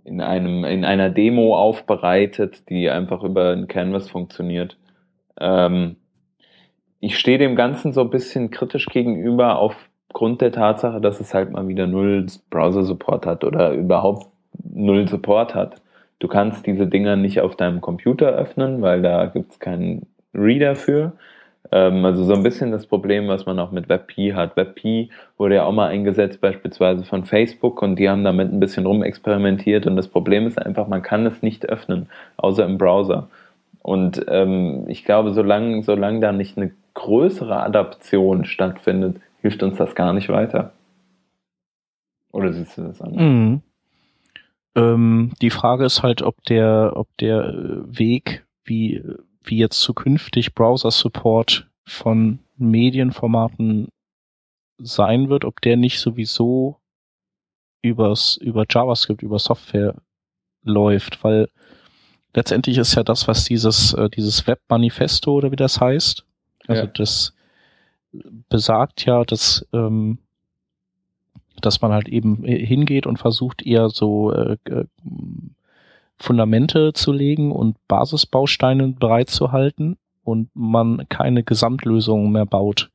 in 0.04 0.20
einem, 0.20 0.64
in 0.64 0.84
einer 0.84 1.10
Demo 1.10 1.56
aufbereitet, 1.56 2.68
die 2.68 2.90
einfach 2.90 3.22
über 3.22 3.50
ein 3.50 3.68
Canvas 3.68 4.10
funktioniert. 4.10 4.76
Ähm, 5.38 5.96
ich 7.00 7.18
stehe 7.18 7.38
dem 7.38 7.56
Ganzen 7.56 7.92
so 7.92 8.00
ein 8.02 8.10
bisschen 8.10 8.50
kritisch 8.50 8.86
gegenüber 8.86 9.58
auf 9.58 9.76
aufgrund 10.12 10.42
der 10.42 10.52
Tatsache, 10.52 11.00
dass 11.00 11.20
es 11.20 11.32
halt 11.32 11.52
mal 11.52 11.68
wieder 11.68 11.86
null 11.86 12.26
Browser-Support 12.50 13.24
hat 13.24 13.44
oder 13.44 13.72
überhaupt 13.72 14.26
null 14.62 15.08
Support 15.08 15.54
hat. 15.54 15.80
Du 16.18 16.28
kannst 16.28 16.66
diese 16.66 16.86
Dinger 16.86 17.16
nicht 17.16 17.40
auf 17.40 17.56
deinem 17.56 17.80
Computer 17.80 18.28
öffnen, 18.28 18.82
weil 18.82 19.00
da 19.00 19.24
gibt 19.24 19.52
es 19.52 19.58
keinen 19.58 20.06
Reader 20.34 20.76
für. 20.76 21.12
Ähm, 21.72 22.04
also 22.04 22.24
so 22.24 22.34
ein 22.34 22.42
bisschen 22.42 22.70
das 22.70 22.86
Problem, 22.86 23.28
was 23.28 23.46
man 23.46 23.58
auch 23.58 23.72
mit 23.72 23.88
WebP 23.88 24.34
hat. 24.34 24.56
WebP 24.56 25.08
wurde 25.38 25.56
ja 25.56 25.64
auch 25.64 25.72
mal 25.72 25.88
eingesetzt, 25.88 26.40
beispielsweise 26.40 27.02
von 27.02 27.24
Facebook, 27.24 27.80
und 27.80 27.96
die 27.96 28.10
haben 28.10 28.24
damit 28.24 28.52
ein 28.52 28.60
bisschen 28.60 28.84
rumexperimentiert. 28.84 29.86
Und 29.86 29.96
das 29.96 30.06
Problem 30.06 30.46
ist 30.46 30.58
einfach, 30.58 30.86
man 30.86 31.02
kann 31.02 31.24
es 31.24 31.42
nicht 31.42 31.66
öffnen, 31.66 32.08
außer 32.36 32.64
im 32.66 32.76
Browser. 32.76 33.28
Und 33.80 34.24
ähm, 34.28 34.84
ich 34.86 35.04
glaube, 35.04 35.32
solange, 35.32 35.82
solange 35.82 36.20
da 36.20 36.30
nicht 36.30 36.58
eine 36.58 36.72
größere 36.94 37.62
Adaption 37.62 38.44
stattfindet, 38.44 39.16
hilft 39.40 39.62
uns 39.62 39.78
das 39.78 39.94
gar 39.94 40.12
nicht 40.12 40.28
weiter. 40.28 40.72
Oder 42.32 42.52
siehst 42.52 42.76
du 42.76 42.82
das 42.82 43.00
anders? 43.00 43.22
Mhm. 43.22 43.62
Ähm, 44.74 45.32
die 45.40 45.50
Frage 45.50 45.84
ist 45.86 46.02
halt, 46.02 46.22
ob 46.22 46.42
der, 46.44 46.92
ob 46.96 47.08
der 47.18 47.46
äh, 47.46 47.98
Weg, 47.98 48.44
wie, 48.64 49.02
wie 49.44 49.58
jetzt 49.58 49.80
zukünftig 49.80 50.54
Browser-Support 50.54 51.68
von 51.84 52.40
Medienformaten 52.56 53.88
sein 54.78 55.28
wird, 55.28 55.44
ob 55.44 55.60
der 55.60 55.76
nicht 55.76 56.00
sowieso 56.00 56.78
übers, 57.82 58.36
über 58.36 58.64
JavaScript, 58.68 59.22
über 59.22 59.38
Software 59.38 59.94
läuft, 60.62 61.22
weil 61.24 61.48
letztendlich 62.34 62.78
ist 62.78 62.94
ja 62.94 63.02
das, 63.02 63.28
was 63.28 63.44
dieses, 63.44 63.92
äh, 63.94 64.08
dieses 64.08 64.46
Web-Manifesto 64.46 65.32
oder 65.32 65.50
wie 65.50 65.56
das 65.56 65.80
heißt, 65.80 66.24
also 66.68 66.82
ja. 66.82 66.86
das 66.88 67.34
besagt 68.48 69.04
ja, 69.04 69.24
dass, 69.24 69.66
ähm, 69.72 70.18
dass 71.60 71.80
man 71.80 71.92
halt 71.92 72.08
eben 72.08 72.44
hingeht 72.44 73.06
und 73.06 73.18
versucht 73.18 73.62
eher 73.62 73.88
so 73.88 74.32
äh, 74.32 74.56
äh, 74.64 74.84
Fundamente 76.22 76.92
zu 76.92 77.12
legen 77.12 77.52
und 77.52 77.76
Basisbausteine 77.88 78.88
bereitzuhalten 78.88 79.96
und 80.22 80.50
man 80.54 81.08
keine 81.08 81.42
Gesamtlösung 81.42 82.30
mehr 82.30 82.46
baut 82.46 82.90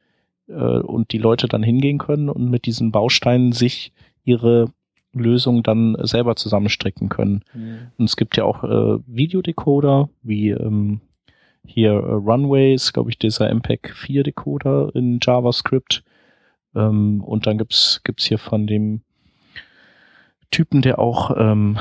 äh, 0.48 0.54
und 0.54 1.12
die 1.12 1.18
Leute 1.18 1.48
dann 1.48 1.62
hingehen 1.62 1.98
können 1.98 2.30
und 2.30 2.50
mit 2.50 2.66
diesen 2.66 2.92
Bausteinen 2.92 3.52
sich 3.52 3.92
ihre 4.24 4.70
Lösung 5.14 5.62
dann 5.64 5.98
selber 6.02 6.36
zusammenstricken 6.36 7.10
können. 7.10 7.44
Mhm. 7.54 7.78
Und 7.98 8.06
es 8.06 8.16
gibt 8.16 8.38
ja 8.38 8.46
auch 8.46 8.64
äh, 8.64 9.00
Videodecoder 9.08 10.10
wie 10.24 10.50
ähm, 10.50 11.02
hier 11.66 11.92
äh, 11.92 12.14
Runways, 12.14 12.94
glaube 12.94 13.10
ich, 13.10 13.20
dieser 13.20 13.54
MPEG 13.54 13.94
4 13.94 14.24
Decoder 14.24 14.92
in 14.96 15.20
JavaScript. 15.22 16.04
Ähm, 16.76 17.22
und 17.24 17.46
dann 17.46 17.58
gibt's 17.58 18.02
gibt's 18.04 18.26
hier 18.26 18.38
von 18.38 18.68
dem 18.68 19.02
Typen, 20.52 20.82
der 20.82 21.00
auch 21.00 21.32
ähm, 21.38 21.78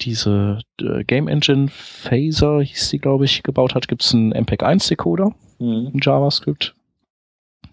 diese 0.00 0.60
äh, 0.80 1.04
Game 1.04 1.28
Engine 1.28 1.68
Phaser, 1.68 2.60
hieß 2.60 2.90
die, 2.90 2.98
glaube 2.98 3.24
ich, 3.24 3.42
gebaut 3.42 3.74
hat, 3.74 3.88
gibt's 3.88 4.14
einen 4.14 4.30
MPEG 4.32 4.62
1 4.62 4.88
Decoder 4.88 5.32
mhm. 5.58 5.90
in 5.94 6.00
JavaScript. 6.02 6.74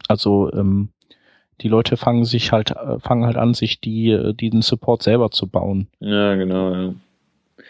Also 0.07 0.51
ähm, 0.53 0.89
die 1.61 1.67
Leute 1.67 1.97
fangen 1.97 2.25
sich 2.25 2.51
halt, 2.51 2.71
äh, 2.71 2.99
fangen 2.99 3.25
halt 3.25 3.37
an, 3.37 3.53
sich 3.53 3.81
die, 3.81 4.11
äh, 4.11 4.33
den 4.33 4.61
Support 4.61 5.03
selber 5.03 5.31
zu 5.31 5.47
bauen. 5.47 5.87
Ja, 5.99 6.35
genau, 6.35 6.73
ja. 6.73 6.93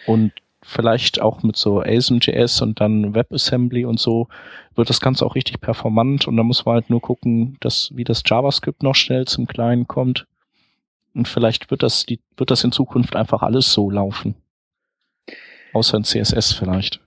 Und 0.06 0.32
vielleicht 0.62 1.22
auch 1.22 1.42
mit 1.42 1.56
so 1.56 1.82
ASM.js 1.82 2.62
und 2.62 2.80
dann 2.80 3.16
WebAssembly 3.16 3.86
und 3.86 4.00
so 4.00 4.28
wird 4.76 4.90
das 4.90 5.02
Ganze 5.02 5.26
auch 5.26 5.36
richtig 5.36 5.62
performant 5.62 6.28
und 6.28 6.38
da 6.38 6.44
muss 6.44 6.66
man 6.66 6.76
halt 6.76 6.90
nur 6.90 7.02
gucken, 7.02 7.58
dass, 7.62 7.92
wie 7.96 8.04
das 8.04 8.24
JavaScript 8.26 8.84
noch 8.84 8.96
schnell 8.96 9.26
zum 9.26 9.48
Kleinen 9.48 9.88
kommt. 9.88 10.28
Und 11.14 11.28
vielleicht 11.28 11.72
wird 11.72 11.84
das, 11.84 12.06
die, 12.06 12.20
wird 12.38 12.52
das 12.52 12.64
in 12.64 12.72
Zukunft 12.72 13.16
einfach 13.16 13.42
alles 13.42 13.72
so 13.74 13.90
laufen. 13.90 14.36
Außer 15.74 15.98
in 15.98 16.04
CSS 16.04 16.54
vielleicht. 16.54 17.00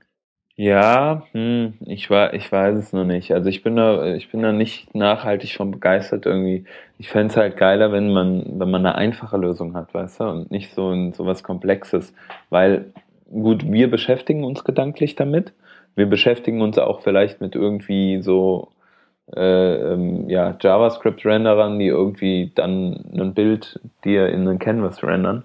Ja, 0.54 1.22
hm, 1.32 1.74
ich 1.86 2.10
war, 2.10 2.34
ich 2.34 2.52
weiß 2.52 2.76
es 2.76 2.92
noch 2.92 3.04
nicht. 3.04 3.32
Also 3.32 3.48
ich 3.48 3.62
bin 3.62 3.76
da, 3.76 4.14
ich 4.14 4.30
bin 4.30 4.42
da 4.42 4.52
nicht 4.52 4.94
nachhaltig 4.94 5.54
von 5.54 5.70
begeistert 5.70 6.26
irgendwie. 6.26 6.64
Ich 6.98 7.08
fände 7.08 7.32
es 7.32 7.36
halt 7.36 7.56
geiler, 7.56 7.90
wenn 7.90 8.12
man, 8.12 8.60
wenn 8.60 8.70
man 8.70 8.84
eine 8.86 8.94
einfache 8.94 9.38
Lösung 9.38 9.74
hat, 9.74 9.94
weißt 9.94 10.20
du, 10.20 10.24
und 10.24 10.50
nicht 10.50 10.74
so 10.74 10.90
ein, 10.90 11.12
so 11.14 11.24
was 11.24 11.42
Komplexes. 11.42 12.12
Weil 12.50 12.92
gut, 13.30 13.70
wir 13.70 13.90
beschäftigen 13.90 14.44
uns 14.44 14.62
gedanklich 14.62 15.16
damit. 15.16 15.54
Wir 15.94 16.06
beschäftigen 16.06 16.60
uns 16.60 16.78
auch 16.78 17.00
vielleicht 17.00 17.40
mit 17.40 17.54
irgendwie 17.54 18.20
so 18.22 18.68
äh, 19.34 19.74
ähm, 19.74 20.28
ja, 20.28 20.56
JavaScript-Renderern, 20.60 21.78
die 21.78 21.86
irgendwie 21.86 22.52
dann 22.54 23.04
ein 23.14 23.34
Bild 23.34 23.80
dir 24.04 24.28
in 24.28 24.48
einen 24.48 24.58
Canvas 24.58 25.02
rendern. 25.02 25.44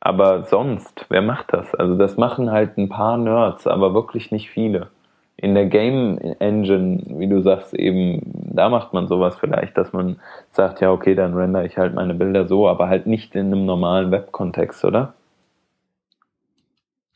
Aber 0.00 0.44
sonst, 0.44 1.06
wer 1.08 1.22
macht 1.22 1.52
das? 1.52 1.74
Also 1.74 1.96
das 1.96 2.16
machen 2.16 2.50
halt 2.50 2.78
ein 2.78 2.88
paar 2.88 3.16
Nerds, 3.16 3.66
aber 3.66 3.94
wirklich 3.94 4.30
nicht 4.30 4.50
viele. 4.50 4.88
In 5.36 5.54
der 5.54 5.66
Game 5.66 6.18
Engine, 6.38 7.02
wie 7.18 7.28
du 7.28 7.42
sagst, 7.42 7.74
eben, 7.74 8.22
da 8.54 8.68
macht 8.68 8.92
man 8.94 9.08
sowas 9.08 9.36
vielleicht, 9.36 9.76
dass 9.76 9.92
man 9.92 10.16
sagt, 10.52 10.80
ja, 10.80 10.90
okay, 10.90 11.14
dann 11.14 11.34
render 11.34 11.64
ich 11.64 11.76
halt 11.76 11.94
meine 11.94 12.14
Bilder 12.14 12.46
so, 12.46 12.68
aber 12.68 12.88
halt 12.88 13.06
nicht 13.06 13.34
in 13.34 13.46
einem 13.46 13.66
normalen 13.66 14.10
Web-Kontext, 14.10 14.84
oder? 14.84 15.14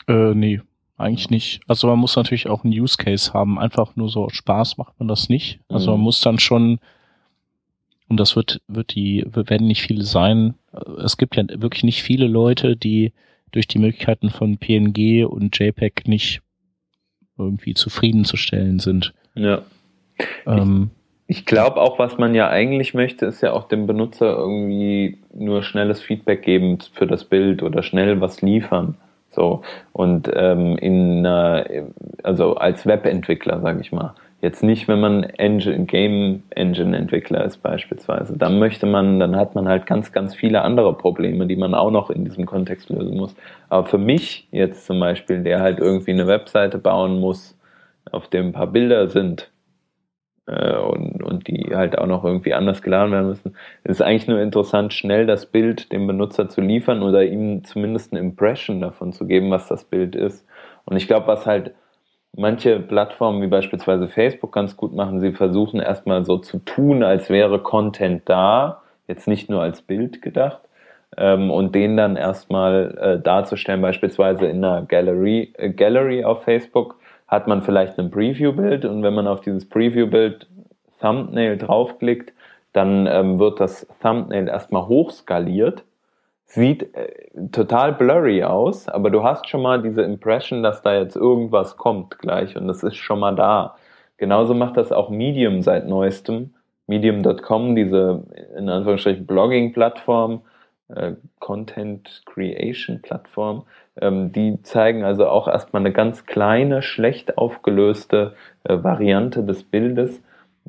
Äh, 0.06 0.34
nee, 0.34 0.60
eigentlich 1.00 1.30
nicht. 1.30 1.60
Also 1.66 1.86
man 1.86 1.98
muss 1.98 2.16
natürlich 2.16 2.48
auch 2.48 2.64
einen 2.64 2.72
Use 2.72 2.96
Case 2.96 3.32
haben. 3.32 3.58
Einfach 3.58 3.96
nur 3.96 4.08
so 4.08 4.28
Spaß 4.28 4.78
macht 4.78 4.98
man 4.98 5.08
das 5.08 5.28
nicht. 5.28 5.60
Also 5.68 5.90
mhm. 5.90 5.98
man 5.98 6.04
muss 6.04 6.20
dann 6.20 6.38
schon, 6.38 6.78
und 8.08 8.18
das 8.18 8.36
wird, 8.36 8.60
wird 8.68 8.94
die, 8.94 9.24
werden 9.26 9.66
nicht 9.66 9.82
viele 9.82 10.04
sein. 10.04 10.54
Es 11.02 11.16
gibt 11.16 11.36
ja 11.36 11.44
wirklich 11.48 11.84
nicht 11.84 12.02
viele 12.02 12.26
Leute, 12.26 12.76
die 12.76 13.12
durch 13.52 13.66
die 13.66 13.78
Möglichkeiten 13.78 14.30
von 14.30 14.58
PNG 14.58 15.24
und 15.26 15.58
JPEG 15.58 16.06
nicht 16.06 16.40
irgendwie 17.38 17.74
zufriedenzustellen 17.74 18.78
sind. 18.78 19.12
Ja. 19.34 19.62
Ähm, 20.46 20.90
ich 21.26 21.46
glaube 21.46 21.80
auch, 21.80 21.98
was 21.98 22.18
man 22.18 22.34
ja 22.34 22.48
eigentlich 22.48 22.92
möchte, 22.92 23.26
ist 23.26 23.40
ja 23.40 23.52
auch 23.52 23.68
dem 23.68 23.86
Benutzer 23.86 24.36
irgendwie 24.36 25.18
nur 25.32 25.62
schnelles 25.62 26.00
Feedback 26.00 26.42
geben 26.42 26.78
für 26.92 27.06
das 27.06 27.24
Bild 27.24 27.62
oder 27.62 27.82
schnell 27.82 28.20
was 28.20 28.42
liefern. 28.42 28.96
So, 29.40 29.62
und 29.94 30.30
ähm, 30.34 30.76
in, 30.76 31.24
äh, 31.24 31.84
also 32.22 32.56
als 32.56 32.84
Webentwickler, 32.84 33.60
sage 33.60 33.80
ich 33.80 33.90
mal, 33.90 34.14
Jetzt 34.42 34.62
nicht, 34.62 34.88
wenn 34.88 35.00
man 35.00 35.22
Engine, 35.22 35.84
Game 35.84 36.44
Engine 36.48 36.96
Entwickler 36.96 37.44
ist 37.44 37.58
beispielsweise. 37.58 38.38
Dann 38.38 38.58
möchte 38.58 38.86
man, 38.86 39.20
dann 39.20 39.36
hat 39.36 39.54
man 39.54 39.68
halt 39.68 39.84
ganz, 39.84 40.12
ganz 40.12 40.34
viele 40.34 40.62
andere 40.62 40.94
Probleme, 40.94 41.46
die 41.46 41.56
man 41.56 41.74
auch 41.74 41.90
noch 41.90 42.08
in 42.08 42.24
diesem 42.24 42.46
Kontext 42.46 42.88
lösen 42.88 43.18
muss. 43.18 43.34
Aber 43.68 43.86
für 43.86 43.98
mich 43.98 44.48
jetzt 44.50 44.86
zum 44.86 44.98
Beispiel, 44.98 45.42
der 45.42 45.60
halt 45.60 45.78
irgendwie 45.78 46.12
eine 46.12 46.26
Webseite 46.26 46.78
bauen 46.78 47.20
muss, 47.20 47.54
auf 48.12 48.28
dem 48.28 48.46
ein 48.46 48.52
paar 48.52 48.68
Bilder 48.68 49.08
sind 49.08 49.50
äh, 50.50 50.76
und, 50.76 51.22
und 51.22 51.46
die 51.46 51.74
halt 51.74 51.96
auch 51.96 52.06
noch 52.06 52.24
irgendwie 52.24 52.54
anders 52.54 52.82
geladen 52.82 53.12
werden 53.12 53.28
müssen, 53.28 53.56
ist 53.84 54.02
eigentlich 54.02 54.26
nur 54.26 54.40
interessant, 54.40 54.92
schnell 54.92 55.26
das 55.26 55.46
Bild 55.46 55.92
dem 55.92 56.06
Benutzer 56.06 56.48
zu 56.48 56.60
liefern 56.60 57.02
oder 57.02 57.24
ihm 57.24 57.64
zumindest 57.64 58.12
eine 58.12 58.20
Impression 58.20 58.80
davon 58.80 59.12
zu 59.12 59.26
geben, 59.26 59.50
was 59.50 59.68
das 59.68 59.84
Bild 59.84 60.16
ist. 60.16 60.46
Und 60.84 60.96
ich 60.96 61.06
glaube, 61.06 61.28
was 61.28 61.46
halt 61.46 61.74
manche 62.36 62.80
Plattformen 62.80 63.42
wie 63.42 63.48
beispielsweise 63.48 64.08
Facebook 64.08 64.52
ganz 64.52 64.76
gut 64.76 64.94
machen, 64.94 65.20
sie 65.20 65.32
versuchen 65.32 65.80
erstmal 65.80 66.24
so 66.24 66.38
zu 66.38 66.58
tun, 66.58 67.02
als 67.02 67.30
wäre 67.30 67.60
Content 67.60 68.22
da, 68.28 68.82
jetzt 69.06 69.28
nicht 69.28 69.50
nur 69.50 69.62
als 69.62 69.82
Bild 69.82 70.22
gedacht, 70.22 70.60
ähm, 71.16 71.50
und 71.50 71.74
den 71.74 71.96
dann 71.96 72.16
erstmal 72.16 72.96
äh, 72.98 73.20
darzustellen, 73.20 73.82
beispielsweise 73.82 74.46
in 74.46 74.64
einer 74.64 74.82
Gallery, 74.82 75.52
äh, 75.58 75.70
Gallery 75.70 76.24
auf 76.24 76.44
Facebook 76.44 76.99
hat 77.30 77.46
man 77.46 77.62
vielleicht 77.62 77.98
ein 77.98 78.10
Preview-Bild 78.10 78.84
und 78.84 79.02
wenn 79.02 79.14
man 79.14 79.26
auf 79.26 79.40
dieses 79.40 79.68
Preview-Bild 79.68 80.48
Thumbnail 81.00 81.56
draufklickt, 81.56 82.32
dann 82.72 83.06
ähm, 83.06 83.38
wird 83.38 83.60
das 83.60 83.86
Thumbnail 84.02 84.48
erstmal 84.48 84.86
hochskaliert 84.86 85.84
sieht 86.50 86.94
äh, 86.96 87.12
total 87.52 87.92
blurry 87.92 88.42
aus, 88.42 88.88
aber 88.88 89.10
du 89.10 89.22
hast 89.22 89.48
schon 89.48 89.62
mal 89.62 89.80
diese 89.80 90.02
Impression, 90.02 90.64
dass 90.64 90.82
da 90.82 90.94
jetzt 90.94 91.14
irgendwas 91.14 91.76
kommt 91.76 92.18
gleich 92.18 92.56
und 92.56 92.66
das 92.66 92.82
ist 92.82 92.96
schon 92.96 93.20
mal 93.20 93.36
da. 93.36 93.76
Genauso 94.16 94.54
macht 94.54 94.76
das 94.76 94.90
auch 94.90 95.10
Medium 95.10 95.62
seit 95.62 95.86
neuestem. 95.86 96.54
Medium.com, 96.88 97.76
diese 97.76 98.24
in 98.56 98.68
Anführungsstrichen 98.68 99.26
Blogging-Plattform, 99.26 100.42
äh, 100.88 101.12
Content 101.38 102.22
Creation-Plattform, 102.26 103.62
ähm, 103.96 104.32
die 104.32 104.62
zeigen 104.62 105.04
also 105.04 105.28
auch 105.28 105.48
erstmal 105.48 105.80
eine 105.80 105.92
ganz 105.92 106.26
kleine, 106.26 106.82
schlecht 106.82 107.38
aufgelöste 107.38 108.34
äh, 108.64 108.82
Variante 108.82 109.44
des 109.44 109.64
Bildes. 109.64 110.22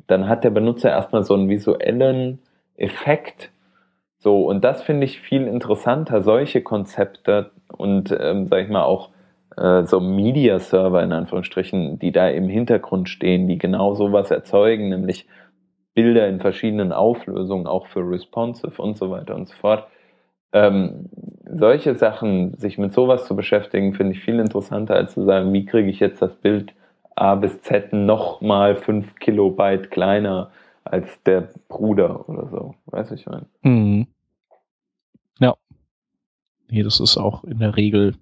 Dann 0.06 0.28
hat 0.28 0.44
der 0.44 0.50
Benutzer 0.50 0.90
erstmal 0.90 1.24
so 1.24 1.34
einen 1.34 1.48
visuellen 1.48 2.40
Effekt 2.76 3.52
so, 4.22 4.44
und 4.44 4.62
das 4.62 4.82
finde 4.82 5.04
ich 5.04 5.20
viel 5.20 5.48
interessanter, 5.48 6.22
solche 6.22 6.62
Konzepte 6.62 7.50
und, 7.76 8.16
ähm, 8.20 8.46
sag 8.46 8.62
ich 8.62 8.68
mal, 8.68 8.84
auch 8.84 9.10
äh, 9.56 9.82
so 9.84 9.98
Media-Server 9.98 11.02
in 11.02 11.12
Anführungsstrichen, 11.12 11.98
die 11.98 12.12
da 12.12 12.28
im 12.28 12.48
Hintergrund 12.48 13.08
stehen, 13.08 13.48
die 13.48 13.58
genau 13.58 13.94
sowas 13.94 14.30
erzeugen, 14.30 14.90
nämlich 14.90 15.26
Bilder 15.94 16.28
in 16.28 16.38
verschiedenen 16.38 16.92
Auflösungen, 16.92 17.66
auch 17.66 17.88
für 17.88 18.08
responsive 18.08 18.80
und 18.80 18.96
so 18.96 19.10
weiter 19.10 19.34
und 19.34 19.48
so 19.48 19.56
fort. 19.56 19.88
Ähm, 20.52 21.08
solche 21.50 21.94
Sachen, 21.94 22.56
sich 22.56 22.78
mit 22.78 22.92
sowas 22.92 23.26
zu 23.26 23.36
beschäftigen, 23.36 23.94
finde 23.94 24.12
ich 24.12 24.20
viel 24.20 24.38
interessanter, 24.38 24.94
als 24.94 25.14
zu 25.14 25.24
sagen, 25.24 25.52
wie 25.52 25.64
kriege 25.64 25.90
ich 25.90 26.00
jetzt 26.00 26.22
das 26.22 26.34
Bild 26.36 26.74
A 27.14 27.34
bis 27.34 27.60
Z 27.62 27.92
noch 27.92 28.40
mal 28.40 28.74
fünf 28.74 29.14
Kilobyte 29.16 29.90
kleiner 29.90 30.50
als 30.84 31.22
der 31.24 31.48
Bruder 31.68 32.28
oder 32.28 32.48
so. 32.48 32.74
Weiß 32.86 33.10
ich 33.12 33.26
mein. 33.26 33.46
Mhm. 33.62 34.06
Ja. 35.38 35.54
Nee, 36.68 36.82
das 36.82 37.00
ist 37.00 37.16
auch 37.16 37.44
in 37.44 37.58
der 37.58 37.76
Regel 37.76 38.14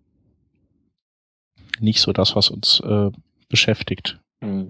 nicht 1.78 2.00
so 2.00 2.12
das, 2.12 2.36
was 2.36 2.50
uns 2.50 2.80
äh, 2.80 3.10
beschäftigt. 3.48 4.20
Mhm. 4.40 4.68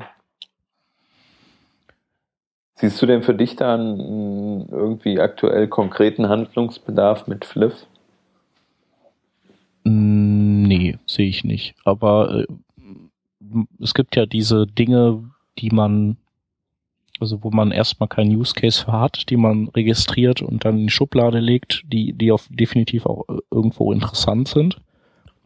Siehst 2.80 3.00
du 3.02 3.04
denn 3.04 3.22
für 3.22 3.34
dich 3.34 3.56
da 3.56 3.74
einen 3.74 4.66
irgendwie 4.70 5.20
aktuell 5.20 5.68
konkreten 5.68 6.30
Handlungsbedarf 6.30 7.26
mit 7.26 7.44
Fliff? 7.44 7.86
Nee, 9.84 10.96
sehe 11.04 11.28
ich 11.28 11.44
nicht. 11.44 11.74
Aber 11.84 12.40
äh, 12.40 12.46
es 13.80 13.92
gibt 13.92 14.16
ja 14.16 14.24
diese 14.24 14.66
Dinge, 14.66 15.30
die 15.58 15.68
man 15.68 16.16
also 17.20 17.44
wo 17.44 17.50
man 17.50 17.70
erstmal 17.70 18.08
keinen 18.08 18.34
Use 18.34 18.54
Case 18.54 18.82
für 18.82 18.92
hat, 18.92 19.28
die 19.28 19.36
man 19.36 19.68
registriert 19.68 20.40
und 20.40 20.64
dann 20.64 20.78
in 20.78 20.86
die 20.86 20.92
Schublade 20.92 21.38
legt, 21.38 21.82
die, 21.86 22.14
die 22.14 22.32
auf 22.32 22.48
definitiv 22.48 23.04
auch 23.04 23.28
äh, 23.28 23.40
irgendwo 23.50 23.92
interessant 23.92 24.48
sind, 24.48 24.80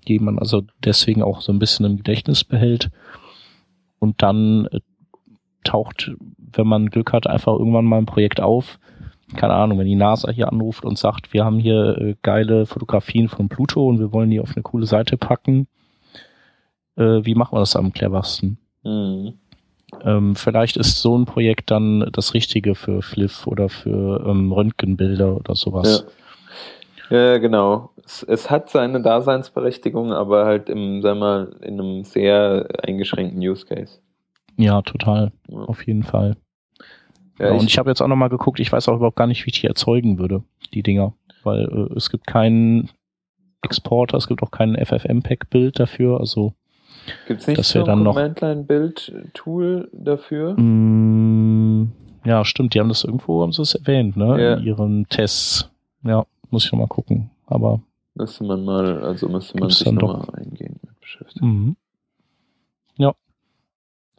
die 0.07 0.21
man 0.21 0.39
also 0.39 0.63
deswegen 0.85 1.25
auch 1.25 1.41
so 1.41 1.53
ein 1.53 1.59
bisschen 1.59 1.85
im 1.85 1.97
Gedächtnis 1.97 2.45
behält. 2.45 2.91
Und 3.99 4.23
dann 4.23 4.67
äh, 4.67 4.79
taucht, 5.65 6.13
wenn 6.39 6.67
man 6.67 6.91
Glück 6.91 7.13
hat, 7.13 7.27
einfach 7.27 7.53
irgendwann 7.53 7.85
mal 7.85 7.99
ein 7.99 8.07
Projekt 8.07 8.41
auf. 8.41 8.79
Keine 9.37 9.55
Ahnung, 9.55 9.79
wenn 9.79 9.87
die 9.87 9.97
NASA 9.97 10.31
hier 10.31 10.53
anruft 10.53 10.85
und 10.85 10.99
sagt, 10.99 11.33
wir 11.33 11.45
haben 11.45 11.59
hier 11.59 11.99
äh, 11.99 12.15
geile 12.23 12.67
Fotografien 12.67 13.29
von 13.29 13.49
Pluto 13.49 13.89
und 13.89 13.99
wir 13.99 14.13
wollen 14.13 14.31
die 14.31 14.41
auf 14.41 14.53
eine 14.55 14.63
coole 14.63 14.87
Seite 14.87 15.17
packen. 15.17 15.67
Äh, 16.97 17.25
wie 17.25 17.35
machen 17.35 17.57
wir 17.57 17.61
das 17.61 17.75
am 17.75 17.93
cleversten? 17.93 18.59
Mhm. 18.85 19.35
Ähm, 20.03 20.37
vielleicht 20.37 20.77
ist 20.77 21.01
so 21.01 21.17
ein 21.17 21.25
Projekt 21.25 21.71
dann 21.71 22.09
das 22.13 22.35
Richtige 22.35 22.75
für 22.75 23.03
Fliff 23.03 23.47
oder 23.47 23.69
für 23.69 24.25
ähm, 24.27 24.53
Röntgenbilder 24.53 25.37
oder 25.37 25.55
sowas. 25.55 26.07
Ja, 27.11 27.17
ja 27.17 27.39
genau. 27.39 27.91
Es, 28.05 28.23
es, 28.23 28.51
hat 28.51 28.71
seine 28.71 29.01
Daseinsberechtigung, 29.01 30.13
aber 30.13 30.45
halt 30.45 30.69
im, 30.69 31.01
sag 31.03 31.17
mal, 31.19 31.57
in 31.63 31.81
einem 31.81 32.05
sehr 32.05 32.69
eingeschränkten 32.83 33.41
Use 33.41 33.65
Case. 33.67 33.99
Ja, 34.57 34.83
total. 34.83 35.33
Ja. 35.49 35.59
Auf 35.59 35.87
jeden 35.87 36.03
Fall. 36.03 36.37
Ja, 37.39 37.51
und 37.51 37.63
ich, 37.63 37.73
ich 37.73 37.79
habe 37.79 37.91
jetzt 37.91 38.01
auch 38.01 38.09
nochmal 38.09 38.29
geguckt, 38.29 38.61
ich 38.61 38.71
weiß 38.71 38.89
auch 38.89 38.97
überhaupt 38.97 39.17
gar 39.17 39.27
nicht, 39.27 39.45
wie 39.45 39.51
ich 39.51 39.61
die 39.61 39.67
erzeugen 39.67 40.19
würde, 40.19 40.45
die 40.73 40.83
Dinger. 40.83 41.15
Weil 41.43 41.65
äh, 41.65 41.97
es 41.97 42.11
gibt 42.11 42.27
keinen 42.27 42.91
Exporter, 43.63 44.17
es 44.17 44.29
gibt 44.29 44.43
auch 44.43 44.51
kein 44.51 44.77
FFmpeg-Bild 44.77 45.79
dafür, 45.81 46.21
also 46.21 46.55
Gibt 47.27 47.41
es 47.41 47.47
nicht 47.47 47.65
so 47.65 47.85
ein 47.85 48.05
Command-Line-Bild-Tool 48.05 49.91
dafür? 49.93 50.59
Mm, 50.59 51.93
ja, 52.25 52.45
stimmt. 52.45 52.75
Die 52.75 52.81
haben 52.81 52.89
das 52.89 53.05
irgendwo, 53.05 53.43
haben 53.43 53.53
sie 53.53 53.63
es 53.63 53.75
erwähnt, 53.75 54.17
ne? 54.17 54.43
Ja. 54.43 54.55
In 54.55 54.65
ihren 54.65 55.09
Tests. 55.09 55.71
Ja, 56.03 56.25
muss 56.51 56.65
ich 56.65 56.73
nochmal 56.73 56.89
gucken. 56.89 57.31
Aber. 57.47 57.81
Müsste 58.15 58.45
man 58.45 58.65
mal, 58.65 59.03
also 59.03 59.29
müsste 59.29 59.59
man 59.59 59.71
sich 59.71 59.91
nochmal 59.91 60.29
eingehen 60.35 60.79
mit 60.83 61.01
beschäftigen. 61.01 61.47
Mhm. 61.47 61.77
Ja. 62.97 63.15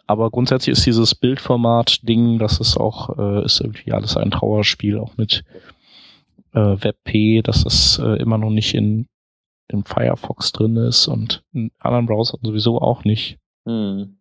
Aber 0.07 0.29
grundsätzlich 0.29 0.73
ist 0.73 0.85
dieses 0.85 1.15
Bildformat-Ding, 1.15 2.39
das 2.39 2.59
ist 2.59 2.77
auch, 2.77 3.17
äh, 3.17 3.45
ist 3.45 3.61
irgendwie 3.61 3.91
alles 3.91 4.17
ein 4.17 4.31
Trauerspiel, 4.31 4.99
auch 4.99 5.17
mit 5.17 5.43
äh, 6.53 6.59
WebP, 6.59 7.41
dass 7.41 7.63
das 7.63 7.99
äh, 7.99 8.21
immer 8.21 8.37
noch 8.37 8.51
nicht 8.51 8.75
in 8.75 9.07
im 9.67 9.83
Firefox 9.83 10.51
drin 10.51 10.77
ist 10.77 11.07
und 11.07 11.43
in 11.53 11.71
anderen 11.79 12.05
Browsern 12.05 12.39
sowieso 12.43 12.79
auch 12.79 13.03
nicht. 13.03 13.37
Hm. 13.65 14.17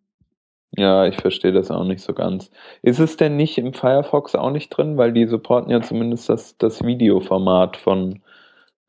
Ja, 0.77 1.05
ich 1.05 1.15
verstehe 1.15 1.53
das 1.53 1.71
auch 1.71 1.85
nicht 1.85 2.01
so 2.01 2.13
ganz. 2.13 2.51
Ist 2.81 2.99
es 2.99 3.15
denn 3.17 3.37
nicht 3.37 3.57
im 3.57 3.73
Firefox 3.73 4.35
auch 4.35 4.51
nicht 4.51 4.69
drin? 4.69 4.97
Weil 4.97 5.13
die 5.13 5.27
supporten 5.27 5.71
ja 5.71 5.81
zumindest 5.81 6.27
das, 6.27 6.57
das 6.57 6.83
Videoformat 6.83 7.77
von, 7.77 8.21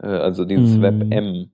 äh, 0.02 0.06
also 0.06 0.44
dieses 0.44 0.74
hm. 0.76 0.82
WebM. 0.82 1.50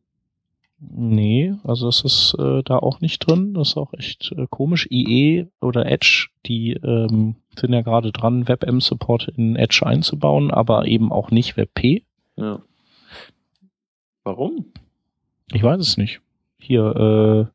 Nee, 0.90 1.54
also 1.62 1.88
es 1.88 2.02
ist 2.02 2.34
äh, 2.40 2.62
da 2.64 2.78
auch 2.78 3.00
nicht 3.00 3.20
drin. 3.20 3.54
Das 3.54 3.68
ist 3.68 3.76
auch 3.76 3.92
echt 3.94 4.32
äh, 4.36 4.46
komisch. 4.50 4.88
IE 4.90 5.46
oder 5.60 5.86
Edge, 5.86 6.28
die 6.44 6.72
ähm, 6.72 7.36
sind 7.56 7.72
ja 7.72 7.82
gerade 7.82 8.10
dran, 8.10 8.48
WebM-Support 8.48 9.28
in 9.36 9.54
Edge 9.54 9.86
einzubauen, 9.86 10.50
aber 10.50 10.86
eben 10.86 11.12
auch 11.12 11.30
nicht 11.30 11.56
WebP. 11.56 12.02
Ja. 12.36 12.62
Warum? 14.24 14.72
Ich 15.52 15.62
weiß 15.62 15.80
es 15.80 15.96
nicht. 15.96 16.20
Hier, 16.58 16.84
äh, 16.84 17.46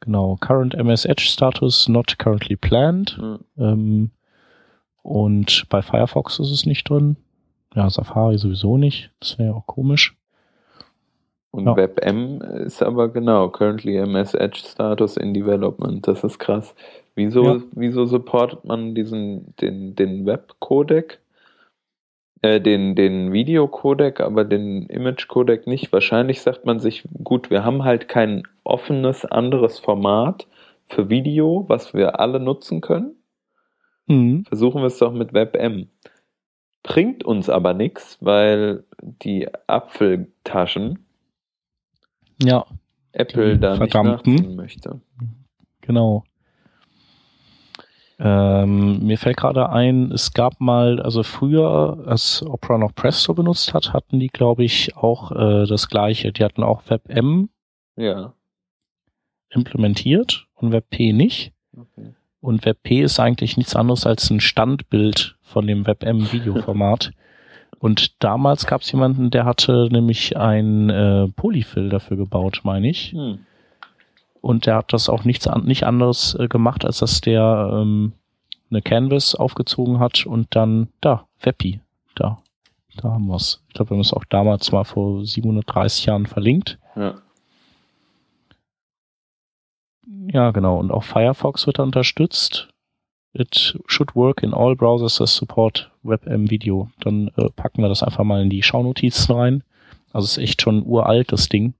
genau, 0.00 0.36
Current 0.36 0.74
MS 0.74 1.04
Edge 1.04 1.24
Status 1.24 1.88
not 1.88 2.18
currently 2.18 2.56
planned. 2.56 3.18
Mhm. 3.18 3.38
Ähm, 3.58 4.10
und 5.02 5.66
bei 5.68 5.82
Firefox 5.82 6.38
ist 6.38 6.50
es 6.50 6.64
nicht 6.64 6.88
drin. 6.88 7.16
Ja, 7.74 7.88
Safari 7.90 8.38
sowieso 8.38 8.78
nicht. 8.78 9.10
Das 9.20 9.38
wäre 9.38 9.50
ja 9.50 9.54
auch 9.54 9.66
komisch. 9.66 10.16
Und 11.52 11.66
ja. 11.66 11.76
WebM 11.76 12.40
ist 12.64 12.82
aber 12.82 13.08
genau, 13.08 13.48
currently 13.48 13.96
MS 13.96 14.34
Edge 14.34 14.60
Status 14.64 15.16
in 15.16 15.34
Development. 15.34 16.06
Das 16.06 16.22
ist 16.22 16.38
krass. 16.38 16.74
Wieso, 17.14 17.44
ja. 17.44 17.62
wieso 17.72 18.06
supportet 18.06 18.64
man 18.64 18.94
diesen, 18.94 19.54
den, 19.56 19.96
den 19.96 20.26
Web-Codec? 20.26 21.18
äh, 22.42 22.60
den, 22.60 22.94
den 22.94 23.32
Videocodec, 23.32 24.20
aber 24.20 24.44
den 24.44 24.86
Image-Codec 24.86 25.66
nicht. 25.66 25.92
Wahrscheinlich 25.92 26.40
sagt 26.40 26.64
man 26.64 26.80
sich, 26.80 27.04
gut, 27.22 27.50
wir 27.50 27.64
haben 27.64 27.84
halt 27.84 28.08
kein 28.08 28.44
offenes 28.64 29.24
anderes 29.24 29.78
Format 29.78 30.46
für 30.88 31.10
Video, 31.10 31.64
was 31.68 31.94
wir 31.94 32.18
alle 32.20 32.40
nutzen 32.40 32.80
können. 32.80 33.16
Mhm. 34.06 34.44
Versuchen 34.44 34.80
wir 34.80 34.86
es 34.86 34.98
doch 34.98 35.12
mit 35.12 35.32
WebM. 35.32 35.88
Bringt 36.82 37.24
uns 37.24 37.50
aber 37.50 37.74
nichts, 37.74 38.16
weil 38.20 38.84
die 39.02 39.48
Apfeltaschen 39.66 41.04
ja, 42.42 42.64
Apple 43.12 43.58
da 43.58 43.76
nicht 43.76 43.94
nachziehen 43.94 44.56
möchte. 44.56 45.00
Genau. 45.82 46.24
Ähm, 48.22 49.02
mir 49.06 49.16
fällt 49.16 49.38
gerade 49.38 49.70
ein, 49.70 50.12
es 50.12 50.34
gab 50.34 50.60
mal, 50.60 51.00
also 51.00 51.22
früher, 51.22 52.04
als 52.06 52.42
Opera 52.46 52.76
noch 52.76 52.94
Presto 52.94 53.32
benutzt 53.32 53.72
hat, 53.72 53.94
hatten 53.94 54.20
die, 54.20 54.28
glaube 54.28 54.62
ich, 54.62 54.94
auch 54.96 55.32
äh, 55.32 55.66
das 55.66 55.88
gleiche. 55.88 56.30
Die 56.30 56.44
hatten 56.44 56.62
auch 56.62 56.82
WebM 56.88 57.48
Ja. 57.96 58.34
implementiert 59.48 60.46
und 60.54 60.70
WebP 60.70 61.12
nicht. 61.14 61.52
Okay. 61.74 62.14
Und 62.42 62.64
WebP 62.66 63.00
ist 63.00 63.18
eigentlich 63.20 63.56
nichts 63.56 63.74
anderes 63.74 64.06
als 64.06 64.28
ein 64.30 64.40
Standbild 64.40 65.36
von 65.40 65.66
dem 65.66 65.86
WebM-Videoformat. 65.86 67.12
und 67.80 68.22
damals 68.22 68.66
gab 68.66 68.82
es 68.82 68.92
jemanden, 68.92 69.30
der 69.30 69.46
hatte 69.46 69.88
nämlich 69.90 70.36
ein 70.36 70.90
äh, 70.90 71.28
Polyfill 71.28 71.88
dafür 71.88 72.18
gebaut, 72.18 72.60
meine 72.62 72.88
ich. 72.88 73.12
Hm. 73.12 73.38
Und 74.42 74.66
der 74.66 74.76
hat 74.76 74.92
das 74.92 75.08
auch 75.08 75.24
nichts 75.24 75.46
an, 75.46 75.64
nicht 75.64 75.84
anderes 75.84 76.34
äh, 76.38 76.46
gemacht, 76.46 76.84
als 76.84 76.98
dass 76.98 77.22
der 77.22 77.70
ähm, 77.72 78.12
eine 78.70 78.82
Canvas 78.82 79.34
aufgezogen 79.34 79.98
hat 79.98 80.26
und 80.26 80.54
dann 80.54 80.88
da, 81.00 81.26
Webpi, 81.40 81.80
da. 82.14 82.42
Da 82.96 83.12
haben 83.12 83.28
wir's. 83.28 83.62
Ich 83.68 83.74
glaube, 83.74 83.90
wir 83.90 83.94
haben 83.94 84.02
es 84.02 84.12
auch 84.12 84.24
damals 84.24 84.72
mal 84.72 84.84
vor 84.84 85.24
730 85.24 86.04
Jahren 86.04 86.26
verlinkt. 86.26 86.78
Ja. 86.96 87.14
Ja, 90.32 90.50
genau. 90.50 90.78
Und 90.78 90.90
auch 90.90 91.04
Firefox 91.04 91.66
wird 91.66 91.78
da 91.78 91.82
unterstützt. 91.84 92.68
It 93.32 93.78
should 93.86 94.16
work 94.16 94.42
in 94.42 94.52
all 94.52 94.74
browsers 94.74 95.18
that 95.18 95.28
support 95.28 95.90
WebM 96.02 96.50
Video. 96.50 96.90
Dann 97.00 97.28
äh, 97.36 97.48
packen 97.50 97.82
wir 97.82 97.88
das 97.88 98.02
einfach 98.02 98.24
mal 98.24 98.42
in 98.42 98.50
die 98.50 98.62
Schaunotizen 98.62 99.34
rein. 99.34 99.64
Also 100.12 100.24
es 100.24 100.32
ist 100.32 100.42
echt 100.42 100.62
schon 100.62 100.84
uralt, 100.84 101.30
das 101.30 101.48
Ding. 101.48 101.74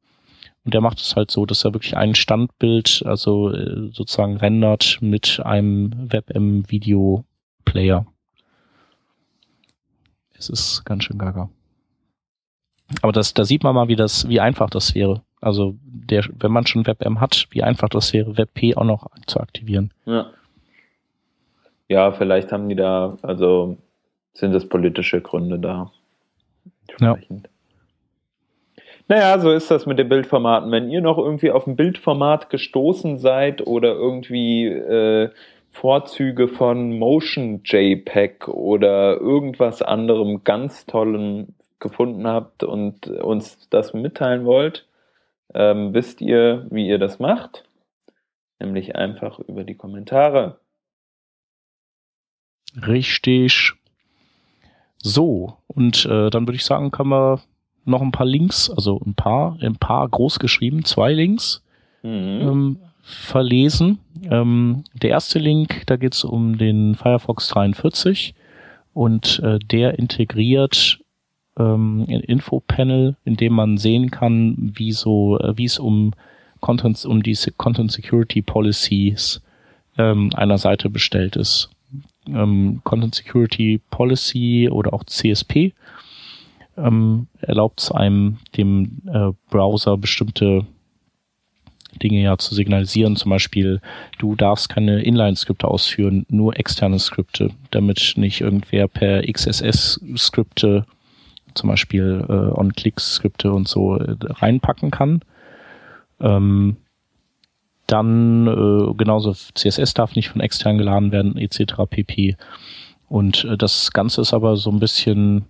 Und 0.64 0.74
der 0.74 0.80
macht 0.80 1.00
es 1.00 1.16
halt 1.16 1.30
so, 1.30 1.46
dass 1.46 1.64
er 1.64 1.72
wirklich 1.72 1.96
ein 1.96 2.14
Standbild, 2.14 3.02
also 3.06 3.50
äh, 3.50 3.90
sozusagen 3.92 4.36
rendert 4.36 4.98
mit 5.00 5.40
einem 5.44 6.12
WebM 6.12 6.70
Video 6.70 7.24
Player. 7.64 8.06
Es 10.34 10.48
ist 10.48 10.84
ganz 10.84 11.04
schön 11.04 11.18
gaga. 11.18 11.50
Aber 13.02 13.12
das, 13.12 13.34
da 13.34 13.44
sieht 13.44 13.62
man 13.62 13.74
mal, 13.74 13.88
wie 13.88 13.96
das, 13.96 14.28
wie 14.28 14.40
einfach 14.40 14.70
das 14.70 14.94
wäre. 14.94 15.22
Also 15.40 15.76
der, 15.82 16.24
wenn 16.38 16.52
man 16.52 16.66
schon 16.66 16.86
WebM 16.86 17.20
hat, 17.20 17.46
wie 17.50 17.62
einfach 17.62 17.88
das 17.88 18.12
wäre, 18.12 18.36
WebP 18.36 18.76
auch 18.76 18.84
noch 18.84 19.08
zu 19.26 19.40
aktivieren. 19.40 19.92
Ja. 20.06 20.30
Ja, 21.90 22.12
vielleicht 22.12 22.52
haben 22.52 22.68
die 22.68 22.76
da, 22.76 23.18
also 23.20 23.76
sind 24.32 24.54
es 24.54 24.68
politische 24.68 25.20
Gründe 25.20 25.58
da. 25.58 25.90
Ja. 27.00 27.18
Naja, 29.08 29.36
so 29.40 29.50
ist 29.50 29.72
das 29.72 29.86
mit 29.86 29.98
den 29.98 30.08
Bildformaten. 30.08 30.70
Wenn 30.70 30.88
ihr 30.88 31.00
noch 31.00 31.18
irgendwie 31.18 31.50
auf 31.50 31.66
ein 31.66 31.74
Bildformat 31.74 32.48
gestoßen 32.48 33.18
seid 33.18 33.66
oder 33.66 33.88
irgendwie 33.88 34.66
äh, 34.66 35.30
Vorzüge 35.72 36.46
von 36.46 36.96
Motion 36.96 37.62
JPEG 37.64 38.46
oder 38.46 39.16
irgendwas 39.16 39.82
anderem 39.82 40.44
ganz 40.44 40.86
tollen 40.86 41.56
gefunden 41.80 42.28
habt 42.28 42.62
und 42.62 43.08
uns 43.08 43.68
das 43.68 43.94
mitteilen 43.94 44.44
wollt, 44.44 44.86
ähm, 45.54 45.92
wisst 45.92 46.20
ihr, 46.20 46.68
wie 46.70 46.86
ihr 46.86 47.00
das 47.00 47.18
macht? 47.18 47.64
Nämlich 48.60 48.94
einfach 48.94 49.40
über 49.40 49.64
die 49.64 49.76
Kommentare. 49.76 50.60
Richtig. 52.86 53.72
So, 54.98 55.56
und 55.66 56.04
äh, 56.06 56.30
dann 56.30 56.46
würde 56.46 56.56
ich 56.56 56.64
sagen, 56.64 56.90
können 56.90 57.10
wir 57.10 57.40
noch 57.84 58.02
ein 58.02 58.12
paar 58.12 58.26
Links, 58.26 58.70
also 58.70 59.00
ein 59.04 59.14
paar, 59.14 59.56
ein 59.60 59.76
paar 59.76 60.08
groß 60.08 60.38
geschrieben, 60.38 60.84
zwei 60.84 61.12
Links 61.12 61.62
Mhm. 62.02 62.08
ähm, 62.40 62.76
verlesen. 63.02 63.98
Ähm, 64.30 64.84
der 64.94 65.10
erste 65.10 65.38
Link, 65.38 65.82
da 65.86 65.96
geht 65.96 66.14
es 66.14 66.24
um 66.24 66.58
den 66.58 66.94
Firefox 66.94 67.48
43 67.48 68.34
und 68.94 69.40
äh, 69.42 69.58
der 69.58 69.98
integriert 69.98 71.00
ähm, 71.58 72.06
ein 72.08 72.20
Infopanel, 72.20 73.16
in 73.24 73.36
dem 73.36 73.52
man 73.52 73.76
sehen 73.78 74.10
kann, 74.10 74.72
wie 74.74 74.92
so, 74.92 75.38
äh, 75.40 75.56
wie 75.56 75.64
es 75.64 75.78
um 75.78 76.12
Content, 76.60 77.04
um 77.04 77.22
diese 77.22 77.52
Content 77.52 77.90
Security 77.92 78.42
Policies 78.42 79.42
ähm, 79.98 80.30
einer 80.34 80.58
Seite 80.58 80.90
bestellt 80.90 81.36
ist. 81.36 81.70
Ähm, 82.26 82.80
Content 82.84 83.14
Security 83.14 83.80
Policy 83.90 84.68
oder 84.70 84.92
auch 84.92 85.04
CSP 85.04 85.72
ähm, 86.76 87.26
erlaubt 87.40 87.80
es 87.80 87.90
einem, 87.90 88.38
dem 88.56 89.02
äh, 89.06 89.32
Browser 89.50 89.96
bestimmte 89.96 90.66
Dinge 92.02 92.22
ja 92.22 92.38
zu 92.38 92.54
signalisieren. 92.54 93.16
Zum 93.16 93.30
Beispiel, 93.30 93.80
du 94.18 94.36
darfst 94.36 94.68
keine 94.68 95.02
Inline-Skripte 95.02 95.66
ausführen, 95.66 96.24
nur 96.28 96.58
externe 96.58 96.98
Skripte, 96.98 97.50
damit 97.70 98.14
nicht 98.16 98.40
irgendwer 98.40 98.88
per 98.88 99.22
XSS-Skripte, 99.22 100.86
zum 101.54 101.68
Beispiel 101.68 102.24
äh, 102.28 102.32
On-Click-Skripte 102.32 103.52
und 103.52 103.68
so 103.68 103.96
äh, 103.96 104.16
reinpacken 104.20 104.90
kann. 104.90 105.22
Ähm, 106.20 106.76
dann 107.90 108.46
äh, 108.46 108.94
genauso 108.94 109.32
CSS 109.32 109.94
darf 109.94 110.14
nicht 110.14 110.28
von 110.28 110.40
extern 110.40 110.78
geladen 110.78 111.12
werden, 111.12 111.36
etc. 111.36 111.74
pp. 111.88 112.36
Und 113.08 113.44
äh, 113.44 113.56
das 113.56 113.92
Ganze 113.92 114.20
ist 114.20 114.32
aber 114.32 114.56
so 114.56 114.70
ein 114.70 114.80
bisschen 114.80 115.44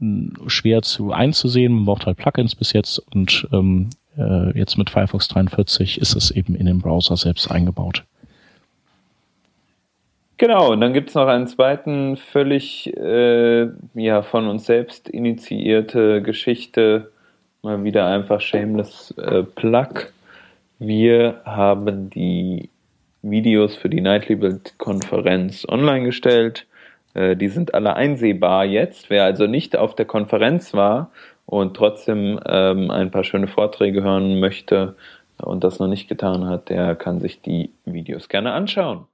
mh, 0.00 0.48
schwer 0.48 0.82
zu 0.82 1.12
einzusehen. 1.12 1.72
Man 1.72 1.84
braucht 1.86 2.06
halt 2.06 2.18
Plugins 2.18 2.54
bis 2.54 2.72
jetzt 2.72 2.98
und 3.14 3.48
ähm, 3.52 3.90
äh, 4.18 4.56
jetzt 4.58 4.76
mit 4.78 4.90
Firefox 4.90 5.28
43 5.28 6.00
ist 6.00 6.14
es 6.14 6.30
eben 6.30 6.54
in 6.54 6.66
den 6.66 6.80
Browser 6.80 7.16
selbst 7.16 7.50
eingebaut. 7.50 8.04
Genau, 10.38 10.72
und 10.72 10.82
dann 10.82 10.92
gibt 10.92 11.08
es 11.08 11.14
noch 11.14 11.28
einen 11.28 11.46
zweiten, 11.46 12.16
völlig 12.16 12.94
äh, 12.94 13.68
ja, 13.94 14.20
von 14.20 14.48
uns 14.48 14.66
selbst 14.66 15.08
initiierte 15.08 16.20
Geschichte. 16.20 17.10
Mal 17.62 17.82
wieder 17.84 18.06
einfach 18.06 18.42
shameless 18.42 19.14
äh, 19.16 19.44
Plug. 19.44 20.12
Wir 20.78 21.40
haben 21.44 22.10
die 22.10 22.68
Videos 23.22 23.76
für 23.76 23.88
die 23.88 24.02
Nightly 24.02 24.36
Build 24.36 24.78
Konferenz 24.78 25.66
online 25.68 26.04
gestellt. 26.04 26.66
Äh, 27.14 27.34
die 27.34 27.48
sind 27.48 27.74
alle 27.74 27.94
einsehbar 27.96 28.64
jetzt. 28.66 29.08
Wer 29.08 29.24
also 29.24 29.46
nicht 29.46 29.76
auf 29.76 29.94
der 29.94 30.04
Konferenz 30.04 30.74
war 30.74 31.10
und 31.46 31.74
trotzdem 31.76 32.38
ähm, 32.46 32.90
ein 32.90 33.10
paar 33.10 33.24
schöne 33.24 33.46
Vorträge 33.48 34.02
hören 34.02 34.38
möchte 34.38 34.96
und 35.38 35.64
das 35.64 35.78
noch 35.78 35.88
nicht 35.88 36.08
getan 36.08 36.46
hat, 36.46 36.68
der 36.68 36.94
kann 36.94 37.20
sich 37.20 37.40
die 37.40 37.70
Videos 37.86 38.28
gerne 38.28 38.52
anschauen. 38.52 39.06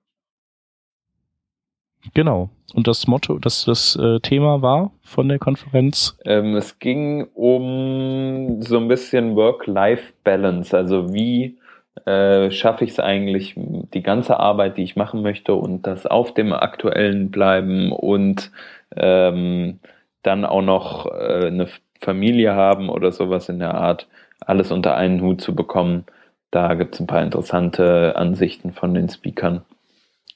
Genau. 2.14 2.50
Und 2.74 2.86
das 2.86 3.06
Motto, 3.06 3.38
das, 3.38 3.64
das 3.64 3.96
äh, 3.96 4.20
Thema 4.20 4.62
war 4.62 4.92
von 5.02 5.28
der 5.28 5.38
Konferenz. 5.38 6.16
Ähm, 6.24 6.56
es 6.56 6.78
ging 6.78 7.26
um 7.34 8.62
so 8.62 8.78
ein 8.78 8.88
bisschen 8.88 9.36
Work-Life-Balance, 9.36 10.76
also 10.76 11.12
wie 11.12 11.58
äh, 12.06 12.50
schaffe 12.50 12.84
ich 12.84 12.92
es 12.92 13.00
eigentlich, 13.00 13.54
die 13.56 14.02
ganze 14.02 14.40
Arbeit, 14.40 14.78
die 14.78 14.82
ich 14.82 14.96
machen 14.96 15.22
möchte 15.22 15.54
und 15.54 15.86
das 15.86 16.06
auf 16.06 16.32
dem 16.32 16.52
aktuellen 16.52 17.30
bleiben 17.30 17.92
und 17.92 18.50
ähm, 18.96 19.78
dann 20.22 20.44
auch 20.44 20.62
noch 20.62 21.06
äh, 21.06 21.46
eine 21.46 21.68
Familie 22.00 22.54
haben 22.54 22.88
oder 22.88 23.12
sowas 23.12 23.48
in 23.48 23.58
der 23.58 23.74
Art, 23.74 24.08
alles 24.40 24.72
unter 24.72 24.96
einen 24.96 25.20
Hut 25.20 25.40
zu 25.40 25.54
bekommen. 25.54 26.04
Da 26.50 26.74
gibt 26.74 26.94
es 26.94 27.00
ein 27.00 27.06
paar 27.06 27.22
interessante 27.22 28.16
Ansichten 28.16 28.72
von 28.72 28.94
den 28.94 29.08
Speakern. 29.08 29.62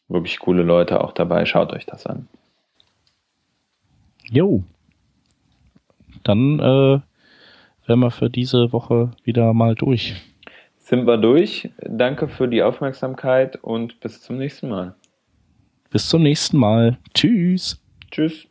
Wirklich 0.09 0.39
coole 0.39 0.63
Leute 0.63 1.03
auch 1.03 1.13
dabei. 1.13 1.45
Schaut 1.47 1.73
euch 1.73 1.87
das 1.87 2.07
an. 2.07 2.29
Jo. 4.25 4.63
Dann 6.23 6.59
äh, 6.59 7.01
wären 7.87 8.01
wir 8.01 8.11
für 8.11 8.31
diese 8.31 8.73
Woche 8.73 9.13
wieder 9.25 9.53
mal 9.53 9.75
durch. 9.75 10.15
Sind 10.79 11.07
wir 11.07 11.17
durch. 11.17 11.71
Danke 11.81 12.29
für 12.29 12.49
die 12.49 12.63
Aufmerksamkeit 12.63 13.57
und 13.57 14.01
bis 14.01 14.23
zum 14.23 14.39
nächsten 14.39 14.69
Mal. 14.69 14.95
Bis 15.91 16.09
zum 16.09 16.23
nächsten 16.23 16.59
Mal. 16.59 16.99
Tschüss. 17.15 17.81
Tschüss. 18.11 18.47